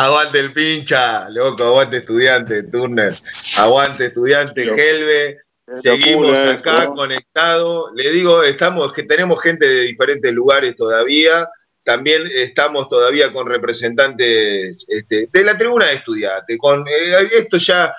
Aguante 0.00 0.40
el 0.40 0.52
pincha, 0.54 1.28
loco, 1.28 1.62
aguante 1.62 1.98
estudiante, 1.98 2.62
Turner. 2.62 3.14
Aguante 3.58 4.06
estudiante, 4.06 4.62
Helve. 4.62 5.36
Seguimos 5.82 6.38
acá 6.38 6.86
conectados. 6.86 7.90
Le 7.94 8.10
digo, 8.10 8.42
estamos, 8.42 8.94
que 8.94 9.02
tenemos 9.02 9.42
gente 9.42 9.68
de 9.68 9.82
diferentes 9.82 10.32
lugares 10.32 10.74
todavía. 10.74 11.46
También 11.84 12.22
estamos 12.34 12.88
todavía 12.88 13.30
con 13.30 13.46
representantes 13.46 14.86
este, 14.88 15.28
de 15.30 15.44
la 15.44 15.58
tribuna 15.58 15.88
de 15.88 15.96
estudiantes. 15.96 16.56
Con, 16.58 16.88
eh, 16.88 17.28
esto 17.36 17.58
ya 17.58 17.94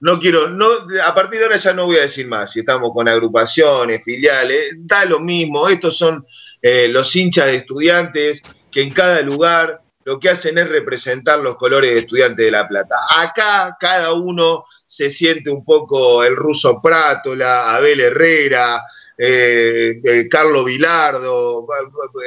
no 0.00 0.20
quiero, 0.20 0.50
no, 0.50 0.66
a 1.06 1.14
partir 1.14 1.38
de 1.38 1.46
ahora 1.46 1.56
ya 1.56 1.72
no 1.72 1.86
voy 1.86 1.96
a 1.96 2.02
decir 2.02 2.26
más, 2.26 2.52
si 2.52 2.60
estamos 2.60 2.90
con 2.92 3.08
agrupaciones, 3.08 4.04
filiales, 4.04 4.72
da 4.76 5.06
lo 5.06 5.20
mismo, 5.20 5.70
estos 5.70 5.96
son 5.96 6.26
eh, 6.60 6.88
los 6.88 7.16
hinchas 7.16 7.46
de 7.46 7.56
estudiantes 7.56 8.42
que 8.70 8.82
en 8.82 8.90
cada 8.90 9.22
lugar 9.22 9.80
lo 10.06 10.20
que 10.20 10.30
hacen 10.30 10.56
es 10.56 10.68
representar 10.68 11.40
los 11.40 11.56
colores 11.56 11.92
de 11.92 11.98
estudiantes 11.98 12.46
de 12.46 12.52
La 12.52 12.68
Plata. 12.68 12.96
Acá 13.16 13.76
cada 13.78 14.12
uno 14.12 14.64
se 14.86 15.10
siente 15.10 15.50
un 15.50 15.64
poco 15.64 16.22
el 16.22 16.36
ruso 16.36 16.80
Prátola, 16.80 17.74
Abel 17.74 18.00
Herrera, 18.00 18.80
eh, 19.18 20.00
eh, 20.04 20.28
Carlos 20.28 20.64
Vilardo, 20.64 21.66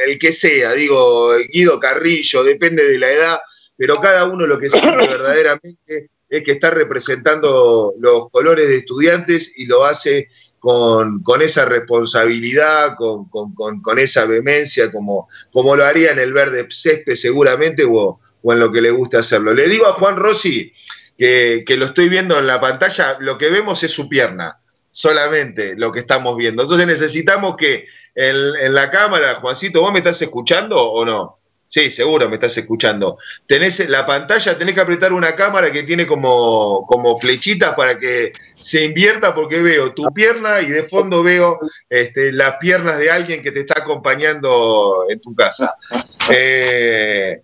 el 0.05 0.19
que 0.19 0.33
sea, 0.33 0.73
digo, 0.73 1.31
Guido 1.53 1.79
Carrillo, 1.79 2.43
depende 2.43 2.83
de 2.83 2.99
la 2.99 3.11
edad, 3.11 3.39
pero 3.77 4.01
cada 4.01 4.25
uno 4.25 4.45
lo 4.45 4.59
que 4.59 4.69
siente 4.69 4.89
verdaderamente 5.07 6.09
es 6.27 6.43
que 6.43 6.51
está 6.51 6.71
representando 6.71 7.93
los 7.97 8.29
colores 8.29 8.67
de 8.67 8.75
estudiantes 8.75 9.53
y 9.55 9.67
lo 9.67 9.85
hace 9.85 10.27
con, 10.59 11.41
esa 11.41 11.65
responsabilidad, 11.65 12.95
con, 12.97 13.99
esa 13.99 14.25
vehemencia, 14.25 14.91
como, 14.91 15.27
como 15.51 15.75
lo 15.75 15.85
haría 15.85 16.11
en 16.11 16.19
el 16.19 16.33
verde 16.33 16.67
césped 16.69 17.15
seguramente 17.15 17.85
o, 17.89 18.19
en 18.43 18.59
lo 18.59 18.71
que 18.71 18.81
le 18.81 18.91
gusta 18.91 19.19
hacerlo. 19.19 19.53
Le 19.53 19.67
digo 19.67 19.87
a 19.87 19.93
Juan 19.93 20.17
Rossi 20.17 20.71
que, 21.17 21.63
lo 21.77 21.85
estoy 21.85 22.09
viendo 22.09 22.37
en 22.37 22.47
la 22.47 22.59
pantalla, 22.59 23.17
lo 23.19 23.37
que 23.37 23.49
vemos 23.49 23.83
es 23.83 23.91
su 23.91 24.09
pierna, 24.09 24.59
solamente 24.91 25.75
lo 25.77 25.91
que 25.91 25.99
estamos 25.99 26.35
viendo. 26.37 26.63
Entonces 26.63 26.87
necesitamos 26.87 27.55
que 27.55 27.87
en, 28.15 28.35
en 28.61 28.73
la 28.73 28.91
cámara, 28.91 29.35
Juancito, 29.35 29.81
¿vos 29.81 29.93
me 29.93 29.99
estás 29.99 30.21
escuchando 30.21 30.77
o 30.77 31.05
no? 31.05 31.39
Sí, 31.69 31.91
seguro 31.91 32.27
me 32.27 32.35
estás 32.35 32.57
escuchando. 32.57 33.19
Tenés 33.45 33.87
la 33.89 34.03
pantalla, 34.03 34.57
tenés 34.57 34.73
que 34.73 34.81
apretar 34.81 35.13
una 35.13 35.35
cámara 35.35 35.71
que 35.71 35.83
tiene 35.83 36.07
como, 36.07 36.83
como 36.87 37.15
flechitas 37.15 37.75
para 37.75 37.99
que 37.99 38.31
se 38.61 38.83
invierta 38.83 39.33
porque 39.33 39.61
veo 39.61 39.93
tu 39.93 40.11
pierna 40.13 40.61
y 40.61 40.67
de 40.67 40.83
fondo 40.83 41.23
veo 41.23 41.59
este, 41.89 42.31
las 42.31 42.57
piernas 42.57 42.97
de 42.97 43.11
alguien 43.11 43.41
que 43.41 43.51
te 43.51 43.61
está 43.61 43.81
acompañando 43.81 45.05
en 45.09 45.19
tu 45.19 45.33
casa. 45.35 45.73
Eh, 46.31 47.41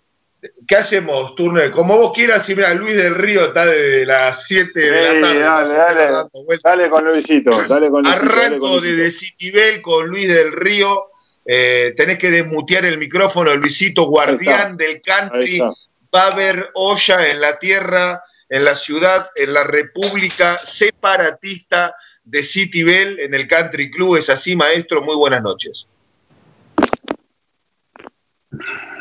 ¿Qué 0.68 0.76
hacemos, 0.76 1.34
Turner? 1.34 1.72
Como 1.72 1.98
vos 1.98 2.14
quieras, 2.14 2.48
y 2.50 2.56
mira, 2.56 2.72
Luis 2.76 2.96
del 2.96 3.16
Río 3.16 3.46
está 3.46 3.66
desde 3.66 4.06
las 4.06 4.46
7 4.46 4.80
de 4.80 4.92
la 4.92 5.22
tarde. 5.22 5.40
Dale, 5.40 5.74
dale, 5.74 6.60
dale, 6.64 6.90
con 6.92 7.04
Luisito. 7.04 7.50
Dale 7.68 7.90
con 7.90 8.04
Luisito 8.04 8.24
Arranco 8.24 8.80
desde 8.80 9.10
Citibel 9.10 9.82
con 9.82 10.08
Luis 10.08 10.28
del 10.28 10.52
Río 10.52 11.10
eh, 11.46 11.94
tenés 11.96 12.18
que 12.18 12.32
desmutear 12.32 12.86
el 12.86 12.98
micrófono, 12.98 13.54
Luisito, 13.56 14.08
guardián 14.08 14.76
del 14.76 15.00
country. 15.02 15.60
Va 15.60 16.24
a 16.24 16.32
haber 16.32 16.72
olla 16.74 17.30
en 17.30 17.40
la 17.40 17.60
tierra, 17.60 18.24
en 18.50 18.64
la 18.64 18.76
ciudad, 18.76 19.30
en 19.36 19.54
la 19.54 19.64
república 19.64 20.58
separatista 20.64 21.96
de 22.24 22.44
City 22.44 22.84
Bell, 22.84 23.20
en 23.20 23.34
el 23.34 23.48
Country 23.48 23.92
Club. 23.92 24.18
Es 24.18 24.30
así, 24.30 24.56
maestro. 24.56 25.02
Muy 25.02 25.16
buenas 25.16 25.42
noches. 25.42 25.88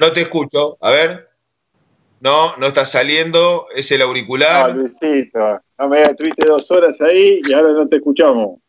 No 0.01 0.12
te 0.12 0.23
escucho. 0.23 0.77
A 0.81 0.91
ver. 0.91 1.28
No, 2.20 2.56
no 2.56 2.67
está 2.67 2.86
saliendo. 2.86 3.67
Es 3.74 3.91
el 3.91 4.02
auricular. 4.02 4.74
No, 4.74 4.83
Luisito. 4.83 5.61
No 5.79 5.89
me 5.89 6.02
tuviste 6.14 6.47
dos 6.47 6.70
horas 6.70 7.01
ahí 7.01 7.41
y 7.45 7.52
ahora 7.52 7.73
no 7.73 7.89
te 7.89 7.97
escuchamos 7.97 8.61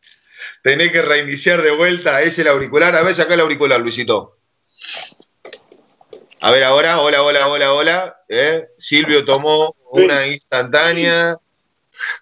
tenés 0.66 0.90
que 0.90 1.00
reiniciar 1.00 1.62
de 1.62 1.70
vuelta. 1.70 2.22
Es 2.22 2.40
el 2.40 2.48
auricular. 2.48 2.96
A 2.96 3.02
ver, 3.04 3.14
saca 3.14 3.34
el 3.34 3.40
auricular, 3.40 3.80
Luisito. 3.80 4.38
A 6.40 6.50
ver 6.50 6.64
ahora, 6.64 6.98
hola, 7.00 7.22
hola, 7.22 7.46
hola, 7.46 7.72
hola. 7.72 8.15
¿Eh? 8.28 8.66
Silvio 8.76 9.24
tomó 9.24 9.74
una 9.90 10.26
instantánea. 10.26 11.36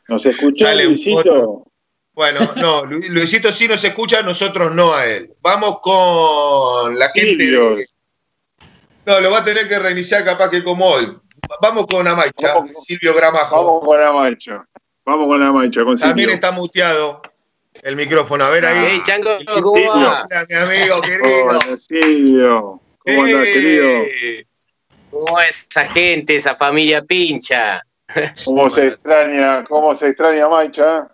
¿Nos 0.08 0.24
escucha, 0.26 0.74
Luisito? 0.74 1.66
Bueno, 2.12 2.52
no, 2.56 2.84
Luisito 2.84 3.52
sí 3.52 3.66
nos 3.66 3.82
escucha, 3.82 4.22
nosotros 4.22 4.74
no 4.74 4.94
a 4.94 5.06
él. 5.06 5.32
Vamos 5.40 5.80
con 5.80 6.96
la 6.96 7.08
gente 7.10 7.44
de... 7.44 7.84
No, 9.06 9.20
lo 9.20 9.30
va 9.32 9.38
a 9.38 9.44
tener 9.44 9.68
que 9.68 9.78
reiniciar 9.78 10.24
capaz 10.24 10.50
que 10.50 10.62
como 10.62 10.86
hoy. 10.86 11.18
Vamos 11.60 11.86
con 11.86 12.06
Amaicha, 12.06 12.54
Silvio 12.86 13.14
Gramajo. 13.14 13.56
Vamos 13.56 13.84
con 13.84 14.00
Amaicha. 14.00 14.64
Vamos 15.04 15.26
con 15.26 15.42
Amaicha. 15.42 15.84
Con 15.84 15.98
También 15.98 16.30
está 16.30 16.52
muteado 16.52 17.20
el 17.82 17.96
micrófono. 17.96 18.44
A 18.44 18.50
ver 18.50 18.64
ahí. 18.64 18.86
Hey, 18.92 19.02
Chango, 19.04 19.36
¿cómo 19.62 19.90
va? 19.90 20.24
Hola, 20.24 20.46
mi 20.48 20.54
amigo 20.54 21.02
querido. 21.02 21.46
Hola, 21.46 21.76
Silvio. 21.76 22.80
¿Cómo 22.98 23.24
andás, 23.24 23.42
querido? 23.42 24.04
¿Cómo 25.14 25.40
es 25.40 25.66
esa 25.70 25.86
gente, 25.86 26.36
esa 26.36 26.54
familia 26.54 27.02
pincha? 27.02 27.82
¿Cómo 28.44 28.68
se 28.68 28.88
extraña, 28.88 29.64
cómo 29.64 29.94
se 29.94 30.08
extraña 30.08 30.48
Maicha? 30.48 31.08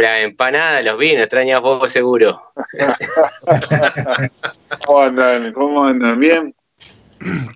La 0.00 0.20
empanada, 0.20 0.82
los 0.82 0.98
vinos, 0.98 1.22
extrañas 1.22 1.60
vos 1.60 1.90
seguro. 1.90 2.42
¿Cómo 4.86 5.00
andan? 5.00 5.52
¿Cómo 5.52 5.84
andan? 5.84 6.18
¿Bien? 6.18 6.54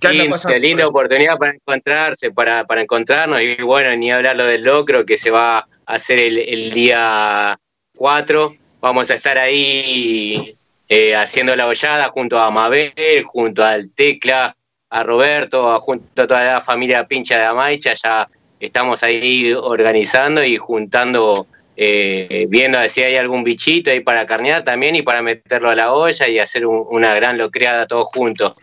¿Qué 0.01 0.61
linda 0.61 0.87
oportunidad 0.87 1.37
para 1.37 1.53
encontrarse, 1.53 2.31
para, 2.31 2.65
para 2.65 2.83
encontrarnos 2.83 3.43
y 3.43 3.57
bueno, 3.57 3.95
ni 3.97 4.13
hablar 4.13 4.37
lo 4.37 4.45
del 4.45 4.63
locro 4.63 5.05
que 5.05 5.17
se 5.17 5.31
va 5.31 5.67
hacer 5.91 6.21
el, 6.21 6.71
día 6.71 7.59
4. 7.97 8.55
Vamos 8.81 9.11
a 9.11 9.15
estar 9.15 9.39
ahí 9.39 10.53
eh, 10.93 11.15
haciendo 11.15 11.55
la 11.55 11.69
hollada 11.69 12.09
junto 12.09 12.37
a 12.37 12.51
Mabel, 12.51 13.23
junto 13.25 13.65
al 13.65 13.93
Tecla, 13.93 14.57
a 14.89 15.03
Roberto, 15.05 15.79
junto 15.79 16.23
a 16.23 16.27
toda 16.27 16.45
la 16.45 16.61
familia 16.61 17.07
pincha 17.07 17.39
de 17.39 17.45
Amaicha. 17.45 17.95
Ya 17.95 18.29
estamos 18.59 19.05
ahí 19.05 19.53
organizando 19.53 20.43
y 20.43 20.57
juntando, 20.57 21.47
eh, 21.77 22.47
viendo 22.49 22.77
si 22.89 23.05
hay 23.05 23.15
algún 23.15 23.45
bichito 23.45 23.93
ahí 23.93 24.01
para 24.01 24.27
carnear 24.27 24.65
también 24.65 24.97
y 24.97 25.03
para 25.03 25.23
meterlo 25.23 25.71
a 25.71 25.77
la 25.77 25.93
olla 25.93 26.27
y 26.27 26.41
hacer 26.41 26.67
una 26.67 27.15
gran 27.15 27.39
locreada 27.39 27.87
todos 27.87 28.07
juntos. 28.07 28.55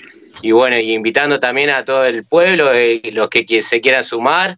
Y 0.42 0.52
bueno, 0.52 0.78
y 0.78 0.92
invitando 0.92 1.40
también 1.40 1.70
a 1.70 1.86
todo 1.86 2.04
el 2.04 2.26
pueblo, 2.26 2.74
eh, 2.74 3.02
los 3.14 3.30
que 3.30 3.62
se 3.62 3.80
quieran 3.80 4.04
sumar, 4.04 4.58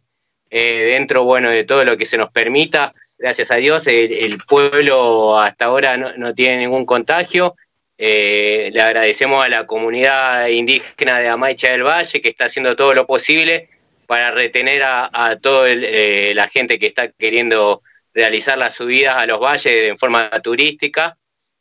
dentro 0.50 1.24
bueno, 1.24 1.52
de 1.52 1.66
todo 1.66 1.86
lo 1.86 1.96
que 1.96 2.08
se 2.08 2.18
nos 2.18 2.32
permita. 2.32 2.92
Gracias 3.20 3.52
a 3.52 3.58
Dios, 3.58 3.86
el, 3.88 4.38
pueblo 4.48 5.38
hasta 5.38 5.66
ahora 5.66 5.98
no, 5.98 6.34
tiene 6.34 6.58
ningún 6.58 6.86
contagio. 6.86 7.56
Eh, 7.98 8.70
le 8.72 8.82
agradecemos 8.82 9.44
a 9.44 9.50
la 9.50 9.66
comunidad 9.66 10.48
indígena 10.48 11.20
de 11.20 11.28
Amaicha 11.28 11.70
del 11.70 11.84
Valle 11.84 12.22
que 12.22 12.30
está 12.30 12.46
haciendo 12.46 12.78
todo 12.78 12.94
lo 12.94 13.06
posible 13.06 13.68
para 14.08 14.32
retener 14.32 14.84
a, 14.84 15.38
toda 15.42 15.70
eh, 15.70 16.32
la 16.34 16.48
gente 16.48 16.80
que 16.80 16.88
está 16.88 17.12
queriendo 17.12 17.82
realizar 18.14 18.58
las 18.58 18.76
subidas 18.76 19.18
a 19.18 19.28
los 19.28 19.40
valles 19.42 19.90
en 19.90 19.98
forma 19.98 20.30
turística. 20.42 21.18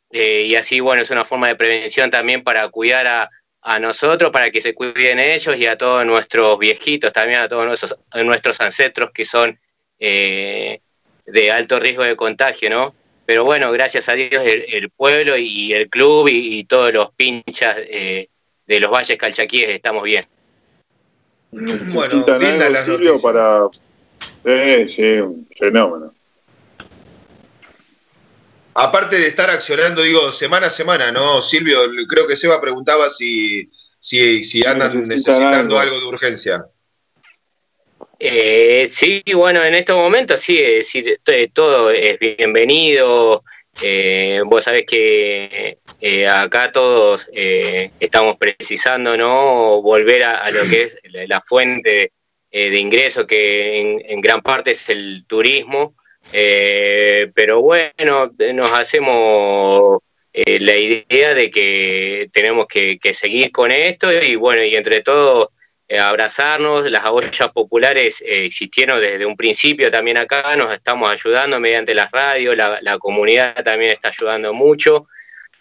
y 0.09 0.55
así, 0.55 0.79
bueno, 0.79 1.01
es 1.03 1.11
una 1.11 1.25
forma 1.25 1.49
de 1.49 1.55
prevención 1.55 2.09
también 2.09 2.41
para 2.41 2.69
cuidar 2.69 3.05
a, 3.05 3.29
a 3.61 3.79
nosotros 3.79 4.31
para 4.31 4.49
que 4.49 4.61
se 4.61 4.73
cuiden 4.73 5.19
ellos 5.19 5.55
y 5.57 5.65
a 5.65 5.77
todos 5.77 6.05
nuestros 6.05 6.57
viejitos, 6.57 7.11
también 7.11 7.41
a 7.41 7.49
todos 7.49 7.65
nuestros, 7.65 7.95
nuestros 8.23 8.61
ancestros 8.61 9.11
que 9.11 9.25
son 9.25 9.59
eh, 9.99 10.79
de 11.31 11.51
alto 11.51 11.79
riesgo 11.79 12.03
de 12.03 12.15
contagio, 12.15 12.69
¿no? 12.69 12.93
Pero 13.25 13.43
bueno, 13.43 13.71
gracias 13.71 14.09
a 14.09 14.13
Dios 14.13 14.43
el, 14.45 14.89
pueblo 14.89 15.37
y 15.37 15.73
el 15.73 15.89
club 15.89 16.27
y, 16.29 16.63
todos 16.63 16.91
los 16.91 17.11
pinchas 17.13 17.77
eh, 17.77 18.27
de 18.65 18.79
los 18.79 18.91
valles 18.91 19.17
calchaquíes 19.17 19.69
estamos 19.69 20.03
bien. 20.03 20.25
Bueno, 21.51 22.25
linda 22.39 22.69
la 22.69 22.85
para... 23.21 23.67
Sí, 24.43 24.93
sí, 24.95 25.47
fenómeno 25.57 26.13
aparte 28.79 29.17
de 29.17 29.27
estar 29.27 29.49
accionando, 29.49 30.01
digo, 30.01 30.31
semana 30.31 30.67
a 30.67 30.71
semana, 30.71 31.11
¿no? 31.11 31.41
Silvio, 31.41 31.77
creo 32.07 32.27
que 32.27 32.37
Seba 32.37 32.61
preguntaba 32.61 33.09
si, 33.09 33.69
si, 33.99 34.43
si 34.43 34.65
andan 34.65 34.97
necesitando 35.07 35.77
algo. 35.77 35.99
de 35.99 36.05
urgencia. 36.05 36.65
Eh, 38.19 38.85
sí, 38.87 39.23
bueno, 39.33 39.63
en 39.63 39.75
estos 39.75 39.95
momentos 39.95 40.41
sí, 40.41 40.57
decir, 40.61 41.21
todo 41.53 41.91
es 41.91 42.19
bienvenido. 42.19 43.43
Eh, 43.81 44.41
vos 44.45 44.65
sabés 44.65 44.85
que 44.85 45.77
eh, 46.01 46.27
acá 46.27 46.71
todos 46.71 47.29
estamos 47.33 48.35
precisando, 48.37 49.15
¿no? 49.15 49.81
Volver 49.81 50.23
a, 50.23 50.51
lo 50.51 50.63
que 50.69 50.83
es 50.83 50.97
la, 51.27 51.39
fuente 51.39 52.11
de 52.51 52.77
ingreso, 52.77 53.25
que 53.25 54.01
en, 54.05 54.21
gran 54.21 54.41
parte 54.41 54.71
es 54.71 54.89
el 54.89 55.25
turismo. 55.25 55.95
Eh, 56.33 57.31
pero 57.33 57.61
bueno, 57.61 58.31
nos 58.53 58.71
hacemos 58.73 59.99
eh, 60.33 60.59
la 60.59 60.75
idea 60.75 61.33
de 61.33 61.49
que 61.49 62.29
tenemos 62.31 62.67
que, 62.67 62.99
seguir 63.13 63.51
con 63.51 63.71
esto 63.71 64.11
y 64.11 64.35
bueno, 64.35 64.63
y 64.63 64.75
entre 64.75 65.01
todos 65.01 65.49
eh, 65.89 65.97
abrazarnos. 65.97 66.89
Las 66.91 67.03
ollas 67.05 67.49
populares 67.51 68.21
eh, 68.21 68.45
existieron 68.45 69.01
desde 69.01 69.25
un 69.25 69.35
principio 69.35 69.89
también 69.89 70.17
acá, 70.17 70.55
nos 70.55 70.71
estamos 70.71 71.11
ayudando 71.11 71.59
mediante 71.59 71.95
las 71.95 72.11
radios, 72.11 72.55
la, 72.55 72.97
comunidad 72.99 73.63
también 73.63 73.91
está 73.91 74.09
ayudando 74.09 74.53
mucho. 74.53 75.07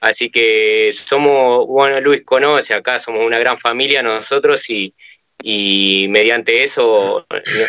Así 0.01 0.31
que 0.31 0.91
somos, 0.93 1.67
bueno, 1.67 1.99
Luis 2.03 2.25
conoce, 2.25 2.75
acá 2.75 3.01
somos 3.01 3.25
una 3.25 3.39
gran 3.39 3.59
familia 3.59 4.03
nosotros 4.03 4.69
y, 4.69 4.95
y 5.43 6.07
mediante 6.11 6.63
eso 6.63 7.27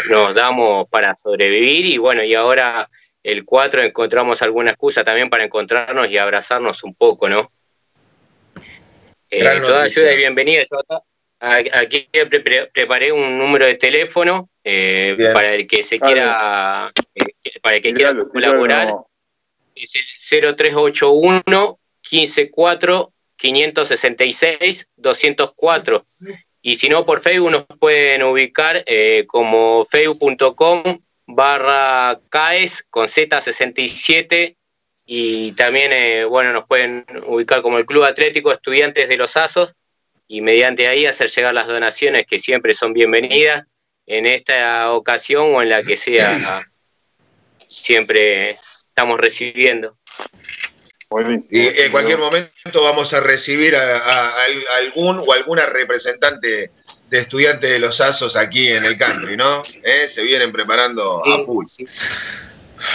nos 0.10 0.36
damos 0.36 0.88
para 0.90 1.16
sobrevivir 1.16 1.86
y 1.86 1.98
bueno, 1.98 2.24
y 2.24 2.36
ahora 2.36 2.90
el 3.24 3.46
4 3.46 3.84
encontramos 3.84 4.42
alguna 4.42 4.72
excusa 4.72 5.04
también 5.04 5.30
para 5.30 5.46
encontrarnos 5.46 6.10
y 6.10 6.18
abrazarnos 6.18 6.84
un 6.84 6.94
poco, 6.94 7.30
¿no? 7.30 7.52
Eh, 9.30 9.44
toda 9.62 9.84
ayuda 9.84 10.12
es 10.12 10.18
bienvenida. 10.18 10.64
Yo 10.70 10.78
aquí 11.40 12.10
preparé 12.74 13.12
un 13.12 13.38
número 13.38 13.66
de 13.66 13.76
teléfono 13.76 14.50
eh, 14.64 15.16
para 15.34 15.54
el 15.54 15.68
que 15.68 15.84
se 15.84 16.00
quiera, 16.00 16.92
eh, 17.16 17.60
para 17.62 17.78
el 17.78 17.82
que 17.82 17.94
quiera 17.94 18.16
colaborar. 18.32 18.94
Es 19.76 19.96
el 20.34 20.56
0381 20.56 21.80
154 22.02 23.14
566 23.38 24.90
204. 24.98 26.06
Y 26.62 26.76
si 26.76 26.90
no, 26.90 27.06
por 27.06 27.22
Facebook 27.22 27.52
nos 27.52 27.66
pueden 27.80 28.24
ubicar 28.24 28.84
como 29.28 29.86
facebook.com 29.86 30.84
barra 31.26 32.20
CAES 32.30 32.84
con 32.90 33.08
Z67 33.08 34.58
y 35.06 35.54
también, 35.54 35.92
eh, 35.92 36.26
bueno, 36.26 36.54
nos 36.54 36.66
pueden 36.66 37.06
ubicar 37.26 37.62
como 37.62 37.78
el 37.78 37.86
Club 37.86 38.04
Atlético 38.04 38.52
Estudiantes 38.52 39.10
de 39.10 39.18
los 39.18 39.38
Asos 39.38 39.76
y 40.32 40.42
mediante 40.42 40.88
ahí 40.88 41.08
hacer 41.08 41.28
llegar 41.28 41.56
las 41.56 41.68
donaciones 41.68 42.26
que 42.28 42.38
siempre 42.38 42.76
son 42.76 42.94
bienvenidas 42.94 43.66
en 44.06 44.28
esta 44.28 44.92
ocasión 44.94 45.56
o 45.56 45.62
en 45.62 45.70
la 45.70 45.82
que 45.82 45.98
sea, 45.98 46.64
siempre 47.68 48.52
estamos 48.52 49.20
recibiendo. 49.20 49.98
Y 51.50 51.82
en 51.82 51.92
cualquier 51.92 52.20
momento 52.20 52.84
vamos 52.84 53.12
a 53.14 53.22
recibir 53.22 53.76
a, 53.76 54.32
algún 54.78 55.18
o 55.18 55.34
alguna 55.34 55.66
representante 55.66 56.70
de 57.10 57.20
estudiantes 57.20 57.72
de 57.72 57.80
los 57.80 58.00
Asos 58.00 58.36
aquí 58.36 58.70
en 58.70 58.86
el 58.86 58.98
country, 59.00 59.36
¿no? 59.36 59.64
¿Eh? 59.84 60.08
Se 60.08 60.22
vienen 60.22 60.52
preparando 60.52 61.26
a 61.26 61.44
full. 61.44 61.66
Sí, 61.68 61.88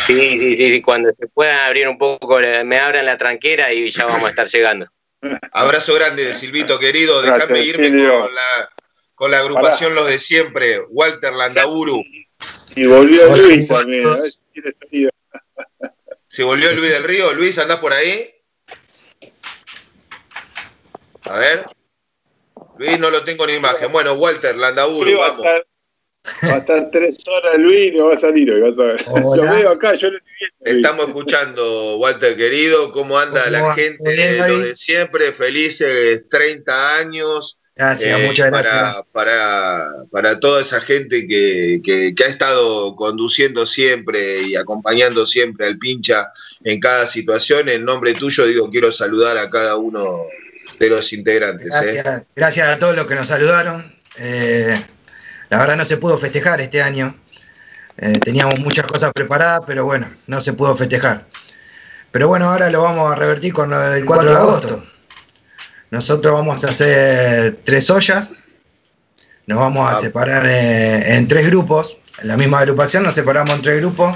sí, 0.06 0.56
sí, 0.56 0.80
cuando 0.80 1.12
se 1.12 1.26
puedan 1.26 1.58
abrir 1.58 1.88
un 1.88 1.98
poco, 1.98 2.38
me 2.64 2.78
abran 2.78 3.04
la 3.04 3.16
tranquera 3.16 3.72
y 3.72 3.90
ya 3.90 4.06
vamos 4.06 4.26
a 4.26 4.30
estar 4.30 4.46
llegando. 4.46 4.86
Abrazo 5.52 5.94
grande, 5.94 6.34
Silvito 6.34 6.78
querido. 6.78 7.22
Déjame 7.22 7.60
irme 7.60 7.90
con 7.90 8.34
la, 8.34 8.70
con 9.14 9.30
la 9.30 9.38
agrupación 9.38 9.94
Los 9.94 10.06
de 10.06 10.18
Siempre, 10.18 10.80
Walter 10.88 11.32
Landauru. 11.32 12.02
Y 12.76 12.86
volvió 12.86 13.34
Luis 13.36 13.68
también. 13.68 14.06
Si 16.26 16.42
volvió 16.42 16.72
Luis 16.72 16.90
del 16.90 17.04
Río, 17.04 17.32
Luis, 17.34 17.58
¿andás 17.58 17.78
por 17.78 17.92
ahí? 17.92 18.34
A 21.22 21.38
ver. 21.38 21.66
Luis, 22.78 22.98
no 22.98 23.10
lo 23.10 23.22
tengo 23.24 23.48
en 23.48 23.56
imagen. 23.56 23.92
Bueno, 23.92 24.14
Walter 24.14 24.56
Landauru, 24.56 25.16
vamos. 25.16 25.46
Va 26.44 26.54
a 26.54 26.58
estar 26.58 26.90
tres 26.90 27.18
horas 27.28 27.58
Luis 27.58 27.92
y 27.92 27.96
no 27.96 28.06
va 28.06 28.14
a 28.14 28.16
salir 28.16 28.50
hoy, 28.50 28.60
vas 28.60 28.78
a 28.78 28.84
ver. 28.84 29.04
Lo 29.06 29.42
veo 29.42 29.70
acá, 29.70 29.92
yo 29.94 30.10
lo 30.10 30.16
estoy 30.16 30.32
viendo. 30.40 30.88
Estamos 30.88 31.08
escuchando, 31.08 31.96
Walter 31.98 32.36
querido, 32.36 32.92
cómo 32.92 33.18
anda 33.18 33.50
la 33.50 33.74
gente 33.74 34.10
de 34.10 34.48
lo 34.48 34.58
de 34.58 34.74
siempre, 34.74 35.32
felices 35.32 36.24
30 36.30 36.96
años. 36.96 37.58
Gracias, 37.76 38.20
eh, 38.20 38.26
muchas 38.26 38.50
gracias. 38.50 39.02
Para, 39.12 39.90
para, 40.10 40.38
toda 40.38 40.62
esa 40.62 40.80
gente 40.80 41.26
que, 41.26 41.82
que, 41.84 42.14
ha 42.24 42.28
estado 42.28 42.94
conduciendo 42.94 43.66
siempre 43.66 44.42
y 44.42 44.56
acompañando 44.56 45.26
siempre 45.26 45.66
al 45.66 45.76
pincha 45.76 46.30
en 46.62 46.78
cada 46.78 47.06
situación, 47.06 47.68
en 47.68 47.84
nombre 47.84 48.14
tuyo 48.14 48.46
digo, 48.46 48.70
quiero 48.70 48.92
saludar 48.92 49.36
a 49.38 49.50
cada 49.50 49.76
uno 49.76 50.20
de 50.78 50.88
los 50.88 51.12
integrantes. 51.12 51.66
¿eh? 51.66 51.70
Gracias, 51.72 52.22
gracias 52.34 52.68
a 52.68 52.78
todos 52.78 52.96
los 52.96 53.06
que 53.06 53.14
nos 53.16 53.28
saludaron. 53.28 53.92
Eh, 54.18 54.80
la 55.50 55.58
verdad 55.58 55.76
no 55.76 55.84
se 55.84 55.96
pudo 55.96 56.18
festejar 56.18 56.60
este 56.60 56.82
año. 56.82 57.14
Eh, 57.96 58.18
teníamos 58.18 58.58
muchas 58.58 58.86
cosas 58.86 59.12
preparadas, 59.12 59.62
pero 59.66 59.84
bueno, 59.84 60.10
no 60.26 60.40
se 60.40 60.52
pudo 60.52 60.76
festejar. 60.76 61.26
Pero 62.10 62.28
bueno, 62.28 62.50
ahora 62.50 62.70
lo 62.70 62.82
vamos 62.82 63.12
a 63.12 63.16
revertir 63.16 63.52
con 63.52 63.72
el 63.72 64.04
4 64.04 64.30
de 64.30 64.36
agosto. 64.36 64.86
Nosotros 65.90 66.34
vamos 66.34 66.64
a 66.64 66.70
hacer 66.70 67.58
tres 67.64 67.90
ollas. 67.90 68.30
Nos 69.46 69.58
vamos 69.58 69.88
a 69.88 69.96
ah. 69.96 70.00
separar 70.00 70.44
eh, 70.46 71.16
en 71.16 71.28
tres 71.28 71.46
grupos. 71.46 71.98
En 72.20 72.28
la 72.28 72.36
misma 72.36 72.60
agrupación 72.60 73.02
nos 73.02 73.14
separamos 73.14 73.54
en 73.54 73.62
tres 73.62 73.78
grupos 73.78 74.14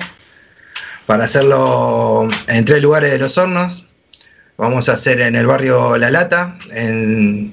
para 1.07 1.25
hacerlo 1.25 2.29
en 2.49 2.65
tres 2.65 2.83
lugares 2.83 3.11
de 3.11 3.19
los 3.19 3.37
hornos. 3.39 3.85
Vamos 4.57 4.89
a 4.89 4.95
hacer 4.95 5.21
en 5.21 5.37
el 5.37 5.47
barrio 5.47 5.97
La 5.99 6.11
Lata, 6.11 6.57
en 6.73 7.53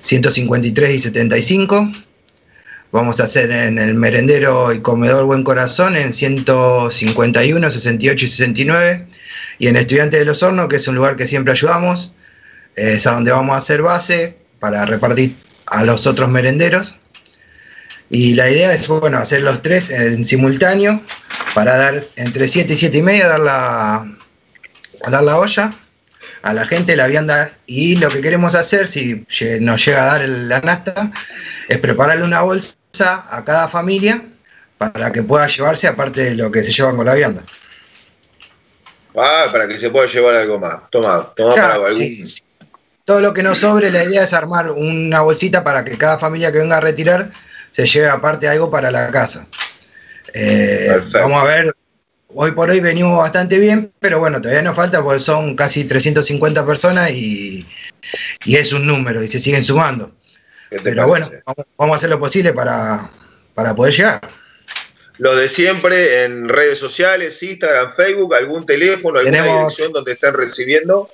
153 0.00 0.94
y 0.94 0.98
75 0.98 1.92
Vamos 2.96 3.20
a 3.20 3.24
hacer 3.24 3.50
en 3.50 3.76
el 3.76 3.92
merendero 3.92 4.72
y 4.72 4.80
comedor 4.80 5.26
Buen 5.26 5.42
Corazón 5.42 5.96
en 5.96 6.14
151, 6.14 7.70
68 7.70 8.24
y 8.24 8.28
69. 8.30 9.06
Y 9.58 9.68
en 9.68 9.76
Estudiantes 9.76 10.18
de 10.18 10.24
los 10.24 10.42
Hornos, 10.42 10.66
que 10.68 10.76
es 10.76 10.88
un 10.88 10.94
lugar 10.94 11.14
que 11.16 11.26
siempre 11.26 11.52
ayudamos, 11.52 12.12
es 12.74 13.06
a 13.06 13.12
donde 13.12 13.32
vamos 13.32 13.54
a 13.54 13.58
hacer 13.58 13.82
base 13.82 14.38
para 14.60 14.86
repartir 14.86 15.36
a 15.66 15.84
los 15.84 16.06
otros 16.06 16.30
merenderos. 16.30 16.96
Y 18.08 18.32
la 18.32 18.48
idea 18.48 18.72
es, 18.72 18.88
bueno, 18.88 19.18
hacer 19.18 19.42
los 19.42 19.60
tres 19.60 19.90
en 19.90 20.24
simultáneo 20.24 20.98
para 21.54 21.76
dar 21.76 22.02
entre 22.16 22.48
7 22.48 22.72
y 22.72 22.76
7 22.78 22.96
y 22.96 23.02
media, 23.02 23.28
dar 23.28 23.40
la, 23.40 24.16
dar 25.10 25.22
la 25.22 25.36
olla 25.36 25.70
a 26.40 26.54
la 26.54 26.64
gente 26.64 26.96
la 26.96 27.08
vianda 27.08 27.52
y 27.66 27.96
lo 27.96 28.08
que 28.08 28.22
queremos 28.22 28.54
hacer, 28.54 28.88
si 28.88 29.26
nos 29.60 29.84
llega 29.84 30.02
a 30.04 30.18
dar 30.18 30.26
la 30.26 30.60
nasta, 30.60 31.12
es 31.68 31.78
prepararle 31.78 32.24
una 32.24 32.40
bolsa 32.40 32.76
a 33.00 33.42
cada 33.44 33.68
familia 33.68 34.22
para 34.78 35.10
que 35.12 35.22
pueda 35.22 35.46
llevarse 35.46 35.86
aparte 35.86 36.22
de 36.22 36.34
lo 36.34 36.50
que 36.50 36.62
se 36.62 36.72
llevan 36.72 36.96
con 36.96 37.06
la 37.06 37.14
vianda. 37.14 37.42
Ah, 39.16 39.46
para 39.50 39.66
que 39.66 39.78
se 39.78 39.90
pueda 39.90 40.06
llevar 40.06 40.34
algo 40.34 40.58
más. 40.58 40.90
Toma, 40.90 41.32
toma 41.34 41.54
para 41.54 41.78
Todo 43.04 43.20
lo 43.20 43.32
que 43.32 43.42
nos 43.42 43.58
sobre, 43.58 43.90
la 43.90 44.04
idea 44.04 44.22
es 44.22 44.34
armar 44.34 44.70
una 44.70 45.22
bolsita 45.22 45.64
para 45.64 45.84
que 45.84 45.96
cada 45.96 46.18
familia 46.18 46.52
que 46.52 46.58
venga 46.58 46.76
a 46.76 46.80
retirar 46.80 47.30
se 47.70 47.86
lleve 47.86 48.08
aparte 48.08 48.48
algo 48.48 48.70
para 48.70 48.90
la 48.90 49.10
casa. 49.10 49.46
Eh, 50.34 51.00
vamos 51.14 51.42
a 51.42 51.44
ver 51.44 51.74
hoy 52.34 52.52
por 52.52 52.68
hoy 52.68 52.80
venimos 52.80 53.16
bastante 53.16 53.58
bien, 53.58 53.92
pero 54.00 54.18
bueno, 54.18 54.40
todavía 54.40 54.62
nos 54.62 54.76
falta 54.76 55.02
porque 55.02 55.20
son 55.20 55.56
casi 55.56 55.84
350 55.84 56.66
personas 56.66 57.10
y, 57.10 57.66
es 58.44 58.72
un 58.72 58.86
número 58.86 59.22
y 59.22 59.28
se 59.28 59.40
siguen 59.40 59.64
sumando. 59.64 60.12
Pero 60.82 61.06
bueno, 61.06 61.28
vamos, 61.76 61.94
a 61.94 61.96
hacer 61.96 62.10
lo 62.10 62.20
posible 62.20 62.52
para, 62.52 63.10
poder 63.74 63.94
llegar. 63.94 64.20
Lo 65.18 65.34
de 65.34 65.48
siempre 65.48 66.24
en 66.24 66.48
redes 66.48 66.78
sociales, 66.78 67.42
Instagram, 67.42 67.90
Facebook, 67.94 68.34
algún 68.34 68.66
teléfono, 68.66 69.18
alguna 69.18 69.42
dirección 69.42 69.92
donde 69.92 70.12
están 70.12 70.34
recibiendo. 70.34 71.08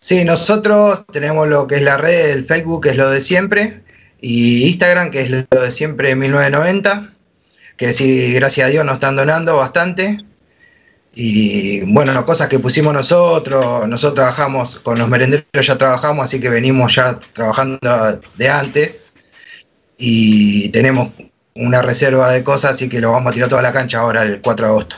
Sí, 0.00 0.24
nosotros 0.24 1.04
tenemos 1.12 1.48
lo 1.48 1.66
que 1.66 1.76
es 1.76 1.82
la 1.82 1.96
red, 1.96 2.30
el 2.30 2.44
Facebook, 2.44 2.82
que 2.82 2.90
es 2.90 2.96
lo 2.96 3.08
de 3.08 3.20
siempre, 3.20 3.82
y 4.20 4.66
Instagram, 4.66 5.10
que 5.10 5.20
es 5.20 5.30
lo 5.30 5.62
de 5.62 5.70
siempre 5.70 6.14
1990 6.16 7.14
que 7.76 7.92
sí, 7.92 8.32
gracias 8.34 8.68
a 8.68 8.70
Dios 8.70 8.84
nos 8.84 8.94
están 8.94 9.16
donando 9.16 9.56
bastante. 9.56 10.18
Y 11.16 11.80
bueno, 11.82 12.24
cosas 12.24 12.48
que 12.48 12.58
pusimos 12.58 12.92
nosotros, 12.92 13.86
nosotros 13.86 14.14
trabajamos 14.14 14.76
con 14.80 14.98
los 14.98 15.08
merenderos, 15.08 15.66
ya 15.66 15.78
trabajamos, 15.78 16.26
así 16.26 16.40
que 16.40 16.48
venimos 16.48 16.94
ya 16.94 17.20
trabajando 17.32 18.20
de 18.36 18.48
antes 18.48 19.00
y 19.96 20.70
tenemos 20.70 21.10
una 21.54 21.82
reserva 21.82 22.32
de 22.32 22.42
cosas, 22.42 22.72
así 22.72 22.88
que 22.88 23.00
lo 23.00 23.12
vamos 23.12 23.30
a 23.30 23.34
tirar 23.34 23.48
toda 23.48 23.62
la 23.62 23.72
cancha 23.72 24.00
ahora 24.00 24.24
el 24.24 24.40
4 24.40 24.66
de 24.66 24.72
agosto. 24.72 24.96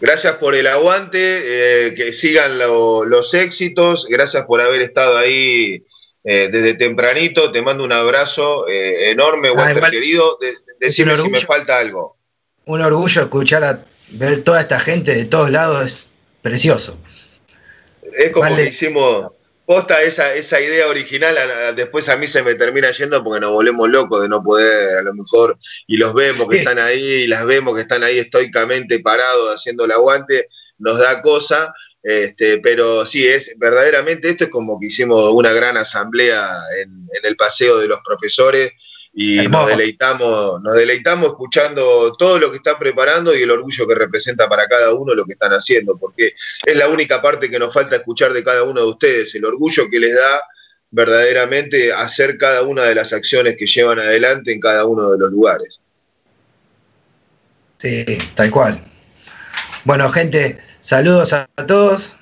Gracias 0.00 0.34
por 0.34 0.54
el 0.54 0.66
aguante, 0.66 1.18
eh, 1.88 1.94
que 1.94 2.12
sigan 2.12 2.58
los 2.58 3.32
éxitos, 3.32 4.06
gracias 4.08 4.44
por 4.44 4.60
haber 4.60 4.82
estado 4.82 5.16
ahí 5.16 5.82
eh, 6.24 6.48
desde 6.52 6.74
tempranito, 6.74 7.50
te 7.52 7.62
mando 7.62 7.84
un 7.84 7.92
abrazo 7.92 8.68
eh, 8.68 9.10
enorme, 9.10 9.48
ah, 9.56 9.90
querido. 9.90 10.38
Decime 10.78 11.16
si 11.16 11.30
me 11.30 11.40
falta 11.40 11.78
algo. 11.78 12.16
Un 12.66 12.82
orgullo 12.82 13.22
escuchar 13.22 13.64
a 13.64 13.78
ver 14.10 14.42
toda 14.42 14.60
esta 14.60 14.80
gente 14.80 15.14
de 15.14 15.24
todos 15.24 15.50
lados, 15.50 15.84
es 15.84 16.10
precioso. 16.42 16.98
Es 18.16 18.30
como 18.30 18.54
que 18.54 18.64
hicimos, 18.64 19.28
posta 19.66 20.02
esa, 20.02 20.34
esa 20.34 20.60
idea 20.60 20.88
original, 20.88 21.36
después 21.74 22.08
a 22.08 22.16
mí 22.16 22.28
se 22.28 22.42
me 22.42 22.54
termina 22.54 22.90
yendo 22.90 23.24
porque 23.24 23.40
nos 23.40 23.50
volvemos 23.50 23.88
locos 23.88 24.22
de 24.22 24.28
no 24.28 24.42
poder, 24.42 24.98
a 24.98 25.02
lo 25.02 25.14
mejor, 25.14 25.56
y 25.86 25.96
los 25.96 26.14
vemos 26.14 26.48
que 26.48 26.58
están 26.58 26.78
ahí, 26.78 27.02
y 27.02 27.26
las 27.26 27.46
vemos 27.46 27.74
que 27.74 27.80
están 27.80 28.04
ahí 28.04 28.18
estoicamente 28.18 29.00
parados 29.00 29.56
haciendo 29.56 29.84
el 29.84 29.92
aguante, 29.92 30.48
nos 30.78 30.98
da 30.98 31.22
cosa, 31.22 31.72
Este, 32.02 32.58
pero 32.58 33.06
sí, 33.06 33.26
es 33.26 33.54
verdaderamente 33.58 34.28
esto 34.28 34.44
es 34.44 34.50
como 34.50 34.78
que 34.78 34.88
hicimos 34.88 35.30
una 35.32 35.52
gran 35.52 35.78
asamblea 35.78 36.54
en, 36.82 37.08
el 37.22 37.36
paseo 37.36 37.78
de 37.78 37.88
los 37.88 37.98
profesores 38.04 38.72
y 39.14 39.46
nos 39.48 39.68
deleitamos, 39.68 40.60
nos 40.62 40.74
deleitamos 40.74 41.28
escuchando 41.28 42.14
todo 42.16 42.38
lo 42.38 42.50
que 42.50 42.56
están 42.56 42.76
preparando 42.78 43.34
y 43.34 43.42
el 43.42 43.50
orgullo 43.50 43.86
que 43.86 43.94
representa 43.94 44.48
para 44.48 44.66
cada 44.66 44.92
uno 44.94 45.14
lo 45.14 45.24
que 45.24 45.32
están 45.32 45.52
haciendo, 45.52 45.96
porque 45.96 46.34
es 46.64 46.76
la 46.76 46.88
única 46.88 47.22
parte 47.22 47.48
que 47.50 47.58
nos 47.58 47.72
falta 47.72 47.96
escuchar 47.96 48.32
de 48.32 48.42
cada 48.42 48.64
uno 48.64 48.80
de 48.80 48.86
ustedes, 48.88 49.34
el 49.34 49.44
orgullo 49.44 49.88
que 49.90 50.00
les 50.00 50.14
da 50.14 50.42
verdaderamente 50.90 51.92
hacer 51.92 52.36
cada 52.38 52.62
una 52.62 52.84
de 52.84 52.94
las 52.94 53.12
acciones 53.12 53.56
que 53.56 53.66
llevan 53.66 53.98
adelante 53.98 54.52
en 54.52 54.60
cada 54.60 54.84
uno 54.84 55.10
de 55.10 55.18
los 55.18 55.30
lugares. 55.30 55.80
Sí, 57.76 58.04
tal 58.34 58.50
cual. 58.50 58.80
Bueno, 59.84 60.08
gente, 60.08 60.58
Saludos 60.84 61.32
a 61.32 61.46
todos 61.66 62.18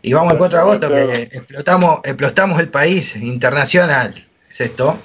y 0.00 0.12
vamos 0.12 0.30
al 0.30 0.38
4 0.38 0.56
de 0.56 0.62
agosto 0.62 0.88
que 0.88 1.22
explotamos, 1.22 1.98
explotamos 2.04 2.60
el 2.60 2.68
país 2.68 3.16
internacional. 3.16 4.24
¿Es 4.48 4.60
esto? 4.60 4.96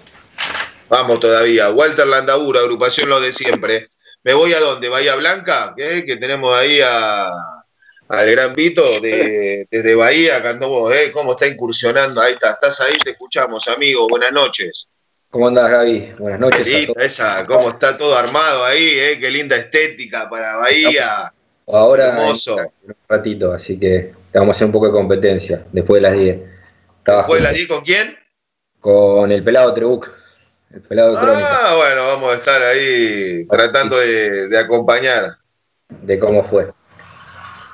Vamos 0.90 1.20
todavía. 1.20 1.70
Walter 1.70 2.08
Landabura, 2.08 2.62
agrupación 2.62 3.10
Lo 3.10 3.22
de 3.22 3.32
Siempre. 3.32 3.88
¿Me 4.24 4.34
voy 4.34 4.54
a 4.54 4.60
dónde? 4.60 4.90
Bahía 4.90 5.16
Blanca, 5.16 5.74
que 5.78 6.18
tenemos 6.18 6.54
ahí 6.58 6.82
a, 6.82 7.32
al 8.10 8.32
gran 8.32 8.54
Vito 8.54 9.00
de, 9.00 9.68
desde 9.72 9.96
Bahía, 9.96 10.42
Cantó, 10.42 10.92
¿eh? 10.92 11.12
¿Cómo 11.12 11.34
está 11.34 11.48
incursionando? 11.48 12.20
Ahí 12.20 12.34
está, 12.34 12.52
estás 12.52 12.82
ahí, 12.82 12.98
te 12.98 13.12
escuchamos, 13.12 13.68
amigo. 13.68 14.08
Buenas 14.10 14.34
noches. 14.34 14.90
¿Cómo 15.30 15.48
andas, 15.48 15.70
Gaby? 15.70 16.16
Buenas 16.18 16.40
noches. 16.40 16.68
esa, 16.98 17.46
cómo 17.46 17.70
está 17.70 17.96
todo 17.96 18.18
armado 18.18 18.66
ahí, 18.66 18.98
¿eh? 19.00 19.18
Qué 19.20 19.30
linda 19.30 19.56
estética 19.56 20.28
para 20.28 20.58
Bahía. 20.58 21.32
Ahora 21.68 22.18
un 22.18 22.96
ratito, 23.08 23.54
así 23.54 23.80
que 23.80 24.12
vamos 24.34 24.50
a 24.50 24.52
hacer 24.56 24.66
un 24.66 24.72
poco 24.72 24.88
de 24.88 24.92
competencia 24.92 25.64
después 25.72 26.02
de 26.02 26.10
las 26.10 26.18
10. 26.18 26.40
¿Después 27.06 27.42
de 27.42 27.48
las 27.48 27.54
10 27.54 27.68
con 27.68 27.82
quién? 27.82 28.18
Con 28.80 29.32
el 29.32 29.44
pelado 29.44 29.72
Trebuc. 29.72 30.19
El 30.72 30.82
pelado 30.82 31.18
ah, 31.18 31.74
bueno, 31.78 32.02
vamos 32.08 32.32
a 32.32 32.36
estar 32.36 32.62
ahí 32.62 33.46
tratando 33.48 33.98
de, 33.98 34.58
acompañar. 34.58 35.38
De 35.90 36.20
cómo 36.20 36.44
fue. 36.44 36.72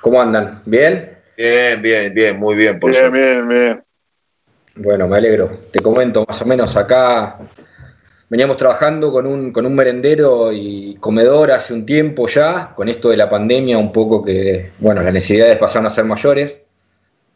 ¿Cómo 0.02 0.22
andan? 0.22 0.62
¿Bien? 0.66 1.18
Bien, 1.36 1.82
bien, 1.82 2.14
bien, 2.14 2.40
muy 2.40 2.56
bien. 2.56 2.80
Por 2.80 2.92
bien, 2.92 3.12
bien, 3.12 3.48
bien. 3.48 3.84
Bueno, 4.76 5.08
me 5.08 5.18
alegro. 5.18 5.60
Te 5.72 5.82
comento 5.82 6.26
más 6.26 6.42
o 6.42 6.46
menos 6.46 6.76
acá 6.78 7.38
veníamos 8.30 8.58
trabajando 8.58 9.12
con 9.12 9.28
un, 9.28 9.52
con 9.52 9.66
un 9.66 9.76
merendero 9.76 10.52
y 10.52 10.96
comedor 11.00 11.52
hace 11.52 11.74
un 11.74 11.86
tiempo 11.86 12.28
ya, 12.28 12.74
con 12.76 12.90
esto 12.90 13.10
de 13.10 13.18
la 13.18 13.30
pandemia 13.30 13.78
un 13.78 13.92
poco 13.92 14.24
que, 14.24 14.72
bueno, 14.80 15.02
las 15.04 15.14
necesidades 15.14 15.58
pasaron 15.58 15.86
a 15.86 15.90
ser 15.90 16.06
mayores, 16.06 16.60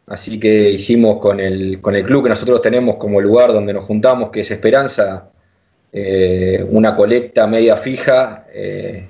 así 0.07 0.39
que 0.39 0.71
hicimos 0.71 1.19
con 1.19 1.39
el, 1.39 1.79
con 1.81 1.95
el 1.95 2.03
club 2.03 2.23
que 2.23 2.29
nosotros 2.29 2.61
tenemos 2.61 2.95
como 2.95 3.21
lugar 3.21 3.53
donde 3.53 3.73
nos 3.73 3.85
juntamos, 3.85 4.29
que 4.31 4.41
es 4.41 4.51
Esperanza, 4.51 5.29
eh, 5.91 6.65
una 6.69 6.95
colecta 6.95 7.47
media 7.47 7.75
fija, 7.77 8.45
eh, 8.53 9.07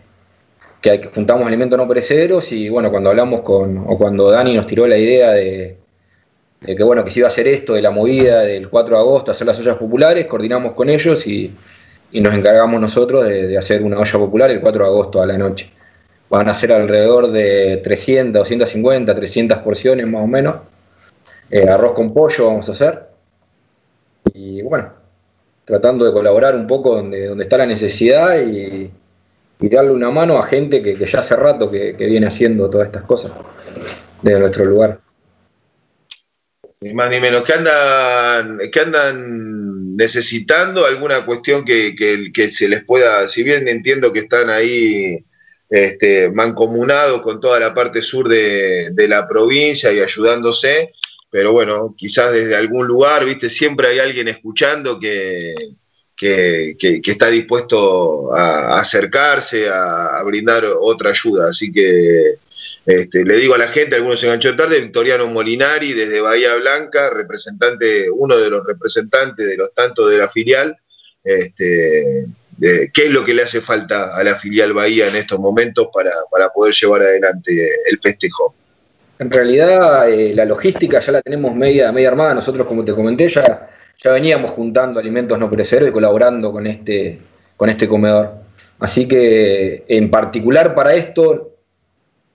que 0.82 1.10
juntamos 1.14 1.46
alimentos 1.46 1.78
no 1.78 1.88
perecederos 1.88 2.52
y 2.52 2.70
bueno, 2.70 2.90
cuando 2.90 3.10
hablamos 3.10 3.42
con, 3.42 3.78
o 3.86 3.98
cuando 3.98 4.32
Dani 4.32 4.54
nos 4.54 4.66
tiró 4.66 4.88
la 4.88 4.98
idea 4.98 5.32
de, 5.32 5.76
de 6.62 6.76
que 6.76 6.84
bueno, 6.84 7.04
que 7.04 7.12
se 7.12 7.20
iba 7.20 7.28
a 7.28 7.32
hacer 7.32 7.48
esto 7.48 7.74
de 7.74 7.82
la 7.82 7.92
movida 7.92 8.42
del 8.42 8.70
4 8.70 8.96
de 8.96 9.02
agosto, 9.02 9.32
hacer 9.32 9.48
las 9.48 9.60
ollas 9.60 9.78
populares, 9.78 10.26
coordinamos 10.26 10.74
con 10.74 10.90
ellos 10.90 11.26
y, 11.28 11.54
nos 12.12 12.34
encargamos 12.34 12.82
nosotros 12.82 13.26
de, 13.26 13.56
hacer 13.58 13.84
una 13.84 14.00
olla 14.00 14.14
popular 14.14 14.50
el 14.50 14.62
4 14.62 14.84
de 14.84 14.90
agosto 14.90 15.22
a 15.22 15.28
la 15.28 15.38
noche. 15.38 15.70
Van 16.30 16.50
a 16.50 16.54
ser 16.56 16.72
alrededor 16.72 17.32
de 17.32 17.78
300, 17.84 18.40
250, 18.40 19.16
300 19.16 19.58
porciones 19.60 20.08
más 20.08 20.24
o 20.24 20.28
menos. 20.28 20.56
Eh, 21.52 21.68
arroz 21.68 21.94
con 21.94 22.12
pollo 22.12 22.48
vamos 22.48 22.68
a 22.70 22.72
hacer. 22.72 23.10
Y 24.34 24.64
bueno, 24.64 24.90
tratando 25.70 26.04
de 26.04 26.12
colaborar 26.12 26.56
un 26.56 26.66
poco 26.66 26.96
donde, 26.96 27.28
donde 27.28 27.44
está 27.44 27.60
la 27.60 27.68
necesidad 27.68 28.42
y, 28.42 28.90
darle 29.62 29.92
una 29.92 30.10
mano 30.10 30.40
a 30.40 30.44
gente 30.44 30.82
que, 30.82 30.96
ya 30.96 31.20
hace 31.20 31.36
rato 31.36 31.70
que, 31.70 31.96
que 31.96 32.08
viene 32.08 32.26
haciendo 32.26 32.70
todas 32.70 32.88
estas 32.88 33.04
cosas 33.04 33.32
de 34.24 34.40
nuestro 34.40 34.66
lugar. 34.66 35.00
Ni 36.82 36.94
más 36.94 37.10
ni 37.10 37.20
menos. 37.20 37.44
que 37.44 37.54
andan, 37.54 38.60
que 38.72 38.80
andan 38.80 39.96
necesitando? 39.96 40.86
¿Alguna 40.86 41.26
cuestión 41.26 41.66
que, 41.66 42.50
se 42.50 42.68
les 42.68 42.84
pueda, 42.84 43.28
si 43.28 43.44
bien 43.44 43.68
entiendo 43.68 44.12
que 44.12 44.20
están 44.20 44.50
ahí 44.50 45.24
este, 45.70 46.32
mancomunados 46.32 47.22
con 47.22 47.40
toda 47.40 47.60
la 47.60 47.76
parte 47.76 48.02
sur 48.02 48.28
de, 48.28 49.08
la 49.08 49.28
provincia 49.28 49.92
y 49.92 50.00
ayudándose, 50.00 50.92
pero 51.30 51.52
bueno, 51.52 51.94
quizás 51.98 52.32
desde 52.32 52.56
algún 52.56 52.88
lugar, 52.88 53.26
viste, 53.26 53.50
siempre 53.50 53.88
hay 53.88 54.00
alguien 54.00 54.28
escuchando 54.28 55.00
que, 55.00 55.54
que, 56.16 57.02
está 57.06 57.30
dispuesto 57.30 58.34
a, 58.34 58.80
acercarse, 58.80 59.70
a, 59.70 60.22
brindar 60.24 60.66
otra 60.80 61.12
ayuda. 61.12 61.50
Así 61.50 61.72
que 61.72 62.36
este, 62.86 63.24
le 63.24 63.38
digo 63.38 63.56
a 63.56 63.60
la 63.60 63.68
gente, 63.68 63.96
algunos 63.96 64.20
se 64.20 64.26
enganchó 64.26 64.56
tarde, 64.56 64.82
Victoriano 64.82 65.28
Molinari 65.28 65.94
desde 65.94 66.22
Bahía 66.22 66.56
Blanca, 66.56 67.10
representante, 67.10 68.10
uno 68.10 68.38
de 68.38 68.50
los 68.50 68.66
representantes 68.66 69.46
de 69.46 69.58
los 69.58 69.74
tantos 69.74 70.10
de 70.10 70.18
la 70.18 70.28
filial. 70.28 70.76
Este, 71.24 72.26
¿Qué 72.60 73.06
es 73.06 73.12
lo 73.12 73.24
que 73.24 73.34
le 73.34 73.44
hace 73.44 73.62
falta 73.62 74.16
a 74.16 74.24
la 74.24 74.36
filial 74.36 74.74
Bahía 74.74 75.08
en 75.08 75.16
estos 75.16 75.40
momentos 75.40 75.88
para, 75.94 76.12
poder 76.50 76.74
llevar 76.74 77.04
adelante 77.04 77.70
el 77.90 78.00
festejo? 78.02 78.56
En 79.20 79.30
realidad, 79.30 80.10
eh, 80.10 80.34
la 80.34 80.46
logística 80.46 81.02
ya 81.02 81.12
la 81.12 81.22
tenemos 81.22 81.54
media, 81.54 81.92
media 81.92 82.08
armada. 82.08 82.34
Nosotros, 82.36 82.66
como 82.66 82.86
te 82.86 82.94
comenté, 82.94 83.28
ya, 83.28 83.70
ya 83.98 84.12
veníamos 84.12 84.52
juntando 84.52 84.98
alimentos 84.98 85.38
no 85.38 85.50
perecederos 85.50 85.90
y 85.90 85.92
colaborando 85.92 86.54
con 86.54 86.66
este, 86.66 87.20
con 87.58 87.70
este 87.70 87.88
comedor. 87.88 88.36
Así 88.80 89.10
que, 89.10 89.84
en 89.90 90.10
particular 90.10 90.74
para 90.74 90.94
esto, 90.94 91.58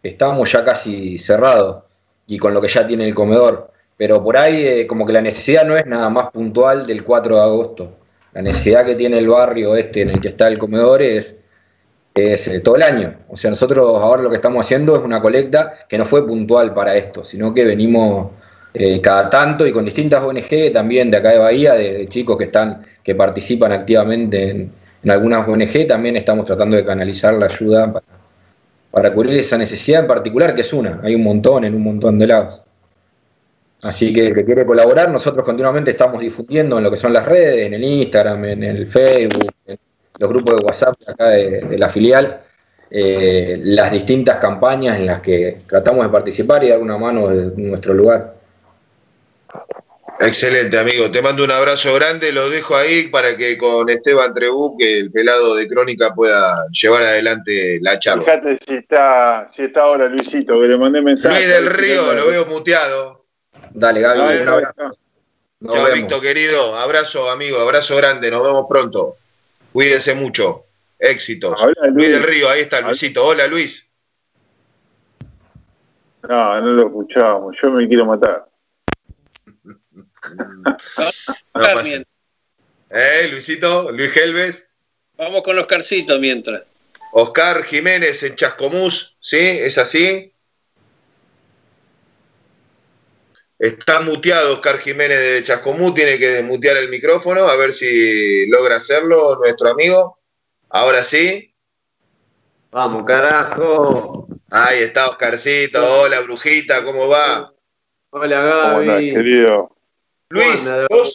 estábamos 0.03 0.53
ya 0.53 0.63
casi 0.63 1.17
cerrados 1.17 1.85
y 2.27 2.37
con 2.37 2.53
lo 2.53 2.61
que 2.61 2.69
ya 2.69 2.87
tiene 2.87 3.09
el 3.09 3.15
comedor. 3.15 3.71
Pero 3.97 4.23
por 4.23 4.37
ahí 4.37 4.67
eh, 4.67 4.87
como 4.87 5.07
que 5.07 5.15
la 5.15 5.23
necesidad 5.23 5.65
no 5.65 5.79
es 5.79 5.87
nada 5.87 6.11
más 6.11 6.31
puntual 6.33 6.87
del 6.87 7.03
4 7.03 7.37
de 7.37 7.43
agosto. 7.43 7.97
La 8.35 8.43
necesidad 8.43 8.85
que 8.85 8.95
tiene 8.95 9.17
el 9.19 9.29
barrio 9.29 9.75
este 9.75 10.03
en 10.03 10.11
el 10.11 10.21
que 10.21 10.29
está 10.29 10.49
el 10.49 10.59
comedor 10.59 11.01
es, 11.01 11.35
es 12.15 12.47
eh, 12.49 12.61
todo 12.61 12.77
el 12.77 12.83
año. 12.83 13.15
O 13.29 13.37
sea, 13.37 13.51
nosotros 13.51 14.01
ahora 14.01 14.23
lo 14.23 14.31
que 14.31 14.37
estamos 14.37 14.65
haciendo 14.65 14.97
es 14.97 15.03
una 15.03 15.21
colecta 15.21 15.75
que 15.89 15.99
no 15.99 16.05
fue 16.05 16.27
puntual 16.27 16.73
para 16.73 16.95
esto, 16.95 17.25
sino 17.25 17.53
que 17.53 17.65
venimos 17.65 18.31
eh, 18.73 19.01
cada 19.01 19.29
tanto 19.29 19.67
y 19.67 19.73
con 19.73 19.85
distintas 19.85 20.23
ONG 20.23 20.73
también 20.73 21.11
de 21.11 21.19
acá 21.19 21.31
de 21.31 21.39
Bahía, 21.39 21.75
de, 21.75 22.07
chicos 22.07 22.37
que 22.39 22.45
están, 22.45 22.85
que 23.03 23.15
participan 23.15 23.73
activamente 23.73 24.51
en, 24.51 24.73
algunas 25.11 25.47
ONG, 25.47 25.87
también 25.87 26.17
estamos 26.17 26.47
tratando 26.47 26.77
de 26.77 26.85
canalizar 26.85 27.35
la 27.35 27.47
ayuda 27.47 27.93
para 27.93 28.07
para 28.95 29.13
cubrir 29.13 29.41
esa 29.41 29.59
necesidad 29.59 30.03
en 30.03 30.07
particular, 30.07 30.55
que 30.55 30.61
es 30.61 30.73
una, 30.73 31.01
hay 31.03 31.17
un 31.17 31.25
montón 31.25 31.65
en 31.65 31.75
un 31.75 31.83
montón 31.83 32.17
de 32.17 32.29
lados. 32.29 32.63
Así 33.83 34.13
que 34.15 34.29
el 34.29 34.35
que 34.37 34.45
quiere 34.45 34.65
colaborar, 34.65 35.11
nosotros 35.11 35.45
continuamente 35.45 35.91
estamos 35.91 36.21
difundiendo 36.21 36.79
en 36.79 36.85
lo 36.85 36.93
que 36.93 36.97
son 36.97 37.13
las 37.13 37.27
redes, 37.27 37.67
en 37.67 37.75
el 37.75 37.83
Instagram, 37.83 38.45
en 38.45 38.63
el 38.63 38.87
Facebook, 38.87 39.51
en 39.67 39.79
los 40.19 40.29
grupos 40.29 40.59
de 40.59 40.67
WhatsApp 40.67 40.95
acá 41.07 41.29
de, 41.29 41.77
la 41.79 41.89
filial, 41.89 42.41
eh, 42.91 43.61
las 43.65 43.91
distintas 43.91 44.37
campañas 44.37 44.99
en 44.99 45.07
las 45.07 45.21
que 45.21 45.59
tratamos 45.67 46.05
de 46.05 46.11
participar 46.11 46.63
y 46.65 46.69
dar 46.69 46.81
una 46.81 46.97
mano 46.97 47.29
de 47.29 47.53
nuestro 47.57 47.95
lugar. 47.95 48.35
Excelente, 50.21 50.79
amigo. 50.79 51.11
Te 51.11 51.21
mando 51.21 51.43
un 51.43 51.51
abrazo 51.51 51.93
grande. 51.95 52.33
Lo 52.33 52.49
dejo 52.49 52.77
ahí 52.77 53.09
para 53.09 53.37
que 53.37 53.59
con 53.59 53.89
Esteban 53.91 54.33
Trebú, 54.33 54.77
que 54.79 54.99
el 54.99 55.11
pelado 55.11 55.57
de 55.57 55.69
Crónica, 55.69 56.15
pueda 56.15 56.55
llevar 56.71 57.03
adelante 57.03 57.79
la 57.83 57.99
charla. 57.99 58.25
Fíjate 58.25 58.57
si 58.65 58.75
está, 58.77 59.47
si 59.53 59.65
está 59.65 59.83
ahora 59.83 60.07
Luisito, 60.07 60.61
que 60.61 60.69
le 60.69 60.79
mandé 60.79 61.03
mensaje. 61.03 61.35
Luis 61.35 61.55
del 61.55 61.67
Río, 61.67 62.15
lo 62.15 62.29
veo 62.29 62.47
muteado. 62.47 63.25
Dale, 63.73 64.01
Gaby, 64.01 64.43
un 64.43 64.49
abrazo. 64.49 64.99
Chao, 65.69 65.95
Víctor, 65.95 66.21
querido. 66.21 66.77
Abrazo, 66.77 67.31
amigo. 67.31 67.59
Abrazo 67.59 67.97
grande. 67.97 68.31
Nos 68.31 68.45
vemos 68.45 68.67
pronto. 68.69 69.17
Cuídense 69.75 70.15
mucho. 70.15 70.67
Éxitos. 71.01 71.61
Luis. 71.93 72.13
del 72.13 72.23
Río, 72.23 72.49
ahí 72.49 72.61
está 72.61 72.81
Luisito. 72.81 73.27
Hola, 73.27 73.49
Luis. 73.49 73.91
No, 76.23 76.61
no 76.61 76.67
lo 76.69 76.87
escuchamos. 76.87 77.57
Yo 77.61 77.73
me 77.73 77.89
quiero 77.89 78.07
matar. 78.07 78.47
¿Eh, 82.91 83.29
Luisito? 83.33 83.91
¿Luis 83.91 84.17
Helves? 84.17 84.69
Vamos 85.17 85.43
con 85.43 85.59
Oscarcito 85.59 86.21
mientras. 86.21 86.63
Oscar 87.11 87.65
Jiménez 87.65 88.23
en 88.23 88.37
Chascomús, 88.37 89.17
¿sí? 89.19 89.39
¿Es 89.39 89.77
así? 89.77 90.33
Está 93.65 94.01
muteado 94.01 94.53
Oscar 94.53 94.77
Jiménez 94.77 95.19
de 95.19 95.43
Chascomús, 95.43 95.95
tiene 95.95 96.19
que 96.19 96.29
desmutear 96.29 96.77
el 96.77 96.91
micrófono, 96.91 97.49
a 97.49 97.57
ver 97.57 97.73
si 97.73 98.47
logra 98.47 98.77
hacerlo 98.77 99.37
nuestro 99.37 99.71
amigo. 99.71 100.19
Ahora 100.69 101.03
sí. 101.03 101.51
Vamos, 102.71 103.07
carajo. 103.07 104.29
Ahí 104.51 104.81
está 104.83 105.09
Oscarcito, 105.09 105.83
hola 105.83 106.21
brujita, 106.21 106.85
¿cómo 106.85 107.09
va? 107.09 107.55
Hola, 108.11 108.43
Gaby. 108.43 109.15
querido. 109.15 109.75
Luis, 110.29 110.71
vos, 110.91 111.15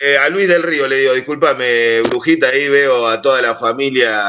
eh, 0.00 0.18
a 0.18 0.28
Luis 0.30 0.48
del 0.48 0.64
Río 0.64 0.88
le 0.88 0.96
digo, 0.96 1.14
discúlpame, 1.14 2.00
Brujita, 2.00 2.48
ahí 2.48 2.68
veo 2.68 3.06
a 3.06 3.22
toda 3.22 3.40
la 3.40 3.54
familia 3.54 4.20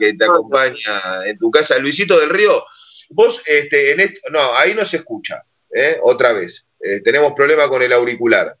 que 0.00 0.14
te 0.14 0.24
acompaña 0.24 1.24
en 1.24 1.38
tu 1.38 1.52
casa. 1.52 1.78
Luisito 1.78 2.18
del 2.18 2.30
Río, 2.30 2.64
vos, 3.10 3.42
este, 3.46 3.92
en 3.92 4.00
esto, 4.00 4.28
no, 4.32 4.40
ahí 4.56 4.74
no 4.74 4.84
se 4.84 4.96
escucha, 4.96 5.44
¿eh? 5.72 6.00
otra 6.02 6.32
vez. 6.32 6.65
Eh, 6.86 7.00
tenemos 7.00 7.32
problema 7.32 7.68
con 7.68 7.82
el 7.82 7.92
auricular. 7.92 8.56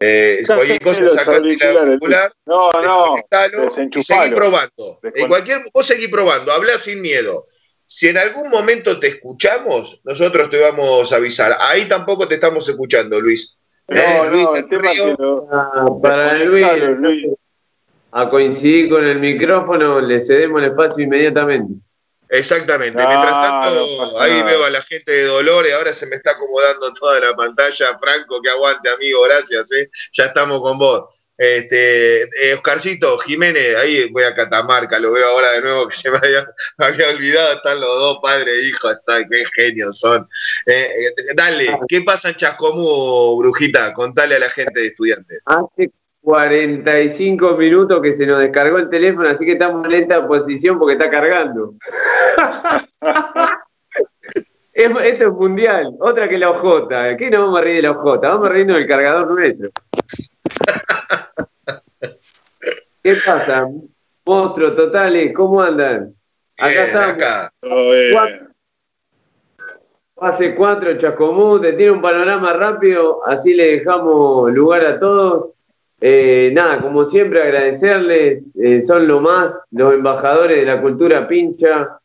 Eh, 0.00 0.42
cualquier 0.46 0.80
cosa 0.80 1.08
sacaste 1.08 1.70
el 1.70 1.78
auricular. 1.78 2.32
No, 2.46 2.70
no. 2.72 3.16
Y 3.94 4.02
seguí 4.02 4.30
probando. 4.34 5.00
En 5.14 5.28
cualquier, 5.28 5.62
vos 5.72 5.86
seguí 5.86 6.08
probando, 6.08 6.52
habla 6.52 6.78
sin 6.78 7.00
miedo. 7.00 7.46
Si 7.86 8.08
en 8.08 8.18
algún 8.18 8.50
momento 8.50 9.00
te 9.00 9.08
escuchamos, 9.08 10.00
nosotros 10.04 10.48
te 10.48 10.60
vamos 10.60 11.12
a 11.12 11.16
avisar. 11.16 11.56
Ahí 11.60 11.86
tampoco 11.86 12.28
te 12.28 12.34
estamos 12.34 12.68
escuchando, 12.68 13.20
Luis. 13.20 13.56
No, 13.88 14.00
eh, 14.00 14.28
Luis 14.30 14.44
no, 14.44 14.56
el 14.56 14.68
tema 14.68 14.90
ah, 15.50 15.86
para 16.00 16.34
Luis, 16.44 16.66
Luis, 16.98 17.26
a 18.12 18.30
coincidir 18.30 18.90
con 18.90 19.04
el 19.04 19.18
micrófono, 19.18 20.00
le 20.00 20.24
cedemos 20.24 20.62
el 20.62 20.68
espacio 20.68 21.02
inmediatamente. 21.02 21.74
Exactamente. 22.30 23.04
Mientras 23.04 23.40
tanto, 23.40 24.20
ahí 24.20 24.42
veo 24.42 24.64
a 24.64 24.70
la 24.70 24.82
gente 24.82 25.10
de 25.10 25.24
Dolores, 25.24 25.74
ahora 25.74 25.92
se 25.92 26.06
me 26.06 26.16
está 26.16 26.30
acomodando 26.30 26.92
toda 26.94 27.18
la 27.18 27.34
pantalla. 27.34 27.98
Franco, 27.98 28.40
que 28.40 28.50
aguante, 28.50 28.88
amigo, 28.88 29.22
gracias, 29.22 29.70
¿eh? 29.72 29.90
ya 30.12 30.26
estamos 30.26 30.60
con 30.60 30.78
vos. 30.78 31.02
Este, 31.36 32.22
eh, 32.22 32.54
Oscarcito, 32.54 33.16
Jiménez, 33.18 33.74
ahí 33.76 34.10
voy 34.10 34.24
a 34.24 34.34
Catamarca, 34.34 34.98
lo 34.98 35.10
veo 35.10 35.26
ahora 35.26 35.52
de 35.52 35.62
nuevo 35.62 35.88
que 35.88 35.96
se 35.96 36.10
me 36.10 36.18
había, 36.18 36.46
olvidado, 37.08 37.54
están 37.54 37.80
los 37.80 37.98
dos, 37.98 38.18
padre 38.22 38.52
e 38.52 38.68
hijo, 38.68 38.90
está, 38.90 39.26
qué 39.26 39.44
genios 39.56 39.98
son. 39.98 40.28
Eh, 40.66 40.92
eh, 40.98 41.14
dale, 41.34 41.78
¿qué 41.88 42.02
pasa 42.02 42.28
en 42.28 42.34
Chascomú, 42.34 43.38
Brujita? 43.38 43.94
Contale 43.94 44.36
a 44.36 44.38
la 44.38 44.50
gente 44.50 44.80
de 44.80 44.86
estudiantes. 44.88 45.40
Hace 45.46 45.90
45 46.22 47.56
minutos 47.56 48.02
que 48.02 48.14
se 48.14 48.26
nos 48.26 48.40
descargó 48.40 48.78
el 48.78 48.90
teléfono, 48.90 49.28
así 49.28 49.44
que 49.44 49.52
estamos 49.52 49.86
en 49.86 50.02
esta 50.02 50.26
posición 50.26 50.78
porque 50.78 50.94
está 50.94 51.10
cargando. 51.10 51.74
esto 54.72 55.26
es 55.26 55.32
mundial, 55.32 55.94
otra 56.00 56.28
que 56.28 56.38
la 56.38 56.50
OJ. 56.50 56.88
¿Qué 57.18 57.30
nos 57.30 57.40
vamos 57.42 57.58
a 57.58 57.62
reír 57.62 57.76
de 57.76 57.82
la 57.82 57.92
OJ? 57.92 58.20
Vamos 58.20 58.46
a 58.48 58.52
reírnos 58.52 58.76
del 58.76 58.86
cargador 58.86 59.30
nuestro. 59.30 59.70
¿Qué 63.02 63.14
pasa? 63.24 63.66
Monstruos 64.24 64.76
totales, 64.76 65.32
¿cómo 65.34 65.62
andan? 65.62 66.14
Acá 66.58 66.84
estamos. 66.84 67.16
Fase 70.14 70.54
4, 70.54 70.98
Chascomú, 70.98 71.58
te 71.58 71.72
tiene 71.72 71.92
un 71.92 72.02
panorama 72.02 72.52
rápido, 72.52 73.26
así 73.26 73.54
le 73.54 73.78
dejamos 73.78 74.52
lugar 74.52 74.84
a 74.84 75.00
todos. 75.00 75.54
Eh, 76.00 76.50
nada, 76.54 76.80
como 76.80 77.10
siempre 77.10 77.42
agradecerles, 77.42 78.42
eh, 78.58 78.84
son 78.86 79.06
lo 79.06 79.20
más, 79.20 79.52
los 79.72 79.92
embajadores 79.92 80.56
de 80.56 80.64
la 80.64 80.80
cultura 80.80 81.28
pincha. 81.28 81.98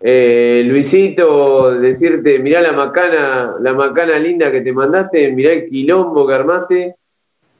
Eh, 0.00 0.62
Luisito, 0.66 1.72
decirte, 1.72 2.38
mirá 2.38 2.60
la 2.60 2.72
macana, 2.72 3.54
la 3.60 3.72
macana 3.72 4.18
linda 4.18 4.50
que 4.50 4.60
te 4.60 4.72
mandaste, 4.72 5.30
mirá 5.32 5.52
el 5.52 5.68
quilombo 5.68 6.26
que 6.26 6.34
armaste. 6.34 6.94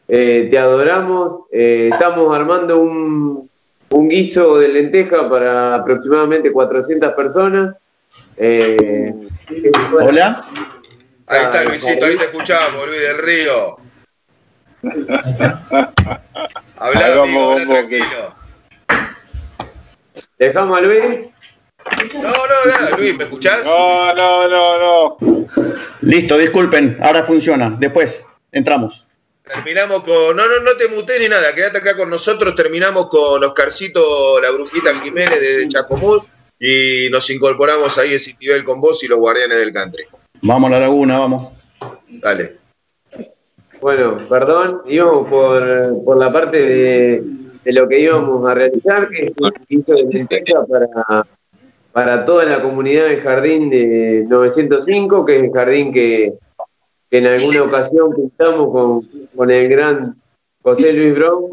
Eh, 0.09 0.49
te 0.51 0.59
adoramos. 0.59 1.47
Eh, 1.51 1.91
estamos 1.93 2.37
armando 2.37 2.79
un, 2.79 3.51
un, 3.91 4.09
guiso 4.09 4.59
de 4.59 4.69
lenteja 4.69 5.29
para 5.29 5.77
aproximadamente 5.77 6.53
400 6.53 7.13
personas. 7.15 7.77
Eh, 8.37 9.13
Hola. 9.93 10.45
Ahí 11.29 11.41
está 11.43 11.65
Luisito, 11.65 12.07
ahí 12.07 12.17
te 12.17 12.25
escuchamos, 12.25 12.87
Luis 12.87 13.01
del 13.01 13.19
Río. 13.19 13.86
Habla, 16.79 17.23
amigo, 17.23 17.57
tranquilo. 17.69 18.35
¿Dejamos 20.39 20.79
a 20.79 20.81
Luis? 20.81 21.03
No, 22.15 22.21
no, 22.23 22.65
nada, 22.67 22.97
Luis, 22.97 23.17
¿me 23.17 23.25
escuchás? 23.25 23.65
No, 23.65 24.15
no, 24.15 24.49
no, 24.49 24.79
no. 24.79 25.17
Listo, 26.01 26.37
disculpen, 26.39 26.99
ahora 27.01 27.23
funciona. 27.23 27.75
Después 27.79 28.27
entramos. 28.53 29.07
Terminamos 29.43 30.03
con. 30.03 30.37
No, 30.37 30.47
no, 30.47 30.61
no 30.61 30.77
te 30.77 30.89
muté 30.89 31.19
ni 31.21 31.29
nada, 31.29 31.55
quédate 31.55 31.79
acá 31.79 31.97
con 31.97 32.11
nosotros. 32.11 32.55
Terminamos 32.57 33.09
con 33.09 33.43
Oscarcito, 33.45 34.41
la 34.41 34.51
brujita 34.51 35.01
Jiménez 35.03 35.41
de 35.41 35.69
Chacomún 35.69 36.23
y 36.59 37.09
nos 37.11 37.31
incorporamos 37.31 37.97
ahí 37.99 38.15
a 38.15 38.19
Citibel 38.19 38.65
con 38.65 38.81
vos 38.81 39.03
y 39.05 39.09
los 39.09 39.19
guardianes 39.19 39.59
del 39.59 39.73
country. 39.73 40.05
Vamos 40.43 40.69
a 40.69 40.75
la 40.75 40.81
laguna, 40.81 41.19
vamos. 41.19 41.53
Dale. 42.09 42.66
Bueno, 43.87 44.17
perdón, 44.29 44.83
íbamos 44.89 45.29
por, 45.29 46.05
por 46.05 46.17
la 46.17 46.33
parte 46.33 46.57
de, 46.57 47.23
de, 47.63 47.73
lo 47.73 47.87
que 47.87 48.01
íbamos 48.01 48.45
a 48.45 48.53
realizar, 48.53 49.09
que 49.09 49.27
es 49.27 49.33
un 49.39 49.53
hizo 49.69 49.95
de 49.95 50.03
lenteja 50.07 50.67
para, 50.67 51.25
para 51.93 52.27
toda 52.27 52.45
la 52.47 52.61
comunidad 52.61 53.05
del 53.05 53.21
jardín 53.21 53.71
de 53.71 54.25
905, 54.29 55.25
que 55.25 55.37
es 55.37 55.45
el 55.45 55.53
jardín 55.53 55.93
que 55.93 56.33
que 57.09 57.19
en 57.19 57.27
alguna 57.27 57.63
ocasión 57.63 58.11
pintamos 58.13 58.73
con, 58.73 59.29
con 59.37 59.53
el 59.53 59.69
gran 59.69 60.17
José 60.63 60.93
Luis 60.93 61.15
Brown 61.15 61.45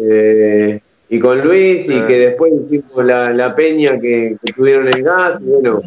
eh, 0.00 0.80
y 1.08 1.20
con 1.20 1.40
Luis 1.40 1.86
y 1.86 2.00
que 2.08 2.18
después 2.18 2.52
hicimos 2.68 3.04
la, 3.04 3.32
la 3.32 3.54
peña 3.54 4.00
que, 4.00 4.36
tuvieron 4.56 4.88
el 4.88 5.04
gas 5.04 5.40
y 5.40 5.44
bueno, 5.44 5.82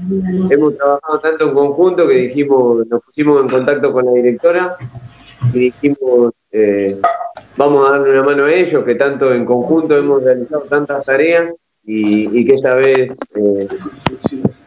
hemos 0.50 0.78
trabajado 0.78 1.20
tanto 1.20 1.50
en 1.50 1.54
conjunto 1.54 2.08
que 2.08 2.14
dijimos, 2.14 2.88
nos 2.88 3.04
pusimos 3.04 3.42
en 3.42 3.50
contacto 3.50 3.92
con 3.92 4.06
la 4.06 4.14
directora 4.14 4.78
y 5.54 5.60
dijimos 5.60 6.34
eh, 6.52 7.00
vamos 7.58 7.88
a 7.88 7.94
darle 7.94 8.12
una 8.12 8.24
mano 8.24 8.46
a 8.46 8.54
ellos 8.54 8.84
que 8.86 8.96
tanto 8.96 9.34
en 9.34 9.46
conjunto 9.46 9.98
hemos 9.98 10.24
realizado 10.24 10.62
tantas 10.62 11.06
tareas 11.06 11.54
y, 11.86 12.46
que 12.46 12.56
esta 12.56 12.76
vez 12.76 13.12
eh, 13.36 13.68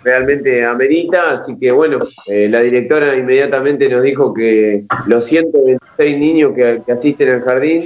realmente 0.05 0.65
amerita, 0.65 1.39
así 1.39 1.57
que 1.59 1.73
bueno, 1.73 2.01
eh, 2.27 2.49
la 2.51 2.61
directora 2.61 3.17
inmediatamente 3.17 3.89
nos 3.89 4.03
dijo 4.03 4.35
que 4.35 4.85
los 5.07 5.25
126 5.25 6.19
niños 6.19 6.53
que, 6.55 6.83
asisten 6.93 7.31
al 7.31 7.43
jardín 7.43 7.85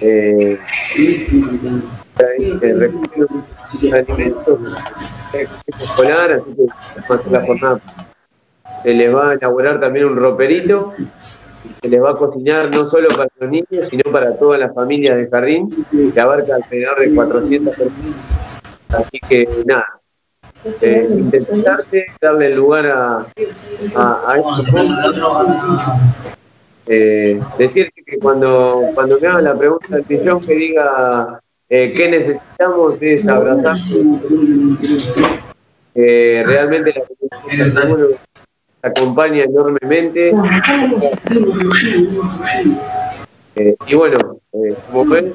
eh, 0.00 0.58
alimentos 3.92 4.58
escolar, 5.66 6.32
así 6.32 6.54
que 6.54 7.30
la 7.30 7.46
jornada 7.46 7.80
se 8.82 8.94
les 8.94 9.14
va 9.14 9.30
a 9.30 9.34
elaborar 9.34 9.80
también 9.80 10.06
un 10.06 10.16
roperito 10.16 10.94
se 11.80 11.88
les 11.88 12.02
va 12.02 12.10
a 12.10 12.16
cocinar 12.16 12.74
no 12.74 12.88
solo 12.90 13.08
para 13.08 13.28
los 13.38 13.50
niños, 13.50 13.88
sino 13.90 14.02
para 14.10 14.36
todas 14.36 14.60
las 14.60 14.74
familias 14.74 15.16
del 15.16 15.30
jardín, 15.30 15.86
que 15.90 16.20
abarca 16.20 16.56
alrededor 16.56 17.00
de 17.00 17.14
400 17.14 17.76
personas. 17.76 18.14
Así 18.88 19.18
que 19.28 19.48
nada, 19.64 19.86
eh, 20.80 21.08
intentarte 21.10 22.06
darle 22.20 22.54
lugar 22.54 22.86
a, 22.86 23.26
a, 23.96 24.36
eh, 26.86 27.40
decirte 27.58 28.02
que 28.04 28.18
cuando, 28.18 28.82
cuando 28.94 29.18
me 29.20 29.28
hagan 29.28 29.44
la 29.44 29.54
pregunta 29.54 29.86
del 29.96 30.04
millón 30.08 30.40
que 30.40 30.54
diga 30.54 31.40
eh, 31.68 31.92
qué 31.96 32.08
necesitamos 32.10 33.00
es 33.00 33.26
abrazar 33.26 33.76
eh, 35.94 36.42
realmente 36.44 36.92
la 37.56 37.64
acompaña 38.82 39.44
enormemente 39.44 40.34
eh, 43.54 43.76
y 43.86 43.94
bueno 43.94 44.18
eh, 44.52 44.74
como 44.90 45.04
ven 45.06 45.32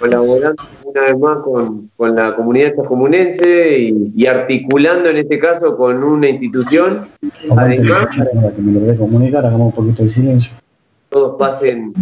colaborando 0.00 0.62
una 0.84 1.00
vez 1.02 1.18
más 1.18 1.38
con, 1.38 1.90
con 1.96 2.14
la 2.14 2.34
comunidad 2.34 2.74
chacomunense 2.76 3.78
y, 3.78 4.12
y, 4.14 4.26
articulando 4.26 5.08
en 5.08 5.18
este 5.18 5.38
caso 5.38 5.76
con 5.76 6.02
una 6.02 6.28
institución. 6.28 7.08
Además, 7.56 8.08
para 8.16 8.52
que 8.52 8.62
me 8.62 8.80
lo 8.80 8.96
comunicar, 8.98 9.46
hagamos 9.46 9.68
un 9.68 9.72
poquito 9.72 10.04
de 10.04 10.10
silencio. 10.10 10.52
Todos 11.08 11.36
pasen. 11.38 11.94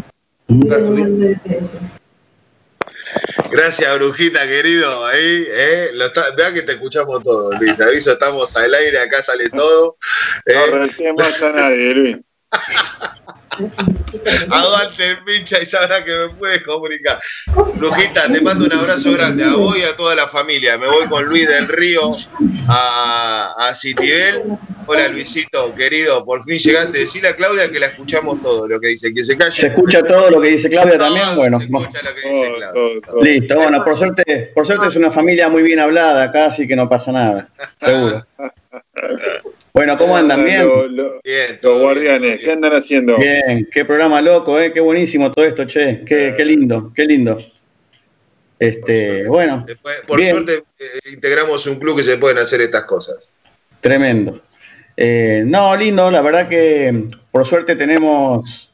Gracias, 3.51 3.95
Brujita, 3.99 4.47
querido. 4.47 5.07
Ahí, 5.07 5.47
eh, 5.49 5.91
lo 5.95 6.07
vea 6.37 6.53
que 6.53 6.63
te 6.63 6.73
escuchamos 6.73 7.23
todo, 7.23 7.53
Luis. 7.59 7.77
Te 7.77 7.85
aviso, 7.85 8.13
estamos 8.13 8.57
al 8.57 8.75
aire, 8.75 9.01
acá 9.01 9.23
sale 9.23 9.49
todo. 9.49 9.97
No 10.47 10.85
eh. 10.85 11.13
más 11.17 11.43
a 11.43 11.51
nadie, 11.51 11.95
Luis. 11.95 12.19
Aguante, 14.51 15.17
pincha, 15.25 15.61
y 15.63 15.67
sabrá 15.67 16.05
que 16.05 16.11
me 16.11 16.29
puedes 16.31 16.63
comunicar. 16.63 17.21
Brujita, 17.77 18.31
te 18.31 18.41
mando 18.41 18.65
un 18.67 18.73
abrazo 18.73 19.13
grande 19.13 19.45
a 19.45 19.55
vos 19.55 19.77
y 19.79 19.83
a 19.83 19.97
toda 19.97 20.15
la 20.15 20.27
familia. 20.27 20.79
Me 20.79 20.87
voy 20.87 21.07
con 21.07 21.25
Luis 21.25 21.49
del 21.49 21.69
Río 21.69 22.17
a, 22.69 23.55
a 23.59 23.75
Citibel. 23.75 24.45
Hola 24.87 25.09
Luisito, 25.09 25.73
querido, 25.75 26.25
por 26.25 26.43
fin 26.43 26.59
llegaste. 26.59 26.99
Decirle 26.99 27.29
a 27.29 27.37
Claudia 27.37 27.71
que 27.71 27.79
la 27.79 27.87
escuchamos 27.87 28.43
todo 28.43 28.67
lo 28.67 28.81
que 28.81 28.89
dice. 28.89 29.15
Que 29.15 29.23
se 29.23 29.37
calle. 29.37 29.53
¿Se 29.53 29.69
escucha 29.69 30.03
todo 30.03 30.31
lo 30.31 30.41
que 30.41 30.49
dice 30.49 30.69
Claudia 30.69 30.99
también? 30.99 31.37
Bueno, 31.37 31.59
se 31.61 31.67
escucha 31.67 32.01
lo 32.03 32.15
que 32.15 32.29
dice 32.29 32.53
Claudia. 32.57 33.01
Listo, 33.23 33.55
bueno, 33.57 33.85
por 33.85 33.97
suerte, 33.97 34.51
por 34.55 34.67
suerte 34.67 34.89
es 34.89 34.97
una 34.97 35.13
familia 35.13 35.49
muy 35.49 35.63
bien 35.63 35.79
hablada 35.79 36.25
acá, 36.25 36.47
así 36.47 36.67
que 36.67 36.75
no 36.75 36.89
pasa 36.89 37.13
nada. 37.13 37.49
Seguro. 37.79 38.27
Bueno, 39.73 39.97
¿cómo 39.97 40.17
andan? 40.17 40.45
¿Bien? 40.45 40.69
bien, 41.25 41.59
los 41.63 41.81
guardianes, 41.81 42.41
¿qué 42.41 42.53
andan 42.53 42.73
haciendo? 42.73 43.17
Bien, 43.19 43.69
qué 43.73 43.85
programa 43.85 44.21
loco, 44.21 44.59
¿eh? 44.59 44.73
Qué 44.73 44.81
buenísimo 44.81 45.31
todo 45.33 45.45
esto, 45.45 45.65
che. 45.65 46.05
Qué, 46.05 46.35
qué 46.37 46.45
lindo, 46.45 46.93
qué 46.95 47.05
lindo. 47.05 47.39
Este, 48.59 49.27
bueno. 49.27 49.65
por 50.07 50.23
suerte 50.23 50.63
eh, 50.79 50.85
integramos 51.15 51.67
un 51.67 51.77
club 51.77 51.97
que 51.97 52.03
se 52.03 52.19
pueden 52.19 52.39
hacer 52.39 52.61
estas 52.61 52.85
cosas. 52.85 53.31
Tremendo. 53.81 54.43
Eh, 54.97 55.43
no, 55.47 55.75
lindo, 55.77 56.11
la 56.11 56.21
verdad 56.21 56.47
que 56.47 57.09
por 57.31 57.47
suerte 57.47 57.75
tenemos, 57.75 58.71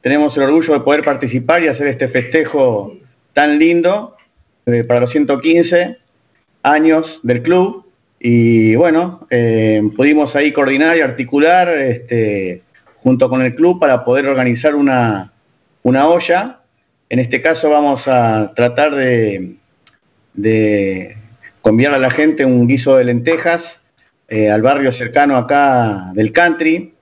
tenemos 0.00 0.36
el 0.36 0.42
orgullo 0.42 0.72
de 0.72 0.80
poder 0.80 1.04
participar 1.04 1.62
y 1.62 1.68
hacer 1.68 1.86
este 1.86 2.08
festejo 2.08 2.96
tan 3.32 3.58
lindo 3.58 4.16
eh, 4.66 4.82
para 4.82 5.00
los 5.00 5.10
115 5.10 5.96
años 6.64 7.20
del 7.22 7.42
club. 7.42 7.86
Y 8.22 8.74
bueno, 8.74 9.26
eh, 9.30 9.82
pudimos 9.96 10.36
ahí 10.36 10.52
coordinar 10.52 10.94
y 10.96 11.00
articular 11.00 11.70
este, 11.70 12.62
junto 12.96 13.30
con 13.30 13.40
el 13.40 13.54
club 13.54 13.80
para 13.80 14.04
poder 14.04 14.26
organizar 14.26 14.74
una, 14.74 15.32
una 15.82 16.06
olla. 16.06 16.60
En 17.08 17.18
este 17.18 17.40
caso 17.40 17.70
vamos 17.70 18.06
a 18.06 18.52
tratar 18.54 18.94
de, 18.94 19.54
de 20.34 21.16
conviar 21.62 21.94
a 21.94 21.98
la 21.98 22.10
gente 22.10 22.44
un 22.44 22.68
guiso 22.68 22.96
de 22.96 23.04
lentejas 23.04 23.80
eh, 24.28 24.50
al 24.50 24.60
barrio 24.60 24.92
cercano 24.92 25.36
acá 25.36 26.12
del 26.14 26.30
country, 26.32 26.94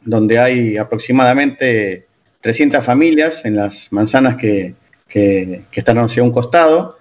donde 0.00 0.38
hay 0.38 0.78
aproximadamente 0.78 2.06
300 2.40 2.84
familias 2.84 3.44
en 3.44 3.56
las 3.56 3.92
manzanas 3.92 4.36
que, 4.36 4.74
que, 5.08 5.62
están 5.72 5.98
hacia 5.98 6.22
un 6.22 6.32
costado. 6.32 6.98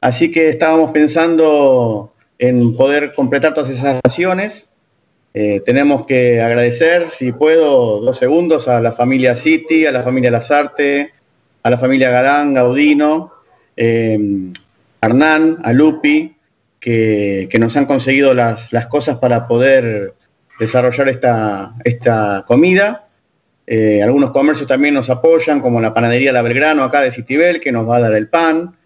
Así 0.00 0.32
que 0.32 0.48
estábamos 0.48 0.90
pensando 0.92 2.12
en 2.38 2.76
poder 2.76 3.12
completar 3.14 3.54
todas 3.54 3.70
esas 3.70 4.00
acciones. 4.04 4.70
Eh, 5.34 5.60
tenemos 5.64 6.06
que 6.06 6.40
agradecer, 6.40 7.08
si 7.10 7.32
puedo, 7.32 8.00
dos 8.00 8.18
segundos 8.18 8.68
a 8.68 8.80
la 8.80 8.92
familia 8.92 9.36
City, 9.36 9.86
a 9.86 9.92
la 9.92 10.02
familia 10.02 10.30
Lazarte, 10.30 11.12
a 11.62 11.70
la 11.70 11.76
familia 11.76 12.10
Galán, 12.10 12.54
Gaudino, 12.54 13.32
eh, 13.76 14.18
Hernán, 15.00 15.58
a 15.62 15.72
Lupi, 15.72 16.34
que, 16.80 17.48
nos 17.58 17.76
han 17.76 17.86
conseguido 17.86 18.34
las, 18.34 18.70
cosas 18.88 19.18
para 19.18 19.46
poder 19.46 20.14
desarrollar 20.58 21.08
esta, 21.08 21.74
esta 21.84 22.44
comida. 22.46 23.08
Eh, 23.66 24.02
algunos 24.02 24.30
comercios 24.30 24.66
también 24.66 24.94
nos 24.94 25.10
apoyan, 25.10 25.60
como 25.60 25.80
la 25.80 25.92
panadería 25.92 26.32
La 26.32 26.42
Belgrano 26.42 26.82
acá 26.82 27.02
de 27.02 27.10
Citibel, 27.10 27.60
que 27.60 27.72
nos 27.72 27.88
va 27.88 27.96
a 27.96 28.00
dar 28.00 28.14
el 28.14 28.28
pan. 28.28 28.77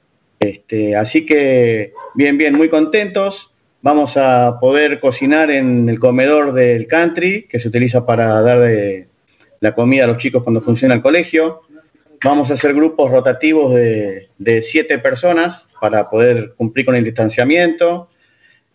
Este, 0.43 0.97
así 0.97 1.25
que, 1.25 1.93
bien, 2.15 2.37
bien, 2.37 2.55
muy 2.55 2.69
contentos. 2.69 3.51
Vamos 3.81 4.17
a 4.17 4.59
poder 4.61 5.01
cocinar 5.01 5.51
en 5.51 5.89
el 5.89 5.99
comedor 5.99 6.53
del 6.53 6.87
country, 6.87 7.49
que 7.49 7.59
se 7.59 7.69
utiliza 7.69 8.07
para 8.07 8.41
dar 8.41 8.69
la 9.61 9.75
comida 9.75 10.05
a 10.05 10.07
los 10.07 10.19
chicos 10.19 10.43
cuando 10.43 10.61
funciona 10.61 10.95
el 10.95 11.03
colegio. 11.03 11.63
Vamos 12.25 12.51
a 12.51 12.55
hacer 12.55 12.75
grupos 12.75 13.11
rotativos 13.11 13.75
de, 13.75 14.63
siete 14.63 14.99
personas 14.99 15.67
para 15.81 16.09
poder 16.09 16.55
cumplir 16.57 16.87
con 16.87 16.95
el 16.95 17.05
distanciamiento. 17.05 18.09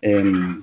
Em, 0.01 0.62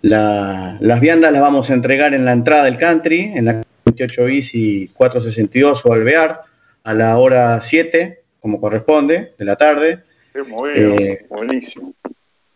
las 0.00 1.00
viandas 1.00 1.32
las 1.32 1.42
vamos 1.42 1.70
a 1.70 1.74
entregar 1.74 2.14
en 2.14 2.24
la 2.24 2.32
entrada 2.32 2.64
del 2.64 2.78
country, 2.78 3.32
en 3.34 3.44
la 3.44 3.62
28 3.84 4.24
bis 4.24 4.54
y 4.54 4.88
462 4.88 5.84
o 5.84 5.92
alvear 5.92 6.42
a 6.84 6.94
la 6.94 7.18
hora 7.18 7.60
7, 7.60 8.22
como 8.40 8.60
corresponde, 8.60 9.34
de 9.38 9.44
la 9.44 9.56
tarde. 9.56 10.00
Eh, 10.74 11.26
buenísimo. 11.28 11.94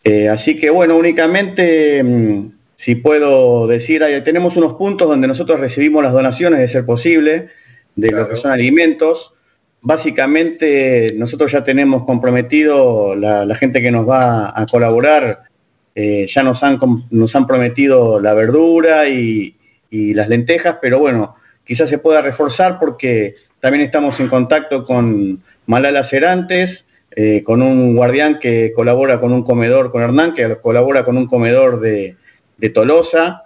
Eh, 0.04 0.28
así 0.28 0.58
que 0.58 0.70
bueno, 0.70 0.96
únicamente, 0.96 2.02
mm, 2.02 2.52
si 2.74 2.94
puedo 2.94 3.66
decir, 3.66 4.04
tenemos 4.24 4.56
unos 4.56 4.74
puntos 4.74 5.08
donde 5.08 5.26
nosotros 5.26 5.60
recibimos 5.60 6.02
las 6.02 6.12
donaciones, 6.12 6.60
de 6.60 6.68
ser 6.68 6.86
posible, 6.86 7.48
de 7.94 8.10
lo 8.12 8.28
que 8.28 8.36
son 8.36 8.52
alimentos. 8.52 9.32
Básicamente, 9.80 11.12
nosotros 11.16 11.52
ya 11.52 11.64
tenemos 11.64 12.04
comprometido 12.04 13.14
la, 13.14 13.54
gente 13.56 13.82
que 13.82 13.90
nos 13.90 14.08
va 14.08 14.52
a 14.58 14.66
colaborar, 14.66 15.42
eh, 15.94 16.26
ya 16.28 16.42
nos 16.42 16.62
han, 16.62 16.78
nos 17.10 17.34
han 17.36 17.46
prometido 17.46 18.20
la 18.20 18.34
verdura 18.34 19.08
y, 19.08 19.56
y 19.90 20.14
las 20.14 20.28
lentejas, 20.28 20.76
pero 20.80 20.98
bueno, 20.98 21.36
quizás 21.64 21.88
se 21.88 21.98
pueda 21.98 22.20
reforzar 22.20 22.78
porque 22.78 23.36
también 23.60 23.84
estamos 23.84 24.20
en 24.20 24.28
contacto 24.28 24.84
con 24.84 25.40
Malala 25.66 26.04
Cerantes, 26.04 26.85
eh, 27.18 27.42
con 27.44 27.62
un 27.62 27.96
guardián 27.96 28.38
que 28.38 28.74
colabora 28.76 29.18
con 29.18 29.32
un 29.32 29.42
comedor, 29.42 29.90
con 29.90 30.02
Hernán, 30.02 30.34
que 30.34 30.58
colabora 30.60 31.02
con 31.02 31.16
un 31.16 31.26
comedor 31.26 31.80
de, 31.80 32.14
Tolosa, 32.74 33.44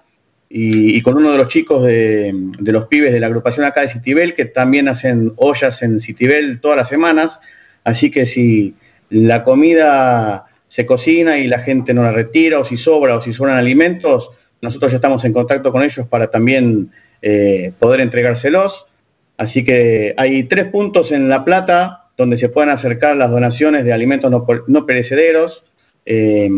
y, 0.49 1.01
con 1.03 1.17
uno 1.17 1.31
de 1.31 1.39
los 1.39 1.47
chicos 1.47 1.85
de, 1.85 2.35
los 2.59 2.89
pibes 2.89 3.13
de 3.13 3.21
la 3.21 3.29
agrupación 3.29 3.65
acá 3.65 3.83
de 3.83 3.89
Citibel, 3.89 4.35
que 4.35 4.47
también 4.47 4.89
hacen 4.89 5.35
ollas 5.37 5.83
en 5.83 6.01
Citibel 6.01 6.59
todas 6.61 6.79
las 6.79 6.89
semanas. 6.89 7.41
Así 7.85 8.11
que 8.11 8.27
si 8.27 8.75
la 9.09 9.45
comida 9.45 10.47
se 10.67 10.85
cocina 10.85 11.39
y 11.39 11.47
la 11.47 11.61
gente 11.61 11.95
no 11.95 12.03
la 12.03 12.11
retira, 12.11 12.59
o 12.59 12.65
si 12.65 12.77
sobra, 12.77 13.15
o 13.15 13.21
si 13.21 13.33
sobran 13.33 13.57
alimentos, 13.57 14.33
nosotros 14.63 14.91
ya 14.91 14.97
estamos 14.97 15.25
en 15.25 15.33
contacto 15.33 15.71
con 15.71 15.85
ellos 15.85 16.09
para 16.09 16.29
también 16.29 16.91
eh, 17.23 17.71
poder 17.79 18.01
entregárselos. 18.01 18.89
Así 19.37 19.63
que 19.63 20.13
hay 20.17 20.43
tres 20.43 20.67
puntos 20.67 21.13
en 21.13 21.29
La 21.29 21.45
Plata 21.45 22.00
donde 22.21 22.37
se 22.37 22.51
pueden 22.51 22.69
acercar 22.69 23.17
las 23.17 23.31
donaciones 23.31 23.83
de 23.83 23.95
alimentos 23.95 24.31
no, 24.67 24.85
perecederos, 24.85 25.65
eh, 26.05 26.51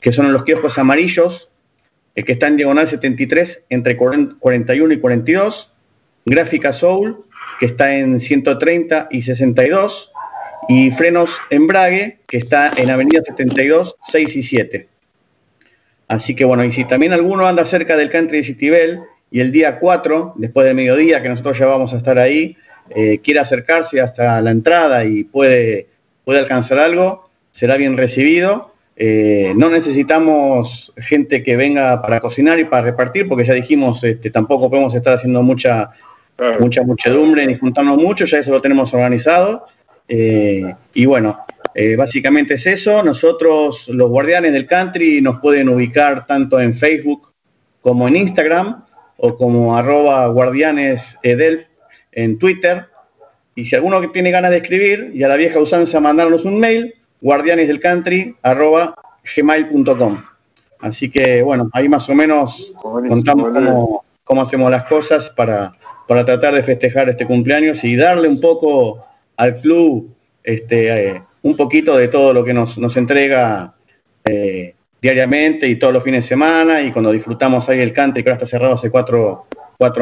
que 0.00 0.10
son 0.10 0.32
los 0.32 0.42
kioscos 0.42 0.76
amarillos, 0.76 1.50
eh, 2.16 2.24
que 2.24 2.32
está 2.32 2.48
en 2.48 2.56
diagonal 2.56 2.88
73 2.88 3.64
entre 3.70 3.96
41 3.96 4.92
y 4.92 4.98
42, 4.98 5.72
Gráfica 6.24 6.72
Soul, 6.72 7.24
que 7.60 7.66
está 7.66 7.94
en 7.96 8.18
130 8.18 9.06
y 9.12 9.22
62, 9.22 10.10
y 10.68 10.90
Frenos 10.90 11.38
Embrague, 11.48 12.18
que 12.26 12.38
está 12.38 12.72
en 12.76 12.90
Avenida 12.90 13.22
72, 13.22 13.94
6 14.08 14.34
y 14.34 14.42
7. 14.42 14.88
Así 16.08 16.34
que 16.34 16.44
bueno, 16.44 16.64
y 16.64 16.72
si 16.72 16.84
también 16.86 17.12
alguno 17.12 17.46
anda 17.46 17.64
cerca 17.64 17.96
del 17.96 18.10
country 18.10 18.38
de 18.38 18.42
Citibel 18.42 19.00
y 19.30 19.38
el 19.38 19.52
día 19.52 19.78
4, 19.78 20.34
después 20.38 20.66
del 20.66 20.74
mediodía, 20.74 21.22
que 21.22 21.28
nosotros 21.28 21.56
ya 21.56 21.66
vamos 21.66 21.94
a 21.94 21.98
estar 21.98 22.18
ahí, 22.18 22.56
eh, 22.90 23.18
quiere 23.18 23.40
acercarse 23.40 24.00
hasta 24.00 24.40
la 24.40 24.50
entrada 24.50 25.04
y 25.04 25.24
puede, 25.24 25.86
puede 26.24 26.40
alcanzar 26.40 26.78
algo, 26.78 27.28
será 27.50 27.76
bien 27.76 27.96
recibido. 27.96 28.72
Eh, 28.96 29.52
no 29.56 29.70
necesitamos 29.70 30.92
gente 30.96 31.42
que 31.42 31.56
venga 31.56 32.00
para 32.00 32.20
cocinar 32.20 32.58
y 32.60 32.64
para 32.64 32.82
repartir, 32.82 33.28
porque 33.28 33.44
ya 33.44 33.54
dijimos, 33.54 34.04
este, 34.04 34.30
tampoco 34.30 34.70
podemos 34.70 34.94
estar 34.94 35.14
haciendo 35.14 35.42
mucha, 35.42 35.90
mucha 36.60 36.82
muchedumbre 36.82 37.46
ni 37.46 37.56
juntarnos 37.56 37.96
mucho, 37.96 38.24
ya 38.24 38.38
eso 38.38 38.52
lo 38.52 38.60
tenemos 38.62 38.92
organizado. 38.94 39.66
Eh, 40.08 40.74
y 40.92 41.06
bueno, 41.06 41.44
eh, 41.74 41.96
básicamente 41.96 42.54
es 42.54 42.66
eso. 42.66 43.02
Nosotros, 43.02 43.88
los 43.88 44.08
guardianes 44.08 44.52
del 44.52 44.66
country, 44.66 45.20
nos 45.20 45.40
pueden 45.40 45.68
ubicar 45.68 46.26
tanto 46.26 46.60
en 46.60 46.74
Facebook 46.74 47.32
como 47.80 48.08
en 48.08 48.16
Instagram 48.16 48.84
o 49.16 49.36
como 49.36 49.76
arroba 49.76 50.26
guardianesedel 50.28 51.66
en 52.14 52.38
Twitter. 52.38 52.86
Y 53.54 53.64
si 53.64 53.76
alguno 53.76 54.00
que 54.00 54.08
tiene 54.08 54.30
ganas 54.30 54.50
de 54.50 54.58
escribir 54.58 55.10
y 55.14 55.22
a 55.22 55.28
la 55.28 55.36
vieja 55.36 55.58
usanza 55.58 56.00
mandarnos 56.00 56.44
un 56.44 56.58
mail, 56.58 56.94
guardianesdelcountry 57.20 58.36
arroba 58.42 58.94
gmail.com. 59.36 60.24
Así 60.80 61.10
que 61.10 61.42
bueno, 61.42 61.70
ahí 61.72 61.88
más 61.88 62.08
o 62.08 62.14
menos 62.14 62.72
contamos 62.80 63.52
cómo, 63.52 64.04
cómo, 64.24 64.42
hacemos 64.42 64.70
las 64.70 64.84
cosas 64.84 65.30
para, 65.30 65.72
para 66.06 66.24
tratar 66.24 66.54
de 66.54 66.62
festejar 66.62 67.08
este 67.08 67.26
cumpleaños 67.26 67.82
y 67.84 67.96
darle 67.96 68.28
un 68.28 68.40
poco 68.40 69.06
al 69.36 69.60
club 69.60 70.14
este, 70.42 71.08
eh, 71.08 71.22
un 71.42 71.56
poquito 71.56 71.96
de 71.96 72.08
todo 72.08 72.32
lo 72.32 72.44
que 72.44 72.54
nos, 72.54 72.96
entrega 72.96 73.74
eh, 74.24 74.74
diariamente 75.00 75.68
y 75.68 75.76
todos 75.76 75.92
los 75.92 76.04
fines 76.04 76.24
de 76.24 76.28
semana 76.28 76.82
y 76.82 76.92
cuando 76.92 77.12
disfrutamos 77.12 77.68
ahí 77.68 77.80
el 77.80 77.92
cante 77.92 78.22
que 78.22 78.30
ahora 78.30 78.36
está 78.36 78.46
cerrado 78.46 78.74
hace 78.74 78.90
cuatro, 78.90 79.46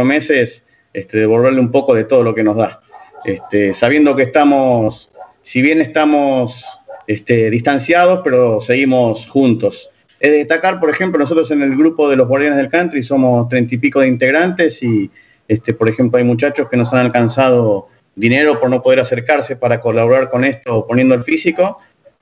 meses, 0.05 0.67
este, 0.93 1.19
devolverle 1.19 1.61
un 1.61 1.71
poco 1.71 1.95
de 1.95 2.05
todo 2.05 2.23
lo 2.23 2.35
que 2.35 2.43
nos 2.43 2.57
da. 2.57 2.81
Este, 3.25 3.75
sabiendo 3.75 4.17
que 4.17 4.25
estamos, 4.25 5.11
si 5.43 5.63
bien 5.63 5.81
estamos 5.81 6.65
este, 7.07 7.51
distanciados, 7.51 8.21
pero 8.25 8.61
seguimos 8.61 9.29
juntos. 9.29 9.91
Es 10.21 10.31
de 10.31 10.39
destacar, 10.39 10.79
por 10.79 10.91
ejemplo, 10.91 11.19
nosotros 11.19 11.51
en 11.51 11.63
el 11.63 11.77
grupo 11.77 12.09
de 12.09 12.17
los 12.17 12.29
guardianes 12.29 12.59
del 12.59 12.71
country 12.71 13.03
somos 13.03 13.49
treinta 13.49 13.75
y 13.75 13.79
pico 13.79 14.01
de 14.01 14.09
integrantes 14.09 14.83
y, 14.83 15.11
este, 15.49 15.75
por 15.75 15.89
ejemplo, 15.89 16.19
hay 16.19 16.25
muchachos 16.25 16.69
que 16.69 16.77
nos 16.77 16.93
han 16.93 17.01
alcanzado 17.01 17.89
dinero 18.15 18.61
por 18.61 18.71
no 18.71 18.83
poder 18.83 19.01
acercarse 19.01 19.57
para 19.57 19.81
colaborar 19.81 20.31
con 20.31 20.45
esto 20.45 20.87
poniendo 20.87 21.15
el 21.15 21.25
físico, 21.25 21.79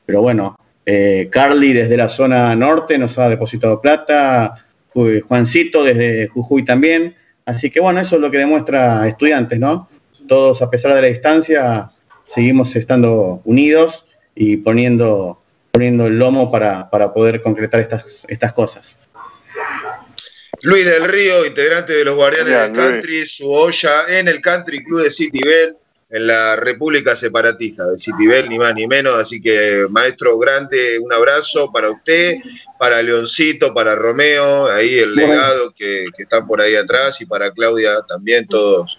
pero 0.06 0.22
bueno, 0.22 0.56
eh, 0.86 1.28
Carly 1.30 1.72
desde 1.72 1.96
la 1.96 2.08
zona 2.08 2.54
norte 2.56 2.96
nos 2.96 3.18
ha 3.18 3.28
depositado 3.28 3.80
plata, 3.80 4.64
Juancito 4.92 5.84
desde 5.84 6.28
Jujuy 6.28 6.64
también, 6.64 7.14
así 7.50 7.70
que 7.70 7.80
bueno, 7.80 8.00
eso 8.00 8.16
es 8.16 8.22
lo 8.22 8.30
que 8.30 8.38
demuestra 8.38 9.06
estudiantes, 9.08 9.58
¿no? 9.58 9.88
Todos 10.28 10.62
a 10.62 10.70
pesar 10.70 10.94
de 10.94 11.02
la 11.02 11.08
distancia 11.08 11.90
seguimos 12.26 12.74
estando 12.76 13.40
unidos 13.44 14.06
y 14.34 14.58
poniendo, 14.58 15.42
poniendo 15.72 16.06
el 16.06 16.18
lomo 16.18 16.50
para, 16.50 16.88
poder 17.12 17.42
concretar 17.42 17.80
estas, 17.80 18.24
estas 18.28 18.52
cosas. 18.52 18.96
Luis 20.62 20.84
del 20.84 21.04
Río, 21.04 21.46
integrante 21.46 21.94
de 21.94 22.04
los 22.04 22.16
Guardianes 22.16 22.60
del 22.60 22.72
Country, 22.72 23.26
su 23.26 23.50
olla 23.50 24.04
en 24.08 24.28
el 24.28 24.40
Country 24.40 24.84
Club 24.84 25.02
de 25.02 25.10
City 25.10 25.40
Bell, 25.42 25.76
en 26.10 26.26
la 26.26 26.56
República 26.56 27.14
Separatista 27.14 27.86
de 27.86 27.98
City 27.98 28.26
Bell, 28.26 28.48
ni 28.48 28.58
más 28.58 28.74
ni 28.74 28.86
menos. 28.86 29.14
Así 29.14 29.40
que, 29.40 29.86
maestro 29.88 30.38
grande, 30.38 30.98
un 30.98 31.12
abrazo 31.12 31.70
para 31.72 31.90
usted, 31.90 32.36
para 32.78 33.02
Leoncito, 33.02 33.72
para 33.72 33.94
Romeo, 33.94 34.66
ahí 34.66 34.98
el 34.98 35.14
legado 35.14 35.72
que, 35.76 36.06
que 36.16 36.24
están 36.24 36.46
por 36.46 36.60
ahí 36.60 36.74
atrás, 36.74 37.20
y 37.20 37.26
para 37.26 37.50
Claudia 37.52 38.02
también, 38.08 38.46
todos 38.46 38.98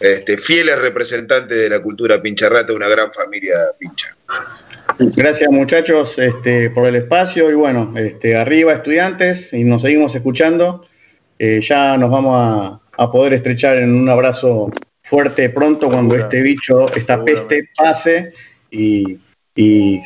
este, 0.00 0.38
fieles 0.38 0.78
representantes 0.78 1.58
de 1.58 1.68
la 1.68 1.82
cultura 1.82 2.22
pincharrata, 2.22 2.72
una 2.72 2.88
gran 2.88 3.12
familia 3.12 3.54
pincha. 3.78 4.16
Gracias 4.98 5.50
muchachos 5.50 6.18
este, 6.18 6.70
por 6.70 6.86
el 6.86 6.96
espacio 6.96 7.50
y 7.50 7.54
bueno, 7.54 7.92
este, 7.96 8.36
arriba 8.36 8.72
estudiantes 8.72 9.52
y 9.52 9.64
nos 9.64 9.82
seguimos 9.82 10.14
escuchando. 10.14 10.86
Eh, 11.38 11.60
ya 11.62 11.96
nos 11.96 12.10
vamos 12.10 12.80
a, 12.96 13.10
poder 13.12 13.32
estrechar 13.32 13.76
en 13.76 13.94
un 13.94 14.08
abrazo 14.08 14.72
fuerte 15.08 15.48
pronto 15.48 15.88
cuando 15.88 16.16
este 16.16 16.42
bicho, 16.42 16.92
esta 16.94 17.24
peste 17.24 17.70
pase 17.76 18.34
y, 18.70 19.18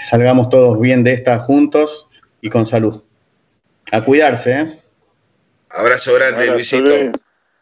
salgamos 0.01 0.49
todos 0.49 0.81
bien 0.81 1.05
de 1.05 1.13
esta 1.13 1.39
juntos 1.41 2.07
y 2.41 2.49
con 2.49 2.67
salud. 2.67 3.03
A 3.91 4.03
cuidarse. 4.03 4.53
¿eh? 4.53 4.81
Abrazo 5.69 6.15
grande, 6.15 6.47
Luisito. 6.47 7.13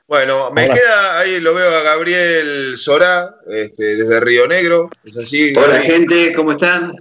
Bueno, 0.06 0.50
me 0.50 0.68
queda, 0.68 1.18
ahí 1.18 1.40
lo 1.40 1.54
veo 1.54 1.68
a 1.68 1.82
Gabriel 1.82 2.76
Sorá, 2.76 3.36
este, 3.48 3.96
desde 3.96 4.20
Río 4.20 4.46
Negro, 4.46 4.90
¿es 5.04 5.16
así? 5.16 5.52
Hola 5.56 5.80
gente, 5.80 6.32
¿cómo 6.32 6.52
están? 6.52 6.92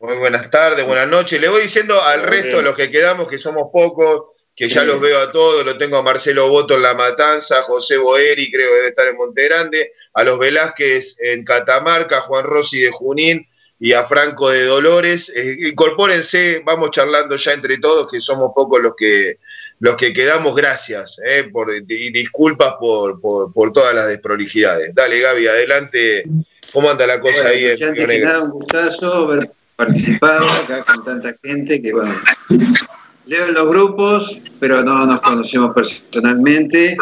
Muy 0.00 0.16
buenas 0.16 0.50
tardes, 0.50 0.86
buenas 0.86 1.08
noches. 1.08 1.40
Le 1.40 1.48
voy 1.48 1.62
diciendo 1.62 2.00
al 2.02 2.22
resto 2.22 2.58
de 2.58 2.62
los 2.62 2.74
que 2.74 2.90
quedamos, 2.90 3.28
que 3.28 3.38
somos 3.38 3.68
pocos, 3.72 4.33
que 4.56 4.68
ya 4.68 4.84
los 4.84 5.00
veo 5.00 5.18
a 5.18 5.32
todos, 5.32 5.64
lo 5.64 5.76
tengo 5.76 5.96
a 5.96 6.02
Marcelo 6.02 6.48
Boto 6.48 6.74
en 6.74 6.82
La 6.82 6.94
Matanza, 6.94 7.58
a 7.58 7.62
José 7.62 7.96
Boeri, 7.96 8.50
creo 8.52 8.68
que 8.68 8.76
debe 8.76 8.88
estar 8.88 9.08
en 9.08 9.16
Montegrande, 9.16 9.92
a 10.12 10.22
los 10.22 10.38
Velázquez 10.38 11.16
en 11.20 11.44
Catamarca, 11.44 12.18
a 12.18 12.20
Juan 12.20 12.44
Rossi 12.44 12.80
de 12.80 12.90
Junín 12.90 13.48
y 13.80 13.92
a 13.92 14.04
Franco 14.04 14.50
de 14.50 14.64
Dolores. 14.64 15.28
Eh, 15.34 15.56
incorpórense, 15.68 16.62
vamos 16.64 16.92
charlando 16.92 17.34
ya 17.36 17.52
entre 17.52 17.78
todos, 17.78 18.10
que 18.10 18.20
somos 18.20 18.52
pocos 18.54 18.80
los 18.80 18.94
que 18.96 19.38
los 19.80 19.96
que 19.96 20.12
quedamos, 20.12 20.54
gracias, 20.54 21.20
eh, 21.26 21.50
por, 21.52 21.70
y 21.74 22.10
disculpas 22.10 22.76
por, 22.80 23.20
por, 23.20 23.72
todas 23.72 23.94
las 23.94 24.06
desprolijidades. 24.06 24.94
Dale, 24.94 25.20
Gaby, 25.20 25.46
adelante. 25.46 26.24
¿Cómo 26.72 26.90
anda 26.90 27.06
la 27.06 27.20
cosa 27.20 27.48
ahí 27.48 27.66
en 27.66 27.92
Negro? 27.92 28.44
un 28.44 28.50
gustazo 28.50 29.28
haber 29.28 29.50
participado 29.76 30.48
acá 30.48 30.84
con 30.84 31.04
tanta 31.04 31.36
gente 31.42 31.82
que, 31.82 31.92
bueno, 31.92 32.16
leo 33.26 33.46
en 33.46 33.54
los 33.54 33.68
grupos, 33.68 34.38
pero 34.60 34.82
no 34.82 35.06
nos 35.06 35.20
conocemos 35.20 35.72
personalmente. 35.74 36.96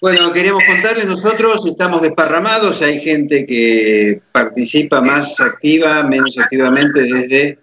Bueno, 0.00 0.32
queríamos 0.32 0.62
contarles, 0.66 1.06
nosotros 1.06 1.64
estamos 1.64 2.02
desparramados, 2.02 2.82
hay 2.82 3.00
gente 3.00 3.46
que 3.46 4.20
participa 4.32 5.00
más 5.00 5.38
activa, 5.38 6.02
menos 6.02 6.36
activamente 6.38 7.02
desde 7.02 7.58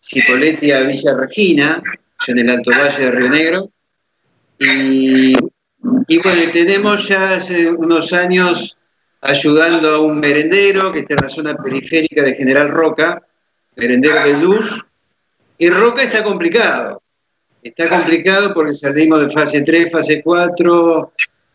Cipolletti 0.00 0.70
a 0.70 0.82
Villa 0.82 1.14
Regina, 1.14 1.82
en 2.26 2.38
el 2.38 2.50
Alto 2.50 2.70
Valle 2.70 3.04
de 3.04 3.10
Río 3.10 3.28
Negro. 3.28 3.70
Y, 4.60 5.36
bueno, 6.22 6.50
tenemos 6.52 7.08
ya 7.08 7.34
hace 7.34 7.72
unos 7.72 8.12
años 8.12 8.78
ayudando 9.20 9.94
a 9.94 9.98
un 10.00 10.20
merendero 10.20 10.92
que 10.92 11.00
está 11.00 11.14
en 11.14 11.20
la 11.22 11.28
zona 11.28 11.56
periférica 11.56 12.22
de 12.22 12.34
General 12.34 12.68
Roca, 12.68 13.20
merendero 13.76 14.20
de 14.22 14.38
luz, 14.38 14.84
y 15.58 15.70
Roca 15.70 16.02
está 16.02 16.22
complicado. 16.22 17.02
Está 17.64 17.88
complicado 17.88 18.52
porque 18.52 18.74
salimos 18.74 19.22
de 19.22 19.30
fase 19.30 19.62
3, 19.62 19.90
fase 19.90 20.20
4, 20.22 21.12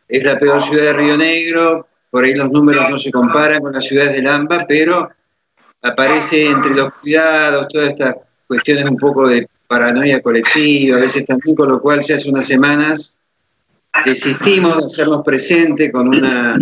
es 0.07 0.23
la 0.23 0.39
peor 0.39 0.59
ciudad 0.63 0.85
de 0.85 0.93
Río 0.93 1.15
Negro, 1.15 1.87
por 2.09 2.23
ahí 2.23 2.33
los 2.33 2.49
números 2.49 2.89
no 2.89 2.97
se 2.97 3.11
comparan 3.11 3.61
con 3.61 3.73
las 3.73 3.85
ciudades 3.85 4.13
de 4.13 4.23
Lamba, 4.23 4.65
pero 4.67 5.07
aparece 5.83 6.49
entre 6.49 6.73
los 6.73 6.91
cuidados, 6.95 7.67
todas 7.67 7.89
estas 7.89 8.15
cuestiones 8.47 8.85
un 8.85 8.97
poco 8.97 9.27
de 9.27 9.47
paranoia 9.67 10.19
colectiva, 10.19 10.97
a 10.97 11.01
veces 11.01 11.27
también, 11.27 11.55
con 11.55 11.69
lo 11.69 11.79
cual 11.79 12.01
ya 12.01 12.15
hace 12.15 12.27
unas 12.27 12.47
semanas 12.47 13.19
desistimos 14.03 14.79
de 14.79 14.85
hacernos 14.87 15.21
presente 15.23 15.91
con 15.91 16.07
una 16.07 16.57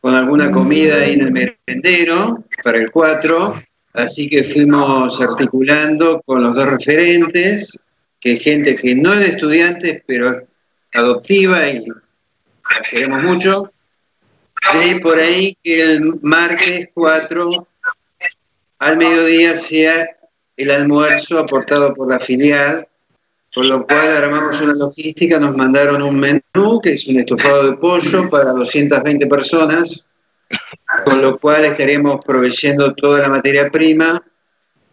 con 0.00 0.12
alguna 0.12 0.50
comida 0.50 0.96
ahí 0.96 1.12
en 1.12 1.20
el 1.20 1.30
merendero 1.30 2.44
para 2.64 2.78
el 2.78 2.90
4, 2.90 3.62
así 3.92 4.28
que 4.28 4.42
fuimos 4.42 5.20
articulando 5.20 6.20
con 6.26 6.42
los 6.42 6.52
dos 6.52 6.66
referentes, 6.66 7.85
que 8.26 8.38
gente 8.38 8.74
que 8.74 8.96
no 8.96 9.14
es 9.14 9.34
estudiantes, 9.34 10.02
pero 10.04 10.48
adoptiva 10.92 11.68
y 11.68 11.86
la 11.86 12.82
queremos 12.90 13.22
mucho, 13.22 13.72
de 14.72 14.98
por 14.98 15.16
ahí 15.16 15.56
que 15.62 15.80
el 15.80 16.18
martes 16.22 16.88
4 16.92 17.68
al 18.80 18.96
mediodía 18.96 19.54
sea 19.54 20.08
el 20.56 20.70
almuerzo 20.72 21.38
aportado 21.38 21.94
por 21.94 22.10
la 22.10 22.18
filial, 22.18 22.88
con 23.54 23.68
lo 23.68 23.86
cual 23.86 24.10
armamos 24.10 24.60
una 24.60 24.74
logística, 24.74 25.38
nos 25.38 25.56
mandaron 25.56 26.02
un 26.02 26.18
menú 26.18 26.80
que 26.82 26.94
es 26.94 27.06
un 27.06 27.18
estofado 27.18 27.70
de 27.70 27.76
pollo 27.76 28.28
para 28.28 28.50
220 28.50 29.24
personas, 29.28 30.10
con 31.04 31.22
lo 31.22 31.38
cual 31.38 31.64
estaremos 31.64 32.18
proveyendo 32.26 32.92
toda 32.94 33.20
la 33.20 33.28
materia 33.28 33.70
prima 33.70 34.20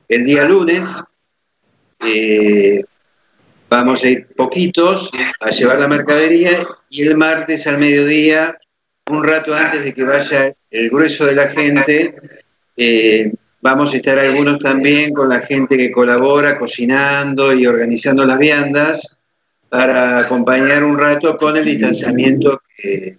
el 0.08 0.24
día 0.24 0.46
lunes. 0.46 1.02
Eh, 2.06 2.80
vamos 3.74 4.04
a 4.04 4.10
ir 4.10 4.28
poquitos 4.36 5.10
a 5.42 5.50
llevar 5.50 5.80
la 5.80 5.88
mercadería 5.88 6.68
y 6.90 7.08
el 7.08 7.18
martes 7.18 7.66
al 7.66 7.80
mediodía, 7.80 8.56
un 9.10 9.24
rato 9.24 9.56
antes 9.56 9.84
de 9.84 9.94
que 9.94 10.04
vaya 10.04 10.54
el 10.70 10.90
grueso 10.90 11.26
de 11.26 11.36
la 11.36 11.48
gente, 11.48 12.16
eh, 12.78 13.32
Vamos 13.64 13.94
a 13.94 13.96
estar 13.96 14.20
algunos 14.20 14.60
también 14.60 15.14
con 15.14 15.30
la 15.30 15.40
gente 15.40 15.78
que 15.78 15.90
colabora 15.90 16.60
cocinando 16.60 17.54
y 17.54 17.66
organizando 17.66 18.26
las 18.26 18.38
viandas 18.38 19.18
para 19.70 20.20
acompañar 20.20 20.84
un 20.84 21.00
rato 21.00 21.38
con 21.38 21.56
el 21.56 21.64
distanciamiento 21.64 22.62
que, 22.76 23.18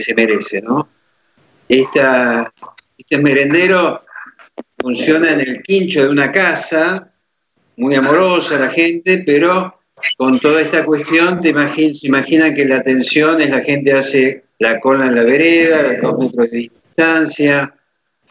se 0.00 0.14
merece, 0.14 0.62
¿no? 0.62 0.88
este 1.68 3.18
merendero 3.18 4.02
funciona 4.78 5.32
en 5.32 5.40
el 5.40 5.62
quincho 5.62 6.04
de 6.04 6.08
una 6.08 6.32
casa, 6.32 7.12
muy 7.76 7.94
amorosa 7.94 8.58
la 8.58 8.70
gente, 8.70 9.22
pero 9.26 9.81
con 10.16 10.38
toda 10.38 10.60
esta 10.60 10.84
cuestión 10.84 11.40
te 11.40 11.52
se 11.94 12.06
imagina 12.06 12.54
que 12.54 12.64
la 12.64 12.76
atención 12.76 13.40
es 13.40 13.50
la 13.50 13.60
gente 13.60 13.92
hace 13.92 14.44
la 14.58 14.80
cola 14.80 15.06
en 15.06 15.14
la 15.14 15.24
vereda, 15.24 15.78
a 15.80 16.00
dos 16.00 16.18
metros 16.18 16.50
de 16.50 16.58
distancia, 16.58 17.74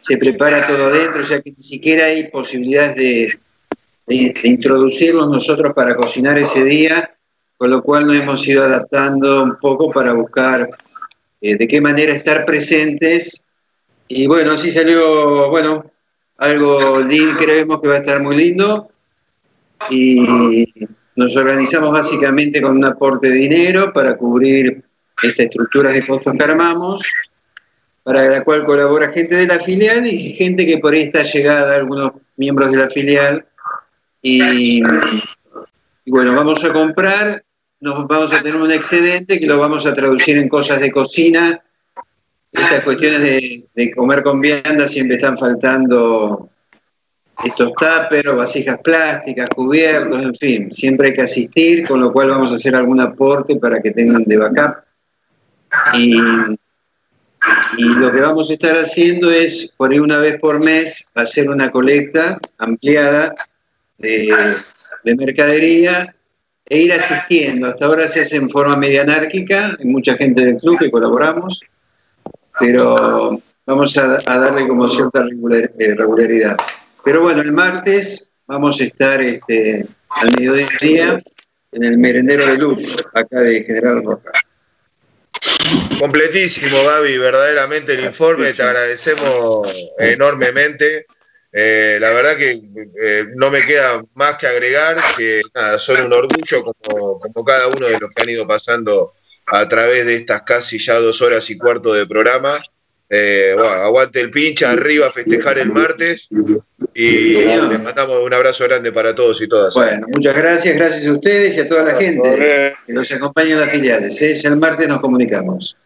se 0.00 0.16
prepara 0.16 0.66
todo 0.66 0.86
adentro, 0.86 1.22
ya 1.22 1.40
que 1.40 1.50
ni 1.50 1.62
siquiera 1.62 2.06
hay 2.06 2.28
posibilidades 2.28 2.96
de, 2.96 3.38
introducirlos 4.42 5.28
nosotros 5.28 5.72
para 5.74 5.94
cocinar 5.96 6.36
ese 6.38 6.64
día, 6.64 7.14
con 7.56 7.70
lo 7.70 7.82
cual 7.82 8.06
nos 8.06 8.16
hemos 8.16 8.46
ido 8.46 8.64
adaptando 8.64 9.44
un 9.44 9.56
poco 9.58 9.90
para 9.90 10.12
buscar 10.12 10.68
eh, 11.40 11.56
de 11.56 11.68
qué 11.68 11.80
manera 11.80 12.12
estar 12.12 12.44
presentes. 12.44 13.44
Y 14.08 14.26
bueno, 14.26 14.52
así 14.52 14.70
salió, 14.70 15.48
bueno, 15.50 15.90
algo 16.38 17.00
lindo, 17.00 17.38
creemos 17.38 17.80
que 17.80 17.88
va 17.88 17.94
a 17.94 17.98
estar 17.98 18.20
muy 18.20 18.36
lindo. 18.36 18.90
Y 19.88 20.74
nos 21.16 21.36
organizamos 21.36 21.90
básicamente 21.90 22.60
con 22.60 22.76
un 22.76 22.84
aporte 22.84 23.28
de 23.28 23.34
dinero 23.34 23.92
para 23.92 24.16
cubrir 24.16 24.82
estas 25.22 25.46
estructuras 25.46 25.94
de 25.94 26.06
costos 26.06 26.32
que 26.32 26.44
armamos 26.44 27.02
para 28.02 28.26
la 28.26 28.44
cual 28.44 28.64
colabora 28.64 29.12
gente 29.12 29.36
de 29.36 29.46
la 29.46 29.58
filial 29.60 30.06
y 30.06 30.32
gente 30.32 30.66
que 30.66 30.78
por 30.78 30.92
ahí 30.92 31.02
está 31.02 31.22
llegada, 31.22 31.76
algunos 31.76 32.12
miembros 32.36 32.72
de 32.72 32.78
la 32.78 32.88
filial. 32.88 33.46
Y, 34.20 34.82
bueno, 36.06 36.34
vamos 36.34 36.64
a 36.64 36.72
comprar, 36.72 37.44
nos 37.80 38.06
vamos 38.06 38.32
a 38.32 38.42
tener 38.42 38.60
un 38.60 38.72
excedente 38.72 39.38
que 39.38 39.46
lo 39.46 39.58
vamos 39.58 39.86
a 39.86 39.94
traducir 39.94 40.36
en 40.36 40.48
cosas 40.48 40.80
de 40.80 40.90
cocina. 40.90 41.62
Estas 42.50 42.82
cuestiones 42.82 43.20
de, 43.74 43.92
comer 43.94 44.22
con 44.22 44.40
vianda 44.40 44.88
siempre 44.88 45.16
están 45.16 45.38
faltando 45.38 46.50
estos 47.42 47.72
tuppers, 47.72 48.36
vasijas 48.36 48.78
plásticas, 48.82 49.48
cubiertos, 49.50 50.22
en 50.22 50.34
fin, 50.34 50.72
siempre 50.72 51.08
hay 51.08 51.14
que 51.14 51.22
asistir, 51.22 51.86
con 51.86 52.00
lo 52.00 52.12
cual 52.12 52.30
vamos 52.30 52.52
a 52.52 52.54
hacer 52.54 52.74
algún 52.74 53.00
aporte 53.00 53.56
para 53.56 53.80
que 53.80 53.90
tengan 53.90 54.24
de 54.24 54.36
backup. 54.36 54.76
Y 57.76 57.84
lo 57.94 58.12
que 58.12 58.20
vamos 58.20 58.50
a 58.50 58.52
estar 58.52 58.76
haciendo 58.76 59.30
es, 59.30 59.72
por 59.76 59.90
ahí 59.90 59.98
una 59.98 60.18
vez 60.18 60.38
por 60.38 60.62
mes, 60.62 61.04
hacer 61.14 61.50
una 61.50 61.70
colecta 61.70 62.38
ampliada 62.58 63.34
de, 63.98 64.28
mercadería 65.18 66.14
e 66.68 66.78
ir 66.78 66.92
asistiendo. 66.92 67.66
Hasta 67.66 67.86
ahora 67.86 68.06
se 68.06 68.20
hace 68.20 68.36
en 68.36 68.48
forma 68.48 68.76
media 68.76 69.02
anárquica, 69.02 69.76
hay 69.78 69.86
mucha 69.86 70.14
gente 70.14 70.44
del 70.44 70.56
club 70.56 70.78
que 70.78 70.90
colaboramos, 70.90 71.60
pero 72.60 73.40
vamos 73.66 73.96
a, 73.96 74.18
darle 74.24 74.68
como 74.68 74.88
cierta 74.88 75.24
regularidad. 75.24 76.56
Pero 77.04 77.22
bueno, 77.22 77.42
el 77.42 77.52
martes 77.52 78.30
vamos 78.46 78.80
a 78.80 78.84
estar 78.84 79.20
este, 79.20 79.86
al 80.08 80.30
mediodía 80.32 81.20
en 81.72 81.84
el 81.84 81.98
merendero 81.98 82.46
de 82.46 82.58
luz, 82.58 82.96
acá 83.14 83.40
de 83.40 83.64
General 83.64 84.02
Roca. 84.04 84.32
Completísimo, 85.98 86.84
Gaby, 86.84 87.16
verdaderamente 87.18 87.94
el 87.94 88.04
informe, 88.04 88.52
te 88.52 88.62
agradecemos 88.62 89.92
enormemente. 89.98 91.06
Eh, 91.52 91.98
la 92.00 92.10
verdad 92.10 92.36
que 92.36 92.62
eh, 93.02 93.24
no 93.36 93.50
me 93.50 93.64
queda 93.66 94.02
más 94.14 94.36
que 94.38 94.46
agregar 94.46 94.96
que 95.16 95.42
nada, 95.54 95.78
son 95.78 96.00
un 96.00 96.12
orgullo 96.12 96.64
como, 96.64 97.18
como, 97.20 97.44
cada 97.44 97.68
uno 97.68 97.86
de 97.86 97.98
los 97.98 98.10
que 98.10 98.22
han 98.22 98.30
ido 98.30 98.46
pasando 98.46 99.12
a 99.46 99.68
través 99.68 100.06
de 100.06 100.16
estas 100.16 100.42
casi 100.42 100.78
ya 100.78 100.98
dos 100.98 101.20
horas 101.20 101.48
y 101.50 101.58
cuarto 101.58 101.92
de 101.92 102.06
programa. 102.06 102.58
Eh, 103.14 103.52
bueno, 103.54 103.72
aguante 103.72 104.20
el 104.20 104.30
pincha, 104.30 104.70
arriba 104.70 105.08
a 105.08 105.12
festejar 105.12 105.58
el 105.58 105.70
martes 105.70 106.28
y 106.94 107.34
les 107.34 107.82
mandamos 107.82 108.22
un 108.22 108.32
abrazo 108.32 108.64
grande 108.64 108.90
para 108.90 109.14
todos 109.14 109.42
y 109.42 109.48
todas. 109.48 109.74
Bueno, 109.74 110.06
muchas 110.10 110.34
gracias, 110.34 110.74
gracias 110.76 111.06
a 111.06 111.12
ustedes 111.12 111.54
y 111.54 111.60
a 111.60 111.68
toda 111.68 111.92
la 111.92 112.00
gente 112.00 112.74
que 112.86 112.92
nos 112.94 113.12
acompaña 113.12 113.52
en 113.52 113.60
las 113.60 113.70
filiales. 113.70 114.42
Ya 114.42 114.48
el 114.48 114.56
martes 114.56 114.88
nos 114.88 115.02
comunicamos. 115.02 115.76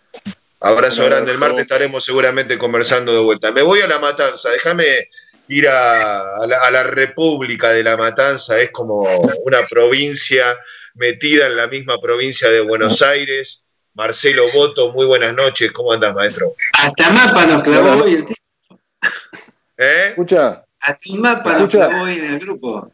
Abrazo 0.60 1.04
grande, 1.06 1.32
el 1.32 1.38
martes 1.38 1.62
estaremos 1.62 2.04
seguramente 2.04 2.58
conversando 2.58 3.12
de 3.12 3.18
vuelta. 3.18 3.50
Me 3.50 3.62
voy 3.62 3.80
a 3.80 3.88
la 3.88 3.98
matanza, 3.98 4.48
déjame 4.50 5.08
ir 5.48 5.66
a, 5.68 6.46
la, 6.46 6.82
República 6.84 7.72
de 7.72 7.82
la 7.82 7.96
Matanza, 7.96 8.56
es 8.60 8.70
como 8.70 9.02
una 9.44 9.66
provincia 9.66 10.44
metida 10.94 11.48
en 11.48 11.56
la 11.56 11.66
misma 11.66 12.00
provincia 12.00 12.48
de 12.48 12.60
Buenos 12.60 13.02
Aires. 13.02 13.64
Marcelo 13.96 14.44
Boto, 14.52 14.92
muy 14.92 15.06
buenas 15.06 15.34
noches, 15.34 15.72
¿cómo 15.72 15.90
andas, 15.90 16.14
maestro? 16.14 16.54
Hasta 16.78 17.10
mapa 17.10 17.46
nos 17.46 17.62
clavó 17.62 18.04
hoy 18.04 18.12
el 18.12 18.26
¿Eh? 19.78 20.08
Escucha. 20.10 20.66
Hasta 20.80 21.12
un 21.14 21.20
mapa 21.22 21.58
nos 21.58 21.70
clavó 21.70 22.02
hoy 22.02 22.18
en 22.18 22.34
el 22.34 22.38
grupo. 22.38 22.92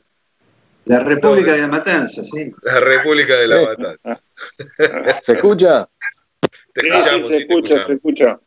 La 0.84 1.00
República 1.00 1.54
de 1.54 1.62
la 1.62 1.66
Matanza, 1.66 2.22
sí. 2.22 2.52
La 2.62 2.78
República 2.78 3.34
de 3.36 3.48
la 3.48 3.62
Matanza. 3.62 4.22
¿Se 5.22 5.32
escucha? 5.32 5.88
Te 6.72 6.88
escuchamos, 6.88 7.30
se 7.30 7.36
escucha, 7.36 7.84
se 7.84 7.92
escucha. 7.94 8.40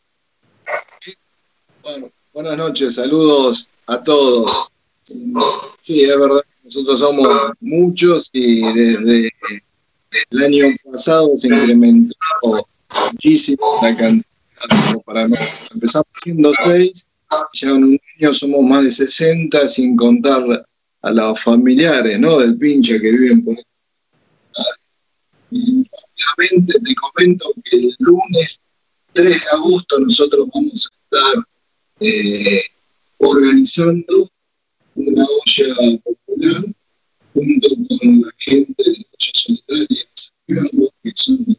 Bueno, 1.81 2.09
buenas 2.31 2.57
noches, 2.57 2.95
saludos 2.95 3.67
a 3.85 4.01
todos. 4.01 4.71
Sí, 5.81 6.03
es 6.05 6.17
verdad, 6.17 6.41
nosotros 6.63 6.99
somos 6.99 7.51
muchos 7.59 8.29
y 8.31 8.61
desde 8.73 9.33
el 10.29 10.43
año 10.43 10.75
pasado 10.91 11.35
se 11.35 11.47
incrementó 11.47 12.15
muchísimo 13.11 13.79
la 13.81 13.95
cantidad. 13.95 14.25
Para 15.05 15.27
empezamos 15.73 16.07
siendo 16.23 16.51
seis, 16.63 17.07
ya 17.53 17.73
un 17.73 17.99
año 18.19 18.33
somos 18.33 18.63
más 18.63 18.83
de 18.83 18.91
60, 18.91 19.67
sin 19.67 19.95
contar 19.95 20.65
a 21.01 21.11
los 21.11 21.41
familiares 21.41 22.19
¿no? 22.19 22.39
del 22.39 22.57
pinche 22.57 22.99
que 22.99 23.11
viven 23.11 23.43
por 23.43 23.55
y 25.51 25.85
obviamente 26.35 26.79
te 26.79 26.95
comento 26.95 27.53
que 27.63 27.77
el 27.77 27.95
lunes 27.99 28.59
3 29.13 29.29
de 29.29 29.49
agosto 29.53 29.99
nosotros 29.99 30.49
vamos 30.53 30.89
a 30.89 31.17
estar 31.17 31.45
eh, 31.99 32.61
organizando 33.19 34.29
una 34.95 35.23
olla 35.23 35.75
popular 36.03 36.65
junto 37.35 37.67
con 37.69 38.21
la 38.21 38.31
gente 38.37 38.83
de 38.83 38.91
la 38.91 39.29
solidaria 39.33 40.05
que 41.03 41.11
son 41.13 41.57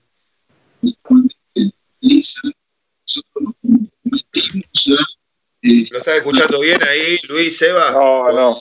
Lisa. 2.01 2.41
Nosotros 2.45 3.35
nos 3.35 3.55
comprometimos 3.63 5.01
a. 5.01 5.05
Eh, 5.63 5.89
¿Lo 5.91 5.99
estás 5.99 6.17
escuchando 6.17 6.61
bien 6.61 6.83
ahí, 6.83 7.19
Luis, 7.29 7.61
Eva? 7.63 7.91
No, 7.93 8.33
no. 8.33 8.57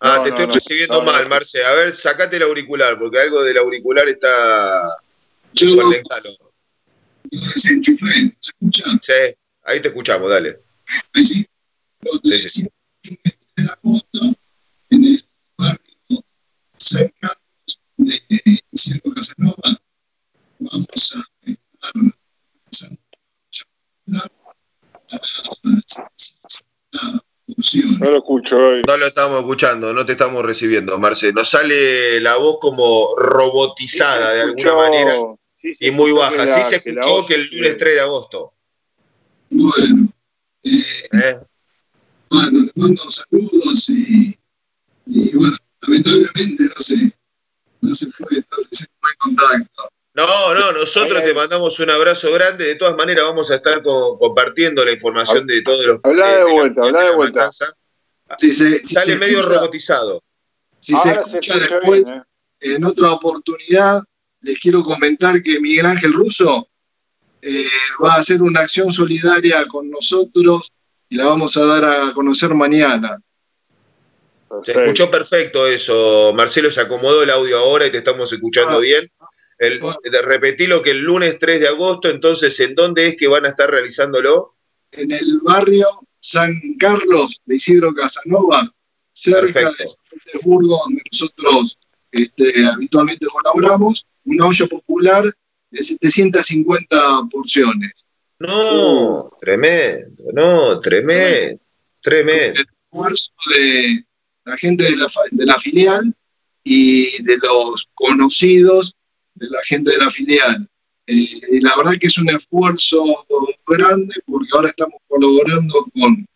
Ah, 0.00 0.22
te 0.22 0.30
estoy 0.30 0.46
recibiendo 0.46 1.02
mal, 1.02 1.28
Marce. 1.28 1.62
A 1.64 1.74
ver, 1.74 1.94
sacate 1.94 2.36
el 2.36 2.42
auricular, 2.42 2.98
porque 2.98 3.20
algo 3.20 3.42
del 3.42 3.58
auricular 3.58 4.08
está. 4.08 4.96
Yo. 5.52 5.76
¿Se 7.56 7.74
escucha? 7.74 8.84
Sí, 9.02 9.36
ahí 9.64 9.80
te 9.80 9.88
escuchamos, 9.88 10.30
dale. 10.30 10.60
Ahí 11.14 11.26
sí. 11.26 11.46
Sí, 12.24 12.48
sí. 12.48 12.68
de 13.56 13.68
agosto 13.70 14.20
en 14.90 15.04
el 15.04 15.24
Carlos 16.88 17.80
de 17.96 18.20
Isidro 18.72 19.12
Casanova. 19.14 19.78
Vamos 20.58 20.88
a 20.90 20.94
estar 20.94 21.24
no 28.00 28.10
lo 28.10 28.18
escucho 28.18 28.56
hoy. 28.56 28.82
No 28.86 28.96
lo 28.96 29.06
estamos 29.06 29.40
escuchando, 29.40 29.92
no 29.92 30.06
te 30.06 30.12
estamos 30.12 30.44
recibiendo, 30.44 30.98
Marce. 30.98 31.32
Nos 31.32 31.50
sale 31.50 32.20
la 32.20 32.36
voz 32.36 32.58
como 32.60 33.14
robotizada 33.16 34.32
de 34.32 34.42
alguna 34.42 34.74
manera 34.74 35.14
y 35.62 35.90
muy 35.90 36.12
baja. 36.12 36.46
Sí 36.46 36.70
se 36.70 36.76
escuchó 36.76 37.26
que 37.26 37.34
el 37.34 37.48
lunes 37.50 37.76
3 37.76 37.94
de 37.94 38.00
agosto. 38.00 38.54
Bueno. 39.50 40.08
Eh, 40.62 41.40
bueno, 42.30 42.62
les 42.62 42.76
mando 42.76 43.10
saludos 43.10 43.88
y, 43.88 44.38
y, 45.06 45.36
bueno, 45.36 45.56
lamentablemente 45.82 46.64
no 46.64 46.80
se, 46.80 47.12
no 47.80 47.94
se 47.94 48.06
puede 48.06 48.40
establecer 48.40 48.88
buen 49.00 49.14
contacto. 49.18 49.90
No, 50.12 50.54
no, 50.54 50.72
nosotros 50.72 51.22
te 51.24 51.34
mandamos 51.34 51.78
un 51.78 51.90
abrazo 51.90 52.32
grande. 52.32 52.66
De 52.66 52.74
todas 52.76 52.96
maneras, 52.96 53.24
vamos 53.26 53.50
a 53.50 53.56
estar 53.56 53.82
compartiendo 53.82 54.84
la 54.84 54.92
información 54.92 55.46
de 55.46 55.62
todos 55.62 55.86
los. 55.86 56.00
Habla 56.02 56.36
de, 56.36 56.44
vuelta, 56.44 56.82
habla 56.82 57.04
de, 57.04 57.16
vuelta. 57.16 57.50
Si 58.38 58.52
se, 58.52 58.86
Sale 58.86 59.16
medio 59.16 59.42
robotizado. 59.42 60.22
Si 60.80 60.96
se 60.96 61.12
escucha 61.12 61.58
después, 61.58 62.10
¿eh? 62.10 62.22
en 62.60 62.84
otra 62.84 63.12
oportunidad, 63.12 64.02
les 64.40 64.58
quiero 64.58 64.82
comentar 64.82 65.42
que 65.42 65.60
Miguel 65.60 65.86
Ángel 65.86 66.12
Russo 66.12 66.68
eh, 67.42 67.66
va 68.02 68.14
a 68.14 68.18
hacer 68.18 68.42
una 68.42 68.60
acción 68.60 68.90
solidaria 68.92 69.66
con 69.66 69.90
nosotros 69.90 70.72
y 71.08 71.16
la 71.16 71.26
vamos 71.26 71.56
a 71.56 71.64
dar 71.64 71.84
a 71.84 72.14
conocer 72.14 72.54
mañana. 72.54 73.20
Se 74.64 74.72
escuchó 74.72 75.10
perfecto 75.10 75.66
eso, 75.66 76.32
Marcelo, 76.34 76.70
se 76.70 76.80
acomodó 76.80 77.22
el 77.22 77.30
audio 77.30 77.58
ahora 77.58 77.86
y 77.86 77.90
te 77.90 77.98
estamos 77.98 78.32
escuchando 78.32 78.78
ah. 78.78 78.80
bien. 78.80 79.10
El, 79.58 79.80
repetí 80.24 80.66
lo 80.66 80.82
que 80.82 80.92
el 80.92 81.02
lunes 81.02 81.38
3 81.38 81.60
de 81.60 81.68
agosto, 81.68 82.08
entonces, 82.08 82.58
¿en 82.60 82.74
dónde 82.74 83.08
es 83.08 83.16
que 83.16 83.28
van 83.28 83.44
a 83.44 83.50
estar 83.50 83.70
realizándolo? 83.70 84.56
En 84.90 85.12
el 85.12 85.38
barrio 85.42 85.86
San 86.18 86.58
Carlos 86.78 87.40
de 87.44 87.56
Isidro 87.56 87.94
Casanova, 87.94 88.72
cerca 89.12 89.70
de 89.70 89.88
San 89.88 90.02
Petersburgo, 90.24 90.80
donde 90.84 91.02
nosotros 91.12 91.78
este, 92.10 92.66
habitualmente 92.66 93.26
colaboramos, 93.26 94.06
una 94.24 94.46
olla 94.46 94.66
popular 94.66 95.34
de 95.70 95.82
750 95.82 97.28
porciones. 97.30 98.04
No, 98.38 99.30
tremendo, 99.38 100.24
no, 100.32 100.80
tremendo, 100.80 101.60
tremendo. 102.00 102.60
El 102.60 102.66
esfuerzo 102.90 103.32
de 103.54 104.04
la 104.50 104.56
gente 104.56 104.84
de 104.84 104.96
la, 104.96 105.08
de 105.30 105.46
la 105.46 105.58
filial 105.58 106.14
y 106.64 107.22
de 107.22 107.36
los 107.38 107.88
conocidos 107.94 108.94
de 109.34 109.48
la 109.48 109.60
gente 109.64 109.92
de 109.92 109.98
la 109.98 110.10
filial. 110.10 110.68
Eh, 111.06 111.60
la 111.60 111.76
verdad 111.76 111.98
que 112.00 112.08
es 112.08 112.18
un 112.18 112.28
esfuerzo 112.30 113.04
grande 113.66 114.14
porque 114.26 114.48
ahora 114.52 114.68
estamos 114.68 115.00
colaborando 115.08 115.86
con 115.94 116.26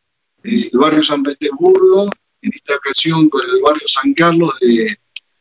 eh, 0.44 0.70
el 0.72 0.78
barrio 0.78 1.02
San 1.02 1.22
Petersburgo, 1.22 2.08
en 2.42 2.50
esta 2.52 2.76
ocasión 2.76 3.28
con 3.28 3.42
el 3.44 3.60
barrio 3.62 3.86
San 3.86 4.14
Carlos 4.14 4.54
de, 4.60 4.96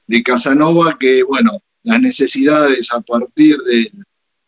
de 0.07 0.23
Casanova, 0.23 0.97
que 0.99 1.23
bueno, 1.23 1.59
las 1.83 2.01
necesidades 2.01 2.91
a 2.91 3.01
partir 3.01 3.57
de, 3.63 3.91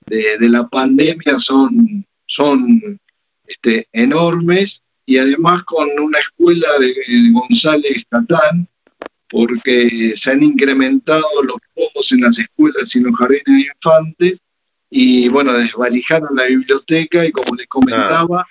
de, 0.07 0.49
la 0.49 0.67
pandemia 0.67 1.37
son, 1.37 2.05
son 2.25 2.99
este, 3.45 3.87
enormes 3.91 4.81
y 5.05 5.17
además 5.17 5.63
con 5.63 5.87
una 5.99 6.19
escuela 6.19 6.67
de, 6.79 6.95
González 7.31 8.03
Catán, 8.09 8.67
porque 9.29 10.13
se 10.15 10.31
han 10.31 10.43
incrementado 10.43 11.43
los 11.43 11.57
fondos 11.73 12.11
en 12.11 12.21
las 12.21 12.39
escuelas 12.39 12.95
y 12.95 12.99
los 13.01 13.15
jardines 13.15 13.45
de 13.45 13.71
infantes, 13.75 14.39
y 14.89 15.27
bueno, 15.29 15.53
desvalijaron 15.53 16.35
la 16.35 16.45
biblioteca 16.45 17.25
y 17.25 17.31
como 17.31 17.55
les 17.55 17.67
comentaba, 17.67 18.45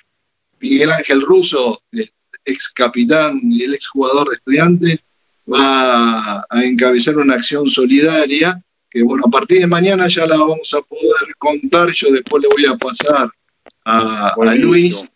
Miguel 0.60 0.90
Ángel 0.90 1.22
Russo, 1.22 1.80
el 1.92 2.10
ex 2.44 2.68
capitán 2.70 3.40
y 3.44 3.62
el 3.62 3.74
ex 3.74 3.88
jugador 3.88 4.28
de 4.28 4.36
estudiantes, 4.36 5.04
va 5.50 6.44
a 6.48 6.64
encabezar 6.64 7.16
una 7.16 7.34
acción 7.34 7.68
solidaria 7.68 8.62
que 8.94 9.02
bueno, 9.02 9.24
a 9.26 9.30
partir 9.30 9.58
de 9.58 9.66
mañana 9.66 10.06
ya 10.06 10.24
la 10.24 10.36
vamos 10.36 10.72
a 10.72 10.80
poder 10.80 11.34
contar, 11.36 11.90
yo 11.92 12.12
después 12.12 12.40
le 12.40 12.48
voy 12.48 12.66
a 12.66 12.76
pasar 12.76 13.28
a, 13.84 14.54
Luis 14.54 15.10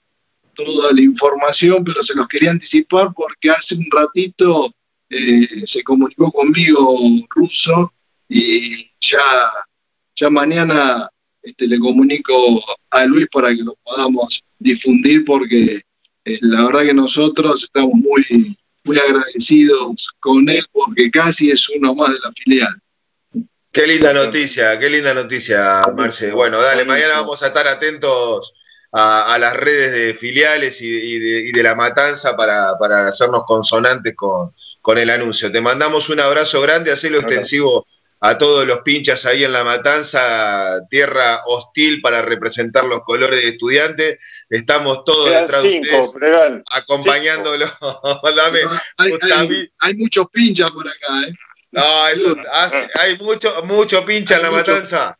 toda 0.64 0.92
la 0.92 1.00
información, 1.00 1.84
pero 1.84 2.02
se 2.02 2.14
los 2.14 2.26
quería 2.26 2.50
anticipar 2.50 3.12
porque 3.14 3.50
hace 3.50 3.76
un 3.76 3.86
ratito 3.90 4.74
eh, 5.08 5.62
se 5.64 5.82
comunicó 5.84 6.30
conmigo 6.32 6.98
Russo 7.30 7.92
y 8.28 8.90
ya, 9.00 9.52
ya 10.16 10.28
mañana 10.28 11.08
este, 11.42 11.66
le 11.66 11.78
comunico 11.78 12.62
a 12.90 13.04
Luis 13.04 13.26
para 13.30 13.54
que 13.54 13.62
lo 13.62 13.76
podamos 13.84 14.42
difundir 14.58 15.24
porque 15.24 15.80
eh, 16.24 16.38
la 16.40 16.66
verdad 16.66 16.82
que 16.82 16.94
nosotros 16.94 17.62
estamos 17.62 17.94
muy, 17.94 18.56
muy 18.84 18.98
agradecidos 18.98 20.08
con 20.18 20.48
él 20.48 20.66
porque 20.72 21.10
casi 21.10 21.50
es 21.50 21.68
uno 21.68 21.94
más 21.94 22.12
de 22.12 22.18
la 22.18 22.32
filial. 22.32 22.82
Qué 23.70 23.86
linda 23.86 24.12
noticia, 24.12 24.78
qué 24.78 24.90
linda 24.90 25.14
noticia, 25.14 25.82
Marce. 25.96 26.32
Bueno, 26.32 26.60
dale, 26.60 26.84
mañana 26.84 27.20
vamos 27.20 27.42
a 27.42 27.46
estar 27.46 27.68
atentos 27.68 28.54
a, 28.92 29.36
las 29.38 29.54
redes 29.54 29.92
de 29.92 30.14
filiales 30.14 30.80
y, 30.80 31.18
de, 31.52 31.62
la 31.62 31.74
matanza 31.74 32.36
para, 32.36 32.76
hacernos 33.06 33.44
consonantes 33.46 34.14
con, 34.14 34.54
con, 34.80 34.98
el 34.98 35.10
anuncio. 35.10 35.52
Te 35.52 35.60
mandamos 35.60 36.08
un 36.08 36.20
abrazo 36.20 36.60
grande, 36.60 36.92
hacelo 36.92 37.18
extensivo 37.18 37.86
a 38.20 38.36
todos 38.36 38.66
los 38.66 38.80
pinchas 38.80 39.24
ahí 39.26 39.44
en 39.44 39.52
la 39.52 39.62
matanza, 39.62 40.80
tierra 40.90 41.42
hostil 41.46 42.00
para 42.00 42.22
representar 42.22 42.84
los 42.84 43.02
colores 43.04 43.42
de 43.42 43.50
estudiantes. 43.50 44.18
Estamos 44.50 45.04
todos 45.04 45.30
detrás 45.30 45.62
de 45.62 45.80
ustedes, 45.80 46.62
acompañándolo. 46.70 47.66
hay, 49.80 49.94
muchos 49.94 50.26
pinchas 50.30 50.70
por 50.70 50.88
acá, 50.88 51.28
¿eh? 51.28 51.32
No, 51.70 51.82
hay, 52.04 53.18
mucho, 53.20 53.62
mucho 53.64 54.04
pincha 54.04 54.36
en 54.36 54.42
la 54.42 54.50
matanza. 54.50 55.18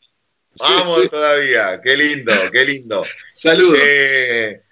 Vamos 0.59 1.09
todavía, 1.09 1.81
qué 1.83 1.97
lindo, 1.97 2.33
qué 2.51 2.65
lindo. 2.65 3.05
Saludos. 3.39 3.79
Eh, 3.81 4.63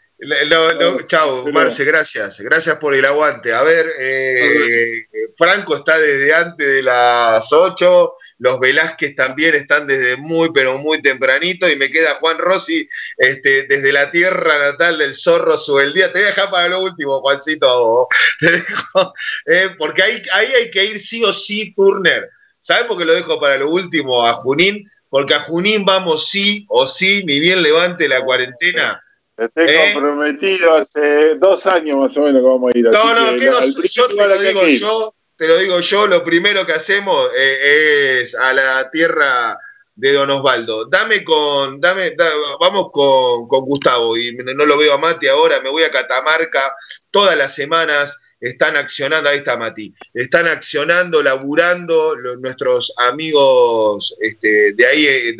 chao, 1.07 1.45
Marce, 1.53 1.85
gracias. 1.85 2.41
Gracias 2.41 2.77
por 2.77 2.95
el 2.95 3.05
aguante. 3.05 3.53
A 3.53 3.63
ver, 3.63 3.87
eh, 4.01 5.07
Franco 5.37 5.77
está 5.77 5.97
desde 5.99 6.35
antes 6.35 6.67
de 6.67 6.83
las 6.83 7.53
8, 7.53 8.15
los 8.39 8.59
Velázquez 8.59 9.15
también 9.15 9.55
están 9.55 9.87
desde 9.87 10.17
muy, 10.17 10.51
pero 10.53 10.79
muy 10.79 11.01
tempranito, 11.01 11.69
y 11.69 11.77
me 11.77 11.91
queda 11.91 12.15
Juan 12.15 12.39
Rossi 12.39 12.89
este, 13.19 13.67
desde 13.69 13.93
la 13.93 14.11
tierra 14.11 14.59
natal 14.59 14.99
del 14.99 15.15
zorro 15.15 15.57
día. 15.95 16.13
Te 16.13 16.19
voy 16.19 16.23
a 16.23 16.31
dejar 16.31 16.51
para 16.51 16.69
lo 16.69 16.81
último, 16.81 17.21
Juancito. 17.21 18.09
Te 18.41 18.51
dejo, 18.51 19.15
eh, 19.47 19.71
porque 19.79 20.03
ahí, 20.03 20.23
ahí 20.33 20.55
hay 20.55 20.71
que 20.71 20.85
ir 20.87 20.99
sí 20.99 21.23
o 21.23 21.33
sí, 21.33 21.73
Turner. 21.75 22.31
¿Sabes 22.59 22.87
por 22.87 22.99
qué 22.99 23.05
lo 23.05 23.15
dejo 23.15 23.39
para 23.39 23.59
lo 23.59 23.71
último 23.71 24.27
a 24.27 24.33
Junín? 24.33 24.91
Porque 25.09 25.35
a 25.35 25.41
Junín 25.41 25.85
vamos 25.85 26.29
sí 26.29 26.65
o 26.69 26.87
sí, 26.87 27.25
ni 27.25 27.41
bien 27.41 27.63
levante 27.63 28.09
la 28.09 28.23
cuarentena 28.23 29.03
Estoy 29.37 29.67
¿Eh? 29.69 29.91
comprometido 29.93 30.77
hace 30.77 31.35
dos 31.35 31.67
años 31.67 31.97
más 31.97 32.17
o 32.17 32.23
menos 32.23 32.41
que 32.41 32.49
vamos 32.49 32.73
a 32.75 32.79
ir. 32.79 32.85
No, 32.87 33.15
no, 33.15 33.37
que 33.37 33.51
yo 33.91 34.09
te 34.09 34.15
lo 34.15 34.39
digo 34.39 34.67
yo, 34.67 35.15
te 35.37 35.47
lo 35.47 35.59
digo 35.59 35.81
yo, 35.81 36.07
lo 36.07 36.25
primero 36.25 36.65
que 36.65 36.73
hacemos 36.73 37.29
eh, 37.37 38.21
es 38.23 38.35
a 38.35 38.55
la 38.55 38.91
tierra 38.91 39.59
de 39.95 40.13
Don 40.15 40.31
Osvaldo. 40.31 40.87
Dame 40.87 41.23
con, 41.23 41.79
dame, 41.83 42.15
vamos 42.59 42.87
con, 42.91 43.47
con, 43.47 43.61
Gustavo, 43.67 44.17
y 44.17 44.35
no 44.37 44.65
lo 44.65 44.79
veo 44.79 44.95
a 44.95 44.99
Mati 44.99 45.29
ahora, 45.29 45.61
me 45.61 45.69
voy 45.69 45.83
a 45.83 45.91
Catamarca 45.91 46.75
todas 47.11 47.37
las 47.37 47.55
semanas 47.55 48.19
están 48.41 48.77
accionando, 48.77 49.29
ahí 49.29 49.39
está 49.39 49.57
Mati, 49.57 49.95
están 50.13 50.47
accionando, 50.47 51.23
laburando 51.23 52.15
nuestros 52.41 52.93
amigos 52.99 54.15
este, 54.21 54.73
de 54.75 54.87
ahí, 54.87 55.07
eh, 55.07 55.35